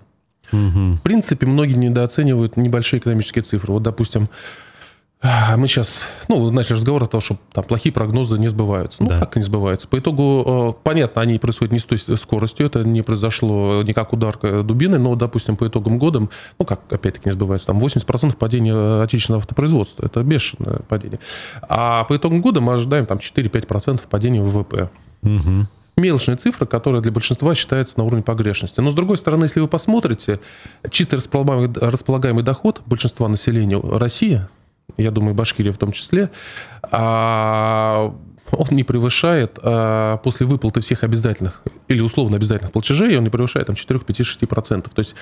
Угу. 0.52 0.92
В 0.94 1.02
принципе, 1.02 1.46
многие 1.46 1.74
недооценивают 1.74 2.56
небольшие 2.56 3.00
экономические 3.00 3.42
цифры. 3.42 3.72
Вот, 3.72 3.82
допустим, 3.82 4.28
мы 5.56 5.66
сейчас, 5.66 6.06
ну, 6.28 6.50
начали 6.52 6.74
разговор 6.74 7.02
о 7.02 7.06
том, 7.06 7.20
что 7.20 7.38
там 7.52 7.64
плохие 7.64 7.92
прогнозы 7.92 8.38
не 8.38 8.46
сбываются. 8.46 9.02
Ну, 9.02 9.08
да. 9.08 9.18
как 9.18 9.34
не 9.34 9.42
сбываются? 9.42 9.88
По 9.88 9.98
итогу, 9.98 10.76
э, 10.78 10.82
понятно, 10.84 11.22
они 11.22 11.38
происходят 11.40 11.72
не 11.72 11.80
с 11.80 11.84
той 11.84 11.98
скоростью, 11.98 12.66
это 12.66 12.84
не 12.84 13.02
произошло 13.02 13.82
не 13.82 13.92
как 13.92 14.12
удар 14.12 14.38
дубины, 14.62 14.98
но, 14.98 15.16
допустим, 15.16 15.56
по 15.56 15.66
итогам 15.66 15.98
года, 15.98 16.20
ну, 16.20 16.64
как, 16.64 16.80
опять-таки, 16.92 17.28
не 17.28 17.32
сбывается, 17.32 17.66
там 17.66 17.78
80% 17.78 18.36
падения 18.36 19.02
отечественного 19.02 19.42
автопроизводства, 19.42 20.06
это 20.06 20.22
бешеное 20.22 20.80
падение. 20.88 21.18
А 21.62 22.04
по 22.04 22.16
итогам 22.16 22.40
года 22.40 22.60
мы 22.60 22.74
ожидаем 22.74 23.06
там 23.06 23.18
4-5% 23.18 24.02
падения 24.08 24.40
ВВП. 24.40 24.90
Угу 25.22 25.66
мелочная 25.98 26.36
цифра, 26.36 26.64
которая 26.64 27.02
для 27.02 27.10
большинства 27.10 27.56
считается 27.56 27.98
на 27.98 28.04
уровне 28.04 28.22
погрешности. 28.22 28.78
Но, 28.78 28.92
с 28.92 28.94
другой 28.94 29.18
стороны, 29.18 29.46
если 29.46 29.58
вы 29.58 29.66
посмотрите, 29.66 30.38
чисто 30.92 31.16
располагаемый, 31.16 31.72
располагаемый 31.74 32.44
доход 32.44 32.82
большинства 32.86 33.26
населения 33.26 33.80
России 33.82 34.46
я 34.96 35.10
думаю, 35.10 35.34
Башкирия 35.34 35.72
в 35.72 35.78
том 35.78 35.92
числе, 35.92 36.30
а 36.82 38.14
он 38.52 38.66
не 38.70 38.84
превышает 38.84 39.58
а, 39.62 40.16
после 40.18 40.46
выплаты 40.46 40.80
всех 40.80 41.04
обязательных 41.04 41.62
или 41.88 42.00
условно 42.00 42.36
обязательных 42.36 42.72
платежей, 42.72 43.16
он 43.16 43.24
не 43.24 43.30
превышает 43.30 43.66
там, 43.66 43.76
4, 43.76 44.00
5, 44.00 44.20
6%. 44.20 44.82
То 44.82 44.98
есть 44.98 45.14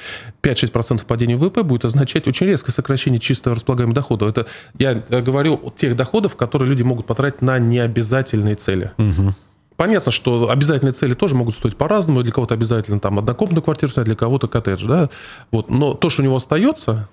5-6% 0.43 1.05
падения 1.07 1.37
ВВП 1.37 1.63
будет 1.63 1.85
означать 1.85 2.29
очень 2.29 2.47
резкое 2.47 2.73
сокращение 2.73 3.19
чисто 3.19 3.55
располагаемого 3.55 3.95
дохода. 3.95 4.27
Это 4.27 4.47
я 4.79 4.95
говорю 4.95 5.61
о 5.63 5.71
тех 5.71 5.97
доходов, 5.97 6.37
которые 6.37 6.69
люди 6.69 6.83
могут 6.83 7.07
потратить 7.07 7.43
на 7.43 7.59
необязательные 7.59 8.55
цели. 8.55 8.93
Угу. 8.99 9.35
Понятно, 9.77 10.11
что 10.11 10.49
обязательные 10.49 10.93
цели 10.93 11.15
тоже 11.15 11.35
могут 11.35 11.55
стоить 11.55 11.77
по-разному. 11.77 12.23
Для 12.23 12.33
кого-то 12.33 12.55
обязательно 12.55 12.99
там 12.99 13.19
однокомнатную 13.19 13.63
квартиру 13.63 13.93
снять, 13.93 14.07
для 14.07 14.15
кого-то 14.15 14.49
коттедж. 14.49 14.87
Да? 14.87 15.11
Вот. 15.51 15.71
Но 15.71 15.93
то, 15.93 16.09
что 16.09 16.23
у 16.23 16.25
него 16.25 16.37
остается, 16.37 17.09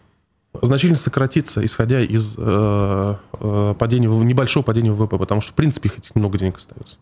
значительно 0.62 0.98
сократится, 0.98 1.66
исходя 1.66 2.02
из 2.02 2.36
э, 2.38 3.16
э, 3.40 3.76
падения, 3.78 4.08
небольшого 4.08 4.64
падения 4.64 4.92
ВВП, 4.92 5.18
потому 5.18 5.42
что, 5.42 5.52
в 5.52 5.56
принципе, 5.56 5.90
их 5.90 6.16
много 6.16 6.38
денег 6.38 6.58
остается. 6.58 6.98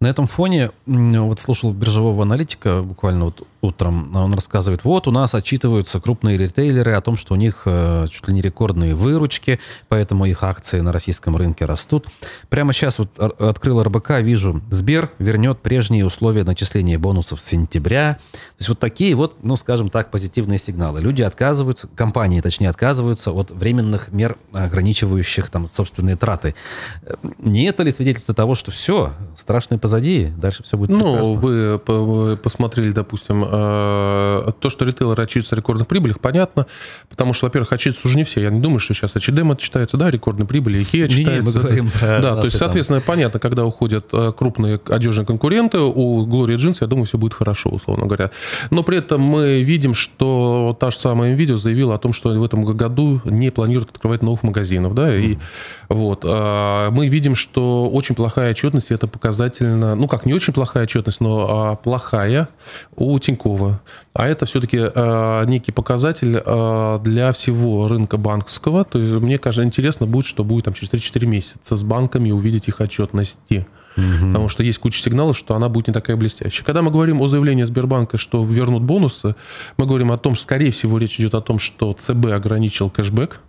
На 0.00 0.08
этом 0.08 0.26
фоне 0.26 0.70
вот 0.86 1.40
слушал 1.40 1.72
биржевого 1.72 2.22
аналитика 2.22 2.82
буквально 2.82 3.26
вот 3.26 3.46
утром. 3.66 4.14
Он 4.16 4.32
рассказывает, 4.34 4.84
вот 4.84 5.06
у 5.06 5.10
нас 5.10 5.34
отчитываются 5.34 6.00
крупные 6.00 6.38
ритейлеры 6.38 6.92
о 6.92 7.00
том, 7.00 7.16
что 7.16 7.34
у 7.34 7.36
них 7.36 7.62
э, 7.66 8.06
чуть 8.10 8.26
ли 8.28 8.34
не 8.34 8.40
рекордные 8.40 8.94
выручки, 8.94 9.60
поэтому 9.88 10.26
их 10.26 10.42
акции 10.42 10.80
на 10.80 10.92
российском 10.92 11.36
рынке 11.36 11.64
растут. 11.64 12.06
Прямо 12.48 12.72
сейчас 12.72 12.98
вот 12.98 13.18
открыл 13.18 13.82
РБК, 13.82 14.20
вижу, 14.20 14.62
Сбер 14.70 15.10
вернет 15.18 15.58
прежние 15.58 16.06
условия 16.06 16.44
начисления 16.44 16.98
бонусов 16.98 17.40
с 17.40 17.44
сентября. 17.44 18.18
То 18.32 18.60
есть 18.60 18.68
вот 18.68 18.78
такие 18.78 19.14
вот, 19.14 19.36
ну 19.42 19.56
скажем 19.56 19.88
так, 19.88 20.10
позитивные 20.10 20.58
сигналы. 20.58 21.00
Люди 21.00 21.22
отказываются, 21.22 21.88
компании 21.88 22.40
точнее 22.40 22.68
отказываются 22.68 23.32
от 23.32 23.50
временных 23.50 24.12
мер, 24.12 24.36
ограничивающих 24.52 25.50
там 25.50 25.66
собственные 25.66 26.16
траты. 26.16 26.54
Э, 27.02 27.14
не 27.38 27.64
это 27.64 27.82
ли 27.82 27.90
свидетельство 27.90 28.34
того, 28.34 28.54
что 28.54 28.70
все, 28.70 29.12
страшные 29.34 29.78
позади, 29.78 30.32
дальше 30.36 30.62
все 30.62 30.76
будет 30.76 30.90
Ну, 30.90 31.34
вы, 31.34 31.80
вы 31.86 32.36
посмотрели, 32.36 32.90
допустим, 32.90 33.44
то, 33.56 34.70
что 34.70 34.84
ритейлеры 34.84 35.22
отчитываются 35.22 35.54
о 35.54 35.58
рекордных 35.58 35.88
прибылях, 35.88 36.20
понятно, 36.20 36.66
потому 37.08 37.32
что, 37.32 37.46
во-первых, 37.46 37.72
отчитываются 37.72 38.08
уже 38.08 38.16
не 38.16 38.24
все. 38.24 38.42
Я 38.42 38.50
не 38.50 38.60
думаю, 38.60 38.78
что 38.78 38.94
сейчас 38.94 39.16
H&M 39.16 39.50
отчитается, 39.50 39.96
да, 39.96 40.10
рекордные 40.10 40.46
прибыли, 40.46 40.80
IKEA 40.80 41.04
отчитается. 41.04 41.58
Не, 41.58 41.80
не, 41.80 41.88
это, 41.88 42.22
да, 42.22 42.36
то 42.36 42.44
есть, 42.44 42.56
соответственно, 42.56 43.00
там. 43.00 43.06
понятно, 43.06 43.40
когда 43.40 43.64
уходят 43.64 44.06
э, 44.12 44.32
крупные 44.36 44.80
одежные 44.88 45.26
конкуренты, 45.26 45.78
у 45.78 46.26
Glory 46.26 46.56
Jeans, 46.56 46.78
я 46.80 46.86
думаю, 46.86 47.06
все 47.06 47.18
будет 47.18 47.34
хорошо, 47.34 47.70
условно 47.70 48.06
говоря. 48.06 48.30
Но 48.70 48.82
при 48.82 48.98
этом 48.98 49.20
мы 49.20 49.62
видим, 49.62 49.94
что 49.94 50.76
та 50.78 50.90
же 50.90 50.98
самая 50.98 51.34
видео 51.34 51.56
заявила 51.56 51.94
о 51.94 51.98
том, 51.98 52.12
что 52.12 52.28
в 52.30 52.44
этом 52.44 52.64
году 52.64 53.20
не 53.24 53.50
планируют 53.50 53.90
открывать 53.90 54.22
новых 54.22 54.42
магазинов, 54.42 54.94
да, 54.94 55.16
и 55.16 55.34
mm. 55.34 55.40
вот. 55.88 56.20
А, 56.24 56.90
мы 56.90 57.08
видим, 57.08 57.34
что 57.34 57.88
очень 57.88 58.14
плохая 58.14 58.50
отчетность, 58.50 58.90
это 58.90 59.06
показательно 59.06 59.96
ну 59.96 60.08
как, 60.08 60.26
не 60.26 60.34
очень 60.34 60.52
плохая 60.52 60.84
отчетность, 60.84 61.20
но 61.20 61.46
а, 61.48 61.76
плохая 61.76 62.48
у 62.94 63.18
Тинькова. 63.46 63.80
А 64.12 64.26
это 64.26 64.46
все-таки 64.46 64.78
а, 64.80 65.44
некий 65.44 65.72
показатель 65.72 66.40
а, 66.44 66.98
для 66.98 67.32
всего 67.32 67.88
рынка 67.88 68.16
банковского. 68.16 68.84
То 68.84 68.98
есть 68.98 69.12
мне 69.12 69.38
кажется, 69.38 69.64
интересно 69.64 70.06
будет, 70.06 70.26
что 70.26 70.44
будет 70.44 70.64
там 70.64 70.74
через 70.74 70.92
3-4 70.92 71.26
месяца 71.26 71.76
с 71.76 71.82
банками 71.82 72.30
увидеть 72.30 72.68
их 72.68 72.80
отчетности. 72.80 73.66
Угу. 73.96 74.28
Потому 74.28 74.48
что 74.48 74.62
есть 74.62 74.78
куча 74.78 75.00
сигналов, 75.00 75.38
что 75.38 75.54
она 75.54 75.68
будет 75.68 75.88
не 75.88 75.94
такая 75.94 76.16
блестящая. 76.16 76.64
Когда 76.64 76.82
мы 76.82 76.90
говорим 76.90 77.22
о 77.22 77.28
заявлении 77.28 77.64
Сбербанка, 77.64 78.18
что 78.18 78.44
вернут 78.44 78.82
бонусы, 78.82 79.34
мы 79.78 79.86
говорим 79.86 80.12
о 80.12 80.18
том, 80.18 80.36
скорее 80.36 80.70
всего, 80.70 80.98
речь 80.98 81.18
идет 81.18 81.34
о 81.34 81.40
том, 81.40 81.58
что 81.58 81.92
ЦБ 81.94 82.26
ограничил 82.26 82.90
кэшбэк 82.90 83.40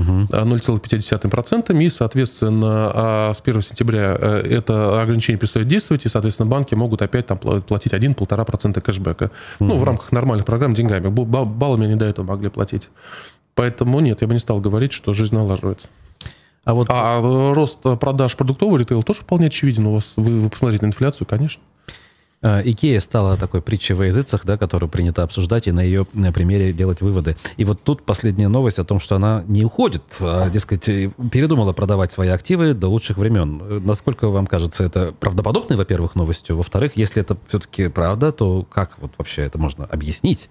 угу. 0.00 0.12
0,5%, 0.30 1.82
и, 1.82 1.88
соответственно, 1.88 2.90
а 2.94 3.32
с 3.34 3.40
1 3.40 3.60
сентября 3.62 4.16
э, 4.18 4.42
это 4.50 5.00
ограничение 5.00 5.38
перестает 5.38 5.68
действовать, 5.68 6.06
и, 6.06 6.08
соответственно, 6.08 6.48
банки 6.48 6.74
могут 6.74 7.02
опять 7.02 7.26
там 7.26 7.38
платить 7.38 7.92
1-1,5% 7.92 8.80
кэшбэка. 8.80 9.24
Угу. 9.24 9.68
Ну, 9.68 9.78
в 9.78 9.84
рамках 9.84 10.12
нормальных 10.12 10.46
программ 10.46 10.74
деньгами. 10.74 11.08
Баллами 11.08 11.86
они 11.86 11.96
до 11.96 12.04
этого 12.04 12.26
могли 12.26 12.50
платить. 12.50 12.90
Поэтому 13.54 14.00
нет, 14.00 14.22
я 14.22 14.28
бы 14.28 14.34
не 14.34 14.40
стал 14.40 14.60
говорить, 14.60 14.92
что 14.92 15.12
жизнь 15.12 15.34
налаживается. 15.34 15.88
А, 16.64 16.74
вот... 16.74 16.86
а 16.90 17.20
рост 17.54 17.80
продаж 18.00 18.36
продуктового 18.36 18.78
ритейла 18.78 19.02
тоже 19.02 19.20
вполне 19.20 19.48
очевиден. 19.48 19.86
У 19.86 19.94
вас 19.94 20.12
вы, 20.16 20.40
вы 20.40 20.48
посмотрите 20.48 20.84
на 20.84 20.88
инфляцию, 20.88 21.26
конечно. 21.26 21.62
А, 22.42 22.60
Икея 22.60 22.98
стала 22.98 23.36
такой 23.36 23.62
притчей 23.62 23.94
во 23.94 24.06
языцах, 24.06 24.44
да, 24.44 24.58
которую 24.58 24.90
принято 24.90 25.22
обсуждать 25.22 25.68
и 25.68 25.72
на 25.72 25.80
ее 25.80 26.04
примере 26.04 26.72
делать 26.72 27.00
выводы. 27.00 27.36
И 27.56 27.64
вот 27.64 27.82
тут 27.82 28.02
последняя 28.02 28.48
новость 28.48 28.80
о 28.80 28.84
том, 28.84 28.98
что 28.98 29.14
она 29.14 29.44
не 29.46 29.64
уходит, 29.64 30.02
а, 30.20 30.50
дескать, 30.50 30.84
передумала 31.30 31.72
продавать 31.72 32.10
свои 32.10 32.28
активы 32.28 32.74
до 32.74 32.88
лучших 32.88 33.16
времен. 33.16 33.84
Насколько 33.84 34.28
вам 34.28 34.46
кажется 34.46 34.82
это 34.82 35.12
правдоподобной, 35.12 35.76
во-первых, 35.76 36.16
новостью? 36.16 36.56
Во-вторых, 36.56 36.92
если 36.96 37.22
это 37.22 37.36
все-таки 37.46 37.88
правда, 37.88 38.32
то 38.32 38.64
как 38.64 38.98
вот 38.98 39.12
вообще 39.18 39.42
это 39.42 39.58
можно 39.58 39.84
объяснить? 39.84 40.50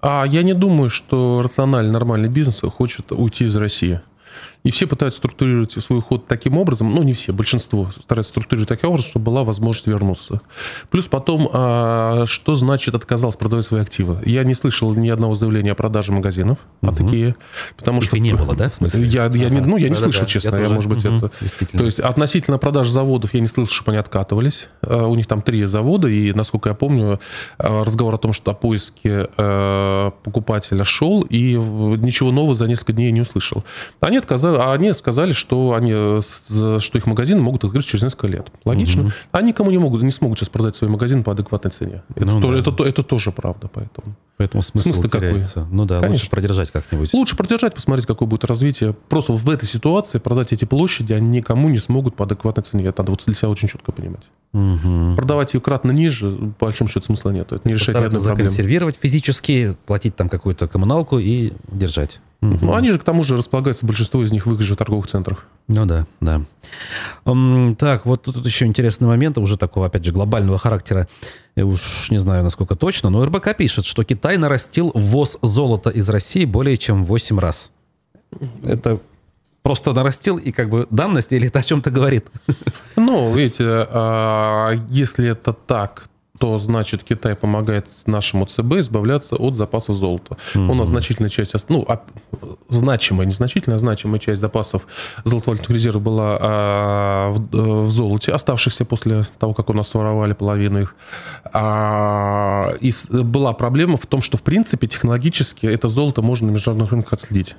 А 0.00 0.24
я 0.24 0.42
не 0.42 0.54
думаю, 0.54 0.90
что 0.90 1.40
рациональный, 1.42 1.92
нормальный 1.92 2.28
бизнес 2.28 2.60
хочет 2.60 3.12
уйти 3.12 3.44
из 3.44 3.56
России. 3.56 4.00
И 4.66 4.72
все 4.72 4.88
пытаются 4.88 5.18
структурировать 5.18 5.70
свой 5.70 6.00
уход 6.00 6.26
таким 6.26 6.58
образом, 6.58 6.92
ну 6.92 7.04
не 7.04 7.12
все, 7.12 7.32
большинство 7.32 7.88
стараются 8.02 8.32
структурировать 8.32 8.68
таким 8.68 8.90
образом, 8.90 9.10
чтобы 9.10 9.26
была 9.26 9.44
возможность 9.44 9.86
вернуться. 9.86 10.40
Плюс 10.90 11.06
потом, 11.06 11.48
а, 11.52 12.24
что 12.26 12.56
значит 12.56 12.96
отказался 12.96 13.38
продавать 13.38 13.64
свои 13.64 13.80
активы? 13.80 14.20
Я 14.26 14.42
не 14.42 14.54
слышал 14.54 14.92
ни 14.92 15.08
одного 15.08 15.36
заявления 15.36 15.70
о 15.70 15.76
продаже 15.76 16.10
магазинов 16.10 16.58
угу. 16.82 16.90
от 16.90 17.00
Икеи, 17.00 17.36
потому 17.76 17.98
Их 17.98 18.06
что... 18.06 18.18
не 18.18 18.34
было, 18.34 18.56
да, 18.56 18.68
в 18.68 18.74
смысле? 18.74 19.06
Я, 19.06 19.26
я 19.26 19.26
ага. 19.26 19.48
не, 19.50 19.60
ну, 19.60 19.76
я 19.76 19.88
не 19.88 19.94
да, 19.94 20.00
слышал, 20.00 20.22
да, 20.22 20.26
честно, 20.26 20.56
я, 20.56 20.62
я 20.62 20.68
может 20.70 20.90
быть, 20.90 21.04
угу. 21.04 21.14
это... 21.14 21.30
То 21.70 21.84
есть 21.84 22.00
относительно 22.00 22.58
продаж 22.58 22.88
заводов 22.88 23.34
я 23.34 23.40
не 23.40 23.46
слышал, 23.46 23.72
чтобы 23.72 23.92
они 23.92 24.00
откатывались. 24.00 24.66
А, 24.82 25.06
у 25.06 25.14
них 25.14 25.28
там 25.28 25.42
три 25.42 25.64
завода, 25.64 26.08
и, 26.08 26.32
насколько 26.32 26.70
я 26.70 26.74
помню, 26.74 27.20
а, 27.58 27.84
разговор 27.84 28.16
о 28.16 28.18
том, 28.18 28.32
что 28.32 28.50
о 28.50 28.54
поиске 28.54 29.28
покупателя 30.24 30.82
шел, 30.82 31.22
и 31.22 31.54
ничего 31.54 32.32
нового 32.32 32.56
за 32.56 32.66
несколько 32.66 32.94
дней 32.94 33.12
не 33.12 33.20
услышал. 33.20 33.64
Они 34.00 34.16
отказали 34.16 34.55
Ну, 34.56 34.70
они 34.70 34.92
сказали, 34.92 35.32
что, 35.32 35.74
они, 35.74 35.92
что 35.92 36.98
их 36.98 37.06
магазины 37.06 37.40
могут 37.40 37.64
открыть 37.64 37.84
через 37.84 38.02
несколько 38.02 38.26
лет. 38.26 38.50
Логично. 38.64 39.02
Угу. 39.02 39.12
Они 39.32 39.48
никому 39.48 39.70
не 39.70 39.78
могут, 39.78 40.02
не 40.02 40.10
смогут 40.10 40.38
сейчас 40.38 40.48
продать 40.48 40.76
свой 40.76 40.90
магазин 40.90 41.22
по 41.22 41.32
адекватной 41.32 41.70
цене. 41.70 42.02
Это, 42.14 42.26
ну, 42.26 42.40
тоже, 42.40 42.62
да. 42.62 42.70
это, 42.70 42.84
это 42.84 43.02
тоже 43.02 43.32
правда, 43.32 43.68
поэтому. 43.72 44.16
Поэтому 44.36 44.62
смысл, 44.62 44.92
смысл 44.92 45.08
какой? 45.08 45.42
Ну 45.70 45.86
да, 45.86 45.98
Конечно. 45.98 46.12
лучше 46.12 46.30
продержать 46.30 46.70
как-нибудь. 46.70 47.12
Лучше 47.14 47.36
продержать, 47.36 47.74
посмотреть, 47.74 48.06
какое 48.06 48.28
будет 48.28 48.44
развитие. 48.44 48.92
Просто 49.08 49.32
в 49.32 49.48
этой 49.48 49.64
ситуации 49.64 50.18
продать 50.18 50.52
эти 50.52 50.66
площади 50.66 51.14
они 51.14 51.28
никому 51.28 51.70
не 51.70 51.78
смогут 51.78 52.16
по 52.16 52.24
адекватной 52.24 52.62
цене. 52.62 52.84
Это 52.84 53.02
надо 53.02 53.12
вот 53.12 53.22
для 53.24 53.34
себя 53.34 53.48
очень 53.48 53.68
четко 53.68 53.92
понимать. 53.92 54.24
Угу. 54.52 55.16
Продавать 55.16 55.54
ее 55.54 55.60
кратно 55.60 55.90
ниже, 55.92 56.30
по 56.58 56.66
большому 56.66 56.88
счету, 56.88 57.06
смысла 57.06 57.30
нет. 57.30 57.50
Это 57.52 57.66
не 57.66 57.74
решает 57.74 57.98
ни 57.98 58.04
одной 58.04 58.22
проблемы. 58.22 58.50
законсервировать 58.50 58.98
физически, 59.00 59.74
платить 59.86 60.16
там 60.16 60.28
какую-то 60.28 60.68
коммуналку 60.68 61.18
и 61.18 61.52
держать. 61.70 62.20
Угу. 62.54 62.66
Ну, 62.66 62.74
они 62.74 62.92
же 62.92 62.98
к 62.98 63.04
тому 63.04 63.24
же 63.24 63.36
располагаются, 63.36 63.86
большинство 63.86 64.22
из 64.22 64.30
них 64.30 64.46
в 64.46 64.54
их 64.54 64.60
же 64.60 64.76
торговых 64.76 65.06
центрах. 65.06 65.46
Ну 65.68 65.84
да, 65.84 66.06
да. 66.20 66.42
Так, 67.78 68.06
вот 68.06 68.22
тут 68.22 68.44
еще 68.44 68.66
интересный 68.66 69.08
момент, 69.08 69.38
уже 69.38 69.56
такого, 69.56 69.86
опять 69.86 70.04
же, 70.04 70.12
глобального 70.12 70.58
характера. 70.58 71.08
Я 71.56 71.66
уж 71.66 72.10
не 72.10 72.18
знаю, 72.18 72.44
насколько 72.44 72.74
точно, 72.74 73.10
но 73.10 73.24
РБК 73.24 73.56
пишет, 73.56 73.86
что 73.86 74.04
Китай 74.04 74.36
нарастил 74.36 74.92
ввоз 74.94 75.38
золота 75.42 75.90
из 75.90 76.08
России 76.08 76.44
более 76.44 76.76
чем 76.76 77.04
в 77.04 77.08
8 77.08 77.38
раз. 77.38 77.70
Это 78.64 79.00
просто 79.62 79.92
нарастил 79.92 80.36
и 80.36 80.52
как 80.52 80.68
бы 80.68 80.86
данность 80.90 81.32
или 81.32 81.48
это 81.48 81.58
о 81.58 81.62
чем-то 81.62 81.90
говорит? 81.90 82.26
Ну, 82.94 83.34
видите, 83.34 83.64
а, 83.66 84.72
если 84.88 85.30
это 85.30 85.52
так, 85.52 86.04
то 86.38 86.58
значит 86.58 87.04
Китай 87.04 87.34
помогает 87.34 87.88
нашему 88.06 88.46
ЦБ 88.46 88.74
избавляться 88.80 89.36
от 89.36 89.56
запасов 89.56 89.96
золота. 89.96 90.36
Mm-hmm. 90.54 90.70
У 90.70 90.74
нас 90.74 90.88
значительная 90.88 91.30
часть, 91.30 91.54
ну, 91.68 91.84
а, 91.88 92.02
значимая, 92.68 93.26
незначительная, 93.26 93.76
а 93.76 93.78
значимая 93.78 94.18
часть 94.18 94.40
запасов 94.40 94.86
золотовалютных 95.24 95.70
резервов 95.70 96.02
была 96.02 96.38
а, 96.40 97.30
в, 97.30 97.56
э, 97.56 97.82
в 97.82 97.90
золоте, 97.90 98.32
оставшихся 98.32 98.84
после 98.84 99.24
того, 99.38 99.54
как 99.54 99.70
у 99.70 99.72
нас 99.72 99.88
своровали 99.88 100.32
половину 100.32 100.80
их. 100.80 100.94
А, 101.52 102.74
и 102.80 102.92
была 103.10 103.52
проблема 103.52 103.96
в 103.96 104.06
том, 104.06 104.22
что, 104.22 104.36
в 104.36 104.42
принципе, 104.42 104.86
технологически 104.86 105.66
это 105.66 105.88
золото 105.88 106.22
можно 106.22 106.48
на 106.48 106.52
международных 106.52 106.92
рынках 106.92 107.12
отследить 107.14 107.56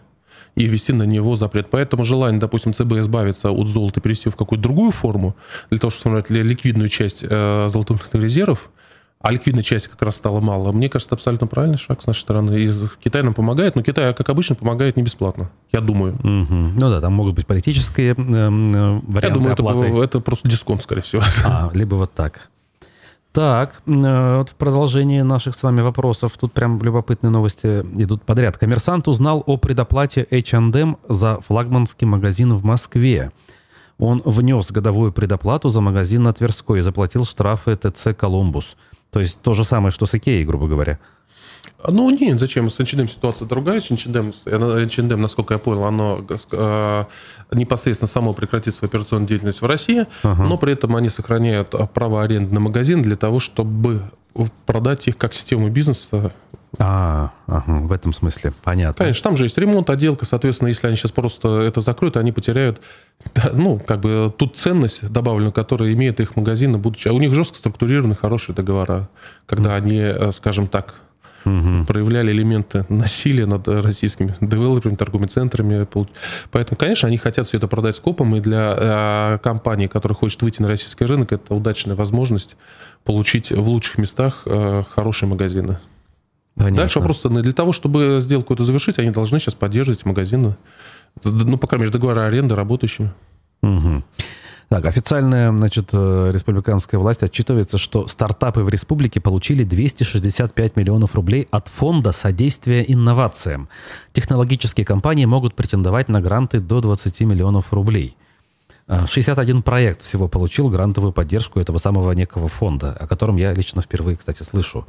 и 0.55 0.65
ввести 0.65 0.93
на 0.93 1.03
него 1.03 1.35
запрет. 1.35 1.69
Поэтому 1.69 2.03
желание, 2.03 2.39
допустим, 2.39 2.73
ЦБ 2.73 2.93
избавиться 2.99 3.51
от 3.51 3.67
золота, 3.67 4.01
перевести 4.01 4.29
в 4.29 4.35
какую-то 4.35 4.63
другую 4.63 4.91
форму, 4.91 5.35
для 5.69 5.79
того, 5.79 5.91
чтобы 5.91 6.21
сформировать 6.21 6.29
ликвидную 6.29 6.89
часть 6.89 7.23
э, 7.27 7.67
золотых 7.69 8.09
резервов, 8.13 8.69
а 9.19 9.31
ликвидной 9.31 9.63
части 9.63 9.89
как 9.89 10.01
раз 10.01 10.15
стало 10.15 10.39
мало. 10.39 10.71
Мне 10.71 10.89
кажется, 10.89 11.09
это 11.09 11.15
абсолютно 11.15 11.47
правильный 11.47 11.77
шаг 11.77 12.01
с 12.01 12.07
нашей 12.07 12.21
стороны. 12.21 12.59
И 12.59 12.71
Китай 13.03 13.23
нам 13.23 13.33
помогает, 13.33 13.75
но 13.75 13.81
Китай, 13.81 14.13
как 14.13 14.29
обычно, 14.29 14.55
помогает 14.55 14.95
не 14.95 15.03
бесплатно, 15.03 15.49
я 15.71 15.81
думаю. 15.81 16.13
Угу. 16.15 16.79
Ну 16.79 16.89
да, 16.89 17.01
там 17.01 17.13
могут 17.13 17.35
быть 17.35 17.47
политические 17.47 18.11
э, 18.11 18.15
э, 18.15 18.15
варианты 18.15 19.27
Я 19.27 19.29
думаю, 19.29 19.53
это, 19.53 20.03
это 20.03 20.19
просто 20.19 20.47
дисконт, 20.47 20.83
скорее 20.83 21.01
всего. 21.01 21.23
А, 21.45 21.71
либо 21.73 21.95
вот 21.95 22.13
так. 22.13 22.49
Так, 23.38 23.83
э, 23.85 24.38
вот 24.38 24.49
в 24.49 24.55
продолжении 24.55 25.21
наших 25.21 25.55
с 25.55 25.61
вами 25.61 25.81
вопросов, 25.81 26.35
тут 26.39 26.53
прям 26.53 26.81
любопытные 26.81 27.29
новости 27.29 27.85
идут 27.95 28.23
подряд. 28.23 28.57
Коммерсант 28.57 29.07
узнал 29.07 29.43
о 29.45 29.57
предоплате 29.57 30.25
H&M 30.31 30.97
за 31.07 31.39
флагманский 31.41 32.07
магазин 32.07 32.55
в 32.55 32.63
Москве. 32.63 33.31
Он 33.99 34.23
внес 34.25 34.71
годовую 34.71 35.11
предоплату 35.11 35.69
за 35.69 35.81
магазин 35.81 36.23
на 36.23 36.33
Тверской 36.33 36.79
и 36.79 36.81
заплатил 36.81 37.25
штрафы 37.25 37.75
ТЦ 37.75 38.07
«Колумбус». 38.17 38.75
То 39.11 39.19
есть 39.19 39.39
то 39.43 39.53
же 39.53 39.63
самое, 39.65 39.91
что 39.91 40.07
с 40.07 40.15
Икеей, 40.15 40.43
грубо 40.43 40.67
говоря. 40.67 40.97
Ну, 41.86 42.09
нет, 42.09 42.39
зачем? 42.39 42.69
С 42.69 42.80
H&M 42.80 43.07
ситуация 43.07 43.47
другая. 43.47 43.80
С 43.80 43.91
H&M, 43.91 44.34
H&M, 44.45 45.21
насколько 45.21 45.53
я 45.53 45.59
понял, 45.59 45.84
оно 45.84 46.25
э, 46.51 47.03
непосредственно 47.51 48.07
само 48.07 48.34
прекратит 48.34 48.73
свою 48.73 48.89
операционную 48.89 49.28
деятельность 49.28 49.61
в 49.61 49.65
России, 49.65 50.05
ага. 50.23 50.43
но 50.43 50.57
при 50.57 50.73
этом 50.73 50.95
они 50.95 51.09
сохраняют 51.09 51.75
право 51.93 52.23
аренды 52.23 52.53
на 52.53 52.59
магазин 52.59 53.01
для 53.01 53.15
того, 53.15 53.39
чтобы 53.39 54.01
продать 54.65 55.07
их 55.07 55.17
как 55.17 55.34
систему 55.34 55.69
бизнеса. 55.69 56.32
А, 56.80 57.32
ага, 57.47 57.80
в 57.80 57.91
этом 57.91 58.11
смысле, 58.13 58.53
понятно. 58.63 59.05
Конечно, 59.05 59.23
там 59.23 59.38
же 59.38 59.45
есть 59.45 59.57
ремонт, 59.57 59.89
отделка, 59.89 60.25
соответственно, 60.25 60.67
если 60.67 60.88
они 60.88 60.95
сейчас 60.95 61.11
просто 61.11 61.61
это 61.61 61.82
закроют, 61.82 62.17
они 62.17 62.32
потеряют, 62.32 62.82
ну, 63.53 63.80
как 63.80 64.01
бы, 64.01 64.34
ту 64.36 64.47
ценность 64.47 65.09
добавленную, 65.09 65.53
которую 65.53 65.93
имеет 65.93 66.19
их 66.19 66.36
магазины, 66.36 66.78
будучи... 66.78 67.07
А 67.07 67.13
у 67.13 67.19
них 67.19 67.34
жестко 67.34 67.57
структурированы 67.57 68.15
хорошие 68.15 68.55
договора, 68.55 69.09
когда 69.45 69.71
mm. 69.71 69.75
они, 69.75 69.97
э, 69.97 70.32
скажем 70.34 70.67
так, 70.67 70.95
угу. 71.48 71.86
проявляли 71.86 72.32
элементы 72.32 72.86
насилия 72.89 73.45
над 73.45 73.68
российскими 73.68 74.36
девелоперами, 74.41 74.95
торговыми 74.95 75.28
центрами. 75.28 75.88
Поэтому, 76.52 76.78
конечно, 76.78 77.08
они 77.08 77.18
хотят 77.18 77.48
все 77.48 77.58
это 77.58 77.68
продать 77.68 77.95
скопом, 77.95 78.36
и 78.36 78.39
для 78.39 78.76
э, 78.78 79.38
компании, 79.41 79.88
которая 79.88 80.16
хочет 80.16 80.41
выйти 80.41 80.62
на 80.62 80.68
российский 80.68 81.06
рынок, 81.06 81.32
это 81.32 81.54
удачная 81.54 81.95
возможность 81.95 82.58
получить 83.04 83.52
в 83.52 83.68
лучших 83.68 83.98
местах 83.98 84.43
э, 84.45 84.84
хорошие 84.93 85.30
магазины. 85.30 85.78
Понятно. 86.56 86.78
Дальше 86.78 87.00
вопрос 87.00 87.22
для 87.24 87.54
того, 87.54 87.72
чтобы 87.72 88.18
сделку 88.20 88.54
эту 88.54 88.64
завершить, 88.64 88.98
они 88.98 89.12
должны 89.12 89.39
сейчас 89.39 89.54
поддерживать 89.54 90.06
магазины, 90.06 90.56
ну, 91.24 91.58
по 91.58 91.68
крайней 91.68 91.84
мере, 91.84 91.93
договора 91.93 92.26
аренды 92.26 92.56
работающими. 92.56 93.12
Угу. 93.62 94.04
Так, 94.70 94.86
официальная, 94.86 95.55
значит, 95.55 95.89
э, 95.93 96.32
республиканская 96.34 96.99
власть 96.99 97.24
отчитывается, 97.24 97.78
что 97.78 98.07
стартапы 98.07 98.61
в 98.61 98.70
республике 98.70 99.22
получили 99.22 99.63
265 99.63 100.76
миллионов 100.76 101.15
рублей 101.15 101.47
от 101.51 101.70
фонда 101.70 102.11
содействия 102.11 102.84
инновациям. 102.86 103.70
Технологические 104.11 104.86
компании 104.86 105.24
могут 105.24 105.55
претендовать 105.55 106.09
на 106.09 106.20
гранты 106.20 106.59
до 106.59 106.82
20 106.82 107.22
миллионов 107.22 107.72
рублей. 107.72 108.18
61 108.88 109.57
а, 109.57 109.61
проект 109.61 110.01
всего 110.01 110.28
получил 110.28 110.70
грантовую 110.70 111.13
поддержку 111.13 111.59
этого 111.59 111.78
самого 111.78 112.11
некого 112.11 112.49
фонда, 112.49 112.91
о 112.91 113.07
котором 113.07 113.38
я 113.38 113.53
лично 113.53 113.82
впервые, 113.82 114.18
кстати, 114.18 114.43
слышу. 114.43 114.86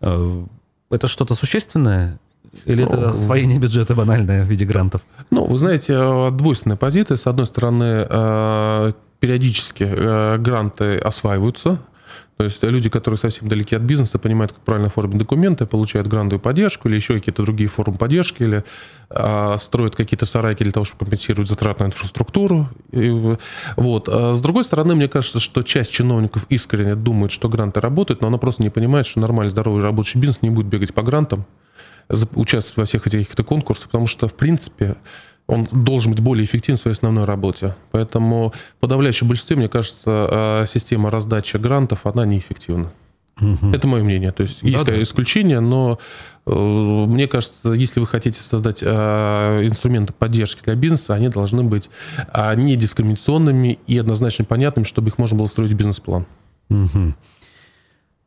Э, 0.00 0.44
это 0.90 1.08
что-то 1.08 1.34
существенное? 1.34 2.20
Или 2.64 2.84
это 2.84 3.10
освоение 3.10 3.58
бюджета 3.58 3.94
банальное 3.94 4.44
в 4.44 4.48
виде 4.48 4.64
грантов? 4.64 5.02
Ну, 5.30 5.46
вы 5.46 5.58
знаете, 5.58 5.94
э, 5.96 6.30
двойственная 6.32 6.76
позиция. 6.76 7.16
С 7.16 7.26
одной 7.26 7.46
стороны, 7.46 8.06
э, 8.08 8.92
периодически 9.20 9.84
э, 9.84 10.38
гранты 10.38 10.98
осваиваются, 10.98 11.78
то 12.40 12.44
есть 12.44 12.62
люди, 12.62 12.88
которые 12.88 13.18
совсем 13.18 13.48
далеки 13.48 13.76
от 13.76 13.82
бизнеса, 13.82 14.18
понимают, 14.18 14.52
как 14.52 14.62
правильно 14.62 14.88
оформить 14.88 15.18
документы, 15.18 15.66
получают 15.66 16.08
грантовую 16.08 16.40
поддержку 16.40 16.88
или 16.88 16.94
еще 16.94 17.12
какие-то 17.12 17.42
другие 17.42 17.68
формы 17.68 17.98
поддержки, 17.98 18.42
или 18.42 18.64
а, 19.10 19.58
строят 19.58 19.94
какие-то 19.94 20.24
сарайки 20.24 20.62
для 20.62 20.72
того, 20.72 20.84
чтобы 20.86 21.00
компенсировать 21.00 21.50
затраты 21.50 21.82
на 21.82 21.88
инфраструктуру. 21.88 22.70
И, 22.92 23.36
вот. 23.76 24.08
А 24.08 24.32
с 24.32 24.40
другой 24.40 24.64
стороны, 24.64 24.94
мне 24.94 25.06
кажется, 25.06 25.38
что 25.38 25.62
часть 25.62 25.92
чиновников 25.92 26.46
искренне 26.48 26.94
думает, 26.94 27.30
что 27.30 27.50
гранты 27.50 27.80
работают, 27.80 28.22
но 28.22 28.28
она 28.28 28.38
просто 28.38 28.62
не 28.62 28.70
понимает, 28.70 29.04
что 29.04 29.20
нормальный, 29.20 29.50
здоровый 29.50 29.82
рабочий 29.82 30.18
бизнес 30.18 30.40
не 30.40 30.48
будет 30.48 30.64
бегать 30.64 30.94
по 30.94 31.02
грантам, 31.02 31.44
участвовать 32.34 32.76
во 32.76 32.84
всех 32.84 33.06
этих 33.06 33.20
каких-то 33.20 33.44
конкурсах, 33.44 33.86
потому 33.86 34.06
что, 34.06 34.28
в 34.28 34.34
принципе, 34.34 34.96
он 35.46 35.66
должен 35.72 36.12
быть 36.12 36.20
более 36.20 36.44
эффективен 36.44 36.76
в 36.76 36.80
своей 36.80 36.94
основной 36.94 37.24
работе. 37.24 37.74
Поэтому 37.90 38.52
в 38.76 38.80
подавляющем 38.80 39.26
большинстве, 39.26 39.56
мне 39.56 39.68
кажется, 39.68 40.04
а, 40.06 40.64
система 40.66 41.10
раздачи 41.10 41.56
грантов, 41.56 42.06
она 42.06 42.24
неэффективна. 42.24 42.92
Угу. 43.40 43.70
Это 43.72 43.86
мое 43.88 44.04
мнение. 44.04 44.32
То 44.32 44.42
есть 44.42 44.62
да, 44.62 44.68
есть 44.68 44.84
да. 44.84 45.02
исключения, 45.02 45.60
но 45.60 45.98
э, 46.46 46.52
мне 46.52 47.26
кажется, 47.26 47.72
если 47.72 48.00
вы 48.00 48.06
хотите 48.06 48.42
создать 48.42 48.80
э, 48.82 48.86
инструменты 49.64 50.12
поддержки 50.12 50.62
для 50.62 50.74
бизнеса, 50.74 51.14
они 51.14 51.28
должны 51.30 51.62
быть 51.62 51.88
э, 52.32 52.54
не 52.56 52.76
дискриминационными 52.76 53.78
и 53.86 53.98
однозначно 53.98 54.44
понятными, 54.44 54.84
чтобы 54.84 55.08
их 55.08 55.18
можно 55.18 55.38
было 55.38 55.46
строить 55.46 55.72
бизнес-план. 55.72 56.26
Угу. 56.68 57.14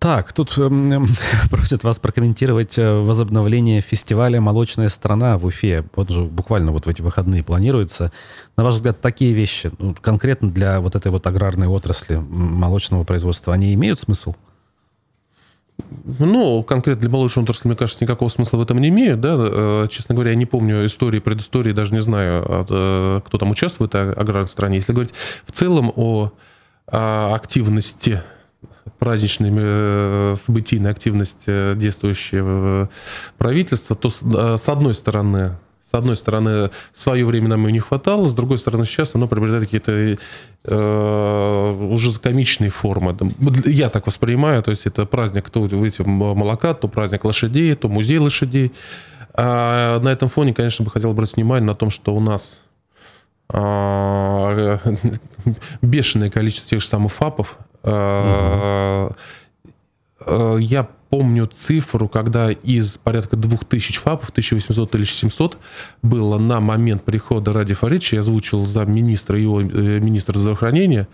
Так, 0.03 0.33
тут 0.33 0.57
э, 0.57 0.69
просят 1.49 1.85
вас 1.85 1.97
прокомментировать 1.97 2.77
э, 2.77 2.99
возобновление 2.99 3.79
фестиваля 3.79 4.41
«Молочная 4.41 4.89
страна» 4.89 5.37
в 5.37 5.45
Уфе. 5.45 5.85
Вот 5.95 6.09
же 6.09 6.23
буквально 6.23 6.73
вот 6.73 6.85
в 6.85 6.89
эти 6.89 7.01
выходные 7.01 7.41
планируется. 7.41 8.11
На 8.57 8.65
ваш 8.65 8.73
взгляд, 8.73 8.99
такие 8.99 9.31
вещи, 9.31 9.71
ну, 9.79 9.95
конкретно 10.01 10.51
для 10.51 10.81
вот 10.81 10.97
этой 10.97 11.09
вот 11.09 11.25
аграрной 11.25 11.69
отрасли 11.69 12.17
молочного 12.17 13.05
производства, 13.05 13.53
они 13.53 13.73
имеют 13.75 13.97
смысл? 13.97 14.35
Ну, 16.19 16.63
конкретно 16.63 16.99
для 16.99 17.09
молочной 17.09 17.43
отрасли, 17.43 17.69
мне 17.69 17.77
кажется, 17.77 18.03
никакого 18.03 18.27
смысла 18.27 18.57
в 18.57 18.61
этом 18.61 18.79
не 18.81 18.89
имеют. 18.89 19.21
Да? 19.21 19.37
Э, 19.37 19.87
честно 19.89 20.15
говоря, 20.15 20.31
я 20.31 20.35
не 20.35 20.45
помню 20.45 20.85
истории, 20.85 21.19
предыстории, 21.19 21.71
даже 21.71 21.93
не 21.93 22.01
знаю, 22.01 22.45
э, 22.45 23.21
кто 23.25 23.37
там 23.37 23.51
участвует 23.51 23.93
в 23.93 24.11
аграрной 24.19 24.49
стране. 24.49 24.75
Если 24.75 24.91
говорить 24.91 25.13
в 25.45 25.53
целом 25.53 25.93
о 25.95 26.33
активности 26.87 28.21
праздничными 29.03 29.61
э, 29.61 30.35
событийной 30.37 30.89
активности 30.89 31.43
э, 31.47 31.75
действующего 31.75 32.89
правительства, 33.37 33.97
то 33.97 34.07
э, 34.07 34.55
с 34.57 34.69
одной 34.69 34.93
стороны, 34.93 35.57
с 35.91 35.93
одной 35.93 36.15
стороны, 36.15 36.69
в 36.93 36.99
свое 36.99 37.25
время 37.25 37.49
нам 37.49 37.65
ее 37.65 37.73
не 37.73 37.79
хватало, 37.79 38.29
с 38.29 38.33
другой 38.33 38.59
стороны, 38.59 38.85
сейчас 38.85 39.13
оно 39.13 39.27
приобретает 39.27 39.65
какие-то 39.65 39.91
э, 40.63 41.87
уже 41.91 42.17
комичные 42.17 42.69
формы. 42.69 43.17
Я 43.65 43.89
так 43.89 44.07
воспринимаю, 44.07 44.63
то 44.63 44.71
есть 44.71 44.85
это 44.85 45.05
праздник 45.05 45.49
то 45.49 45.59
выйти 45.59 46.01
молока, 46.01 46.73
то 46.73 46.87
праздник 46.87 47.25
лошадей, 47.25 47.75
то 47.75 47.89
музей 47.89 48.19
лошадей. 48.19 48.71
А 49.33 49.99
на 49.99 50.13
этом 50.13 50.29
фоне, 50.29 50.53
конечно, 50.53 50.85
бы 50.85 50.91
хотел 50.91 51.11
обратить 51.11 51.35
внимание 51.35 51.67
на 51.67 51.75
том, 51.75 51.89
что 51.89 52.15
у 52.15 52.21
нас 52.21 52.61
а, 53.49 54.79
бешеное 55.81 56.29
количество 56.29 56.69
тех 56.69 56.79
же 56.79 56.87
самых 56.87 57.11
ФАПов. 57.11 57.57
Угу. 57.83 59.15
Я 60.59 60.87
помню 61.09 61.45
цифру, 61.45 62.07
когда 62.07 62.51
из 62.51 62.97
порядка 62.97 63.35
2000 63.35 63.99
ФАПов, 63.99 64.29
1800 64.29 64.95
или 64.95 65.03
700 65.03 65.57
было 66.01 66.39
на 66.39 66.59
момент 66.59 67.03
прихода 67.03 67.53
Ради 67.53 67.73
Фаридовича, 67.73 68.15
я 68.15 68.21
озвучил 68.21 68.65
за 68.65 68.85
министра 68.85 69.39
его 69.39 69.61
министра 69.61 70.37
здравоохранения, 70.37 71.07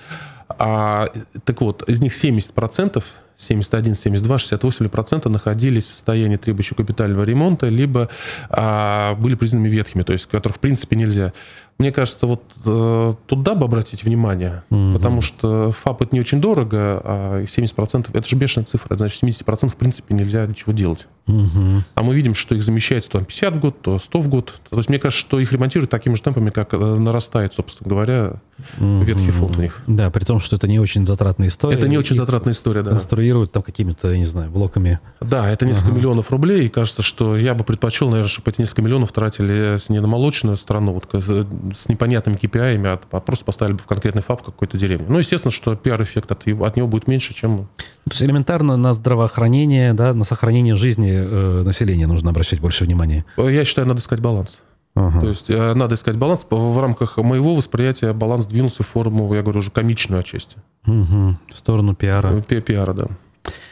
а, 0.48 1.10
так 1.44 1.62
вот, 1.62 1.84
из 1.90 2.02
них 2.02 2.14
70% 2.14 3.04
71, 3.40 3.96
72, 3.96 4.36
68% 4.36 5.30
находились 5.30 5.86
в 5.86 5.94
состоянии 5.94 6.36
требующего 6.36 6.76
капитального 6.76 7.24
ремонта, 7.24 7.70
либо 7.70 8.10
а, 8.50 9.16
были 9.16 9.36
признаны 9.36 9.68
ветхими, 9.68 10.04
то 10.04 10.14
есть 10.14 10.28
которых 10.28 10.58
в 10.58 10.60
принципе 10.60 10.96
нельзя. 10.96 11.34
Мне 11.80 11.94
кажется, 11.94 12.28
вот 12.28 12.44
э, 12.66 13.14
туда 13.26 13.56
бы 13.56 13.64
обратить 13.64 14.04
внимание, 14.04 14.64
угу. 14.70 14.96
потому 14.96 15.22
что 15.22 15.72
ФАП 15.72 16.02
это 16.02 16.14
не 16.14 16.20
очень 16.20 16.42
дорого, 16.42 17.02
а 17.02 17.44
70% 17.44 18.10
это 18.12 18.28
же 18.28 18.36
бешеная 18.36 18.66
цифра, 18.66 18.98
значит 18.98 19.24
70% 19.24 19.70
в 19.70 19.78
принципе 19.78 20.14
нельзя 20.14 20.46
ничего 20.46 20.74
делать. 20.74 21.08
Угу. 21.28 21.84
А 21.96 22.04
мы 22.04 22.16
видим, 22.16 22.36
что 22.36 22.54
их 22.54 22.64
замещается 22.64 23.10
то 23.12 23.24
50 23.24 23.56
в 23.56 23.60
год, 23.62 23.82
то 23.82 23.98
100 23.98 24.20
в 24.20 24.28
год. 24.28 24.60
То 24.70 24.76
есть 24.76 24.90
мне 24.90 25.00
кажется, 25.00 25.22
что 25.22 25.40
их 25.40 25.54
ремонтируют 25.54 25.90
такими 25.90 26.16
же 26.16 26.22
темпами, 26.22 26.50
как 26.50 26.74
э, 26.74 26.78
нарастает, 26.78 27.54
собственно 27.54 27.90
говоря, 27.90 28.34
угу. 28.78 29.04
ветхий 29.04 29.32
фонд 29.32 29.58
у 29.58 29.62
них. 29.62 29.82
Да, 29.88 30.10
при 30.10 30.26
том, 30.26 30.42
что 30.42 30.58
это 30.58 30.68
не 30.68 30.80
очень 30.80 31.06
затратная 31.06 31.48
история. 31.48 31.78
Это 31.78 31.88
не 31.88 31.98
очень 31.98 32.18
затратная 32.18 32.52
история, 32.52 32.82
да. 32.82 32.92
Конструируют 33.30 33.52
там 33.52 33.62
какими-то, 33.62 34.10
я 34.10 34.18
не 34.18 34.26
знаю, 34.26 34.50
блоками. 34.50 35.00
Да, 35.22 35.50
это 35.50 35.66
несколько 35.66 35.90
ага. 35.90 35.98
миллионов 35.98 36.32
рублей, 36.32 36.66
и 36.66 36.70
кажется, 36.70 37.04
что 37.04 37.38
я 37.38 37.54
бы 37.54 37.64
предпочел, 37.64 38.08
наверное, 38.10 38.30
чтобы 38.30 38.50
эти 38.50 38.62
несколько 38.62 38.82
миллионов 38.82 39.12
тратили 39.12 39.78
не 39.92 40.00
на 40.00 40.08
молочную 40.08 40.58
страну, 40.58 40.94
вот 40.94 41.08
с 41.14 41.88
непонятными 41.88 42.36
KPI, 42.38 42.86
а, 42.88 43.00
а 43.12 43.20
просто 43.20 43.46
поставили 43.46 43.74
бы 43.74 43.80
в 43.80 43.86
конкретный 43.86 44.24
фаб 44.24 44.42
какой-то 44.42 44.78
деревни. 44.78 45.06
Ну, 45.08 45.20
естественно, 45.20 45.52
что 45.52 45.76
пиар-эффект 45.76 46.32
от, 46.32 46.48
от 46.48 46.76
него 46.76 46.88
будет 46.88 47.08
меньше, 47.08 47.36
чем... 47.36 47.70
То 48.06 48.12
есть 48.12 48.24
элементарно 48.24 48.78
на 48.78 48.94
здравоохранение, 48.94 49.94
да, 49.94 50.14
на 50.14 50.24
сохранение 50.24 50.76
жизни 50.76 51.12
э, 51.12 51.64
населения 51.64 52.08
нужно 52.08 52.32
обращать 52.32 52.60
больше 52.60 52.84
внимания. 52.84 53.26
Я 53.38 53.64
считаю, 53.64 53.88
надо 53.88 54.00
искать 54.00 54.20
баланс. 54.20 54.62
Ага. 54.96 55.22
То 55.22 55.28
есть 55.28 55.50
э, 55.50 55.74
надо 55.76 55.96
искать 55.96 56.18
баланс. 56.18 56.46
В 56.50 56.80
рамках 56.80 57.18
моего 57.18 57.56
восприятия 57.56 58.14
баланс 58.14 58.46
двинулся 58.48 58.84
в 58.84 58.88
форму, 58.88 59.34
я 59.34 59.42
говорю, 59.42 59.60
уже 59.60 59.72
комичную 59.72 60.20
отчасти. 60.20 60.58
Угу. 60.86 61.38
В 61.54 61.58
сторону 61.58 61.96
пиара. 61.96 62.40
Пи 62.42 62.62
пиара, 62.62 62.94
да. 62.94 63.08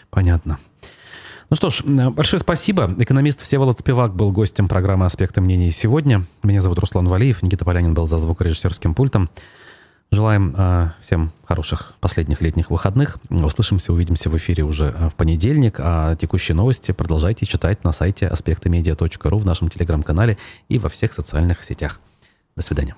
Понятно. 0.10 0.60
Ну 1.50 1.56
что 1.56 1.70
ж, 1.70 1.82
э, 1.86 2.10
большое 2.10 2.40
спасибо. 2.40 2.94
Экономист 2.98 3.42
Всеволод 3.42 3.80
Спивак 3.80 4.16
был 4.16 4.32
гостем 4.32 4.68
программы 4.68 5.06
«Аспекты 5.06 5.42
мнений» 5.42 5.72
сегодня. 5.72 6.26
Меня 6.44 6.62
зовут 6.62 6.80
Руслан 6.80 7.08
Валиев, 7.08 7.42
Никита 7.42 7.66
Полянин 7.66 7.94
был 7.94 8.06
за 8.08 8.18
звукорежиссерским 8.18 8.94
пультом. 8.94 9.30
Желаем 10.10 10.56
э, 10.58 10.92
всем 11.02 11.32
хороших 11.44 11.94
последних 12.00 12.42
летних 12.42 12.70
выходных. 12.70 13.18
Услышимся, 13.30 13.92
увидимся 13.92 14.30
в 14.30 14.38
эфире 14.38 14.64
уже 14.64 14.86
э, 14.86 15.10
в 15.10 15.16
понедельник. 15.16 15.80
А 15.80 16.16
текущие 16.16 16.56
новости 16.56 16.92
продолжайте 16.92 17.46
читать 17.46 17.84
на 17.84 17.92
сайте 17.92 18.28
аспектомедиа.ру 18.28 19.38
в 19.38 19.46
нашем 19.46 19.70
телеграм-канале 19.70 20.38
и 20.70 20.80
во 20.80 20.88
всех 20.90 21.14
социальных 21.14 21.64
сетях. 21.64 22.00
До 22.56 22.62
свидания. 22.62 22.96